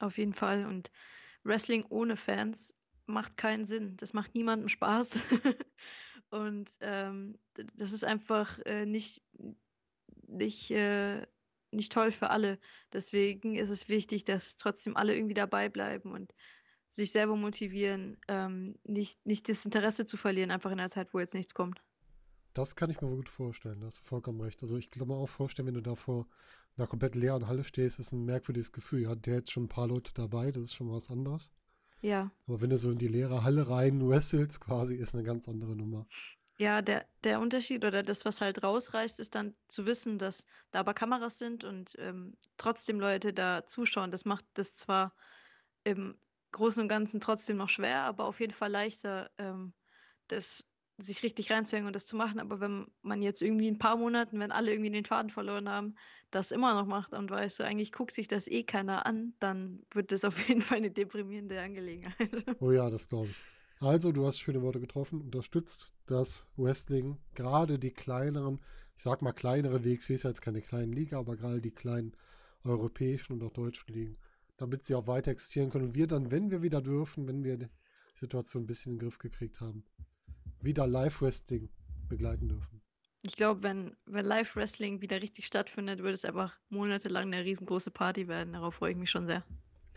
Auf 0.00 0.18
jeden 0.18 0.32
Fall. 0.32 0.66
Und 0.66 0.90
Wrestling 1.44 1.84
ohne 1.88 2.16
Fans 2.16 2.74
macht 3.06 3.36
keinen 3.36 3.64
Sinn. 3.64 3.96
Das 3.96 4.12
macht 4.12 4.34
niemandem 4.34 4.68
Spaß. 4.68 5.20
und 6.32 6.70
ähm, 6.80 7.38
das 7.76 7.92
ist 7.92 8.04
einfach 8.04 8.58
äh, 8.64 8.86
nicht, 8.86 9.22
nicht, 10.26 10.70
äh, 10.70 11.26
nicht 11.70 11.92
toll 11.92 12.10
für 12.10 12.30
alle. 12.30 12.58
Deswegen 12.92 13.54
ist 13.54 13.68
es 13.68 13.90
wichtig, 13.90 14.24
dass 14.24 14.56
trotzdem 14.56 14.96
alle 14.96 15.14
irgendwie 15.14 15.34
dabei 15.34 15.68
bleiben 15.68 16.12
und 16.12 16.32
sich 16.88 17.12
selber 17.12 17.36
motivieren, 17.36 18.16
ähm, 18.28 18.76
nicht, 18.84 19.24
nicht 19.26 19.48
das 19.50 19.66
Interesse 19.66 20.06
zu 20.06 20.16
verlieren, 20.16 20.50
einfach 20.50 20.70
in 20.70 20.80
einer 20.80 20.88
Zeit, 20.88 21.12
wo 21.12 21.20
jetzt 21.20 21.34
nichts 21.34 21.52
kommt. 21.52 21.82
Das 22.54 22.76
kann 22.76 22.90
ich 22.90 23.00
mir 23.02 23.08
gut 23.08 23.28
vorstellen, 23.28 23.80
da 23.80 23.86
hast 23.86 24.00
du 24.00 24.04
vollkommen 24.04 24.40
recht. 24.40 24.62
Also 24.62 24.78
ich 24.78 24.90
kann 24.90 25.06
mir 25.06 25.14
auch 25.14 25.28
vorstellen, 25.28 25.68
wenn 25.68 25.74
du 25.74 25.82
da 25.82 25.94
vor 25.94 26.26
einer 26.78 26.86
komplett 26.86 27.14
leeren 27.14 27.46
Halle 27.46 27.64
stehst, 27.64 27.98
ist 27.98 28.12
ein 28.12 28.24
merkwürdiges 28.24 28.72
Gefühl. 28.72 29.02
Ja, 29.02 29.14
der 29.14 29.38
hat 29.38 29.50
schon 29.50 29.64
ein 29.64 29.68
paar 29.68 29.86
Leute 29.86 30.12
dabei, 30.14 30.50
das 30.50 30.62
ist 30.64 30.74
schon 30.74 30.90
was 30.90 31.10
anderes. 31.10 31.52
Ja. 32.02 32.30
Aber 32.46 32.60
wenn 32.60 32.70
du 32.70 32.78
so 32.78 32.90
in 32.90 32.98
die 32.98 33.08
leere 33.08 33.44
Halle 33.44 33.68
rein 33.68 34.06
wrestelst, 34.06 34.60
quasi, 34.60 34.96
ist 34.96 35.14
eine 35.14 35.22
ganz 35.22 35.48
andere 35.48 35.74
Nummer. 35.76 36.06
Ja, 36.58 36.82
der, 36.82 37.06
der 37.24 37.40
Unterschied 37.40 37.84
oder 37.84 38.02
das, 38.02 38.24
was 38.24 38.40
halt 38.40 38.62
rausreißt, 38.62 39.20
ist 39.20 39.34
dann 39.34 39.54
zu 39.68 39.86
wissen, 39.86 40.18
dass 40.18 40.46
da 40.70 40.80
aber 40.80 40.94
Kameras 40.94 41.38
sind 41.38 41.64
und 41.64 41.94
ähm, 41.98 42.36
trotzdem 42.56 43.00
Leute 43.00 43.32
da 43.32 43.66
zuschauen. 43.66 44.10
Das 44.10 44.24
macht 44.24 44.44
das 44.54 44.76
zwar 44.76 45.14
im 45.84 46.16
Großen 46.52 46.82
und 46.82 46.88
Ganzen 46.88 47.20
trotzdem 47.20 47.56
noch 47.56 47.68
schwer, 47.68 48.02
aber 48.02 48.26
auf 48.26 48.40
jeden 48.40 48.52
Fall 48.52 48.70
leichter, 48.70 49.30
ähm, 49.38 49.72
das 50.28 50.71
sich 51.02 51.22
richtig 51.22 51.50
reinzuhängen 51.50 51.86
und 51.86 51.94
das 51.94 52.06
zu 52.06 52.16
machen. 52.16 52.40
Aber 52.40 52.60
wenn 52.60 52.86
man 53.02 53.22
jetzt 53.22 53.42
irgendwie 53.42 53.68
in 53.68 53.74
ein 53.74 53.78
paar 53.78 53.96
Monaten, 53.96 54.38
wenn 54.38 54.52
alle 54.52 54.72
irgendwie 54.72 54.90
den 54.90 55.04
Faden 55.04 55.30
verloren 55.30 55.68
haben, 55.68 55.94
das 56.30 56.50
immer 56.50 56.74
noch 56.74 56.86
macht 56.86 57.12
und 57.12 57.30
weißt 57.30 57.60
du, 57.60 57.64
eigentlich 57.64 57.92
guckt 57.92 58.12
sich 58.12 58.28
das 58.28 58.48
eh 58.48 58.62
keiner 58.62 59.06
an, 59.06 59.34
dann 59.38 59.82
wird 59.90 60.12
das 60.12 60.24
auf 60.24 60.36
jeden 60.48 60.62
Fall 60.62 60.78
eine 60.78 60.90
deprimierende 60.90 61.60
Angelegenheit. 61.60 62.44
Oh 62.60 62.70
ja, 62.70 62.88
das 62.90 63.08
glaube 63.08 63.28
ich. 63.28 63.36
Also, 63.80 64.12
du 64.12 64.24
hast 64.24 64.38
schöne 64.38 64.62
Worte 64.62 64.78
getroffen, 64.78 65.20
unterstützt 65.20 65.92
das 66.06 66.46
Wrestling, 66.56 67.18
gerade 67.34 67.80
die 67.80 67.90
kleineren, 67.90 68.60
ich 68.96 69.02
sag 69.02 69.22
mal 69.22 69.32
kleinere 69.32 69.84
WXW 69.84 70.14
ist 70.14 70.22
ja 70.22 70.30
jetzt 70.30 70.40
keine 70.40 70.62
kleinen 70.62 70.92
Liga, 70.92 71.18
aber 71.18 71.36
gerade 71.36 71.60
die 71.60 71.72
kleinen 71.72 72.12
europäischen 72.62 73.32
und 73.32 73.42
auch 73.42 73.52
deutschen 73.52 73.92
Ligen, 73.92 74.18
damit 74.56 74.84
sie 74.84 74.94
auch 74.94 75.08
weiter 75.08 75.32
existieren 75.32 75.70
können 75.70 75.86
und 75.86 75.94
wir 75.96 76.06
dann, 76.06 76.30
wenn 76.30 76.52
wir 76.52 76.62
wieder 76.62 76.80
dürfen, 76.80 77.26
wenn 77.26 77.42
wir 77.42 77.56
die 77.56 77.68
Situation 78.14 78.62
ein 78.62 78.66
bisschen 78.66 78.92
in 78.92 78.98
den 78.98 79.04
Griff 79.04 79.18
gekriegt 79.18 79.60
haben, 79.60 79.84
wieder 80.62 80.86
Live-Wrestling 80.86 81.68
begleiten 82.08 82.48
dürfen. 82.48 82.80
Ich 83.22 83.36
glaube, 83.36 83.62
wenn, 83.62 83.96
wenn 84.06 84.24
Live-Wrestling 84.24 85.00
wieder 85.00 85.22
richtig 85.22 85.46
stattfindet, 85.46 86.02
wird 86.02 86.14
es 86.14 86.24
einfach 86.24 86.58
monatelang 86.70 87.32
eine 87.32 87.44
riesengroße 87.44 87.90
Party 87.90 88.26
werden. 88.26 88.54
Darauf 88.54 88.74
freue 88.74 88.92
ich 88.92 88.96
mich 88.96 89.10
schon 89.10 89.26
sehr. 89.26 89.44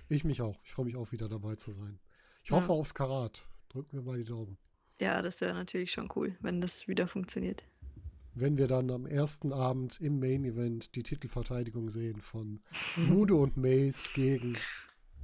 Ich 0.10 0.24
mich 0.24 0.42
auch. 0.42 0.60
Ich 0.64 0.74
freue 0.74 0.86
mich 0.86 0.96
auch 0.96 1.12
wieder 1.12 1.28
dabei 1.28 1.56
zu 1.56 1.72
sein. 1.72 2.00
Ich 2.44 2.52
ja. 2.52 2.58
hoffe 2.58 2.72
aufs 2.72 2.94
Karat. 2.94 3.44
Drücken 3.70 3.98
wir 3.98 4.04
mal 4.04 4.18
die 4.18 4.26
Daumen. 4.26 4.58
Ja, 5.00 5.22
das 5.22 5.42
wäre 5.42 5.54
natürlich 5.54 5.92
schon 5.92 6.10
cool, 6.16 6.38
wenn 6.42 6.62
das 6.62 6.88
wieder 6.88 7.08
funktioniert. 7.08 7.66
Wenn 8.36 8.58
wir 8.58 8.68
dann 8.68 8.92
am 8.92 9.06
ersten 9.06 9.52
Abend 9.52 10.00
im 10.00 10.20
Main 10.20 10.46
Event 10.46 10.96
die 10.96 11.04
Titelverteidigung 11.04 11.90
sehen 11.90 12.22
von 12.22 12.62
Mude 12.96 13.36
und 13.36 13.58
Mace 13.58 14.14
gegen 14.14 14.56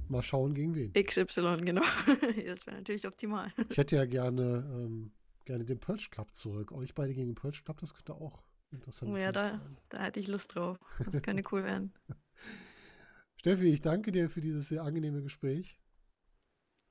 mal 0.08 0.22
schauen 0.22 0.54
gegen 0.54 0.74
wen. 0.74 0.92
XY, 0.92 1.58
genau. 1.62 1.82
das 2.46 2.66
wäre 2.66 2.76
natürlich 2.76 3.06
optimal. 3.06 3.52
Ich 3.70 3.76
hätte 3.76 3.96
ja 3.96 4.04
gerne 4.04 4.68
ähm, 4.74 5.12
gerne 5.44 5.64
den 5.64 5.80
Purge 5.80 6.08
Club 6.10 6.34
zurück. 6.34 6.72
Euch 6.72 6.94
beide 6.94 7.14
gegen 7.14 7.28
den 7.28 7.34
Purge 7.34 7.62
Club, 7.64 7.78
das 7.80 7.94
könnte 7.94 8.14
auch 8.14 8.42
interessant 8.70 9.12
oh, 9.12 9.16
ja, 9.16 9.32
da, 9.32 9.50
sein. 9.50 9.76
da 9.88 10.02
hätte 10.02 10.20
ich 10.20 10.28
Lust 10.28 10.54
drauf. 10.54 10.78
Das 11.04 11.22
könnte 11.22 11.42
cool 11.52 11.64
werden. 11.64 11.92
Steffi, 13.36 13.72
ich 13.72 13.80
danke 13.80 14.12
dir 14.12 14.30
für 14.30 14.40
dieses 14.40 14.68
sehr 14.68 14.82
angenehme 14.82 15.22
Gespräch. 15.22 15.78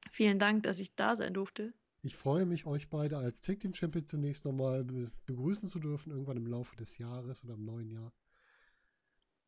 Vielen 0.10 0.40
Dank, 0.40 0.64
dass 0.64 0.80
ich 0.80 0.96
da 0.96 1.16
sein 1.16 1.34
durfte. 1.34 1.74
Ich 2.04 2.16
freue 2.16 2.46
mich, 2.46 2.66
euch 2.66 2.90
beide 2.90 3.18
als 3.18 3.42
Tag 3.42 3.60
Team 3.60 3.74
Champion 3.74 4.08
zunächst 4.08 4.44
nochmal 4.44 4.84
begrüßen 5.28 5.70
zu 5.70 5.80
dürfen, 5.80 6.12
irgendwann 6.12 6.38
im 6.38 6.48
Laufe 6.48 6.76
des 6.76 6.98
Jahres 6.98 7.44
oder 7.44 7.54
im 7.54 7.64
neuen 7.64 7.92
Jahr. 7.92 8.12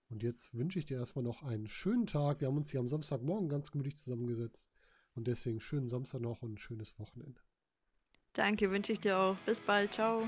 Und 0.10 0.22
jetzt 0.22 0.54
wünsche 0.56 0.78
ich 0.78 0.86
dir 0.86 0.97
erstmal 0.97 1.24
noch 1.24 1.41
einen 1.41 1.68
schönen 1.68 2.06
Tag. 2.06 2.39
Wir 2.39 2.47
haben 2.47 2.58
uns 2.58 2.70
hier 2.70 2.80
am 2.80 2.88
Samstagmorgen 2.88 3.49
ganz 3.49 3.72
gemütlich 3.72 3.97
zusammengesetzt. 3.97 4.70
Und 5.16 5.28
deswegen 5.28 5.60
schönen 5.60 5.89
Samstag 5.89 6.22
noch 6.22 6.43
und 6.43 6.54
ein 6.54 6.58
schönes 6.58 6.99
Wochenende. 6.99 7.41
Danke, 8.34 8.72
wünsche 8.72 8.92
ich 8.92 9.00
dir 9.00 9.18
auch. 9.18 9.36
Bis 9.46 9.62
bald. 9.62 9.94
Ciao. 9.94 10.24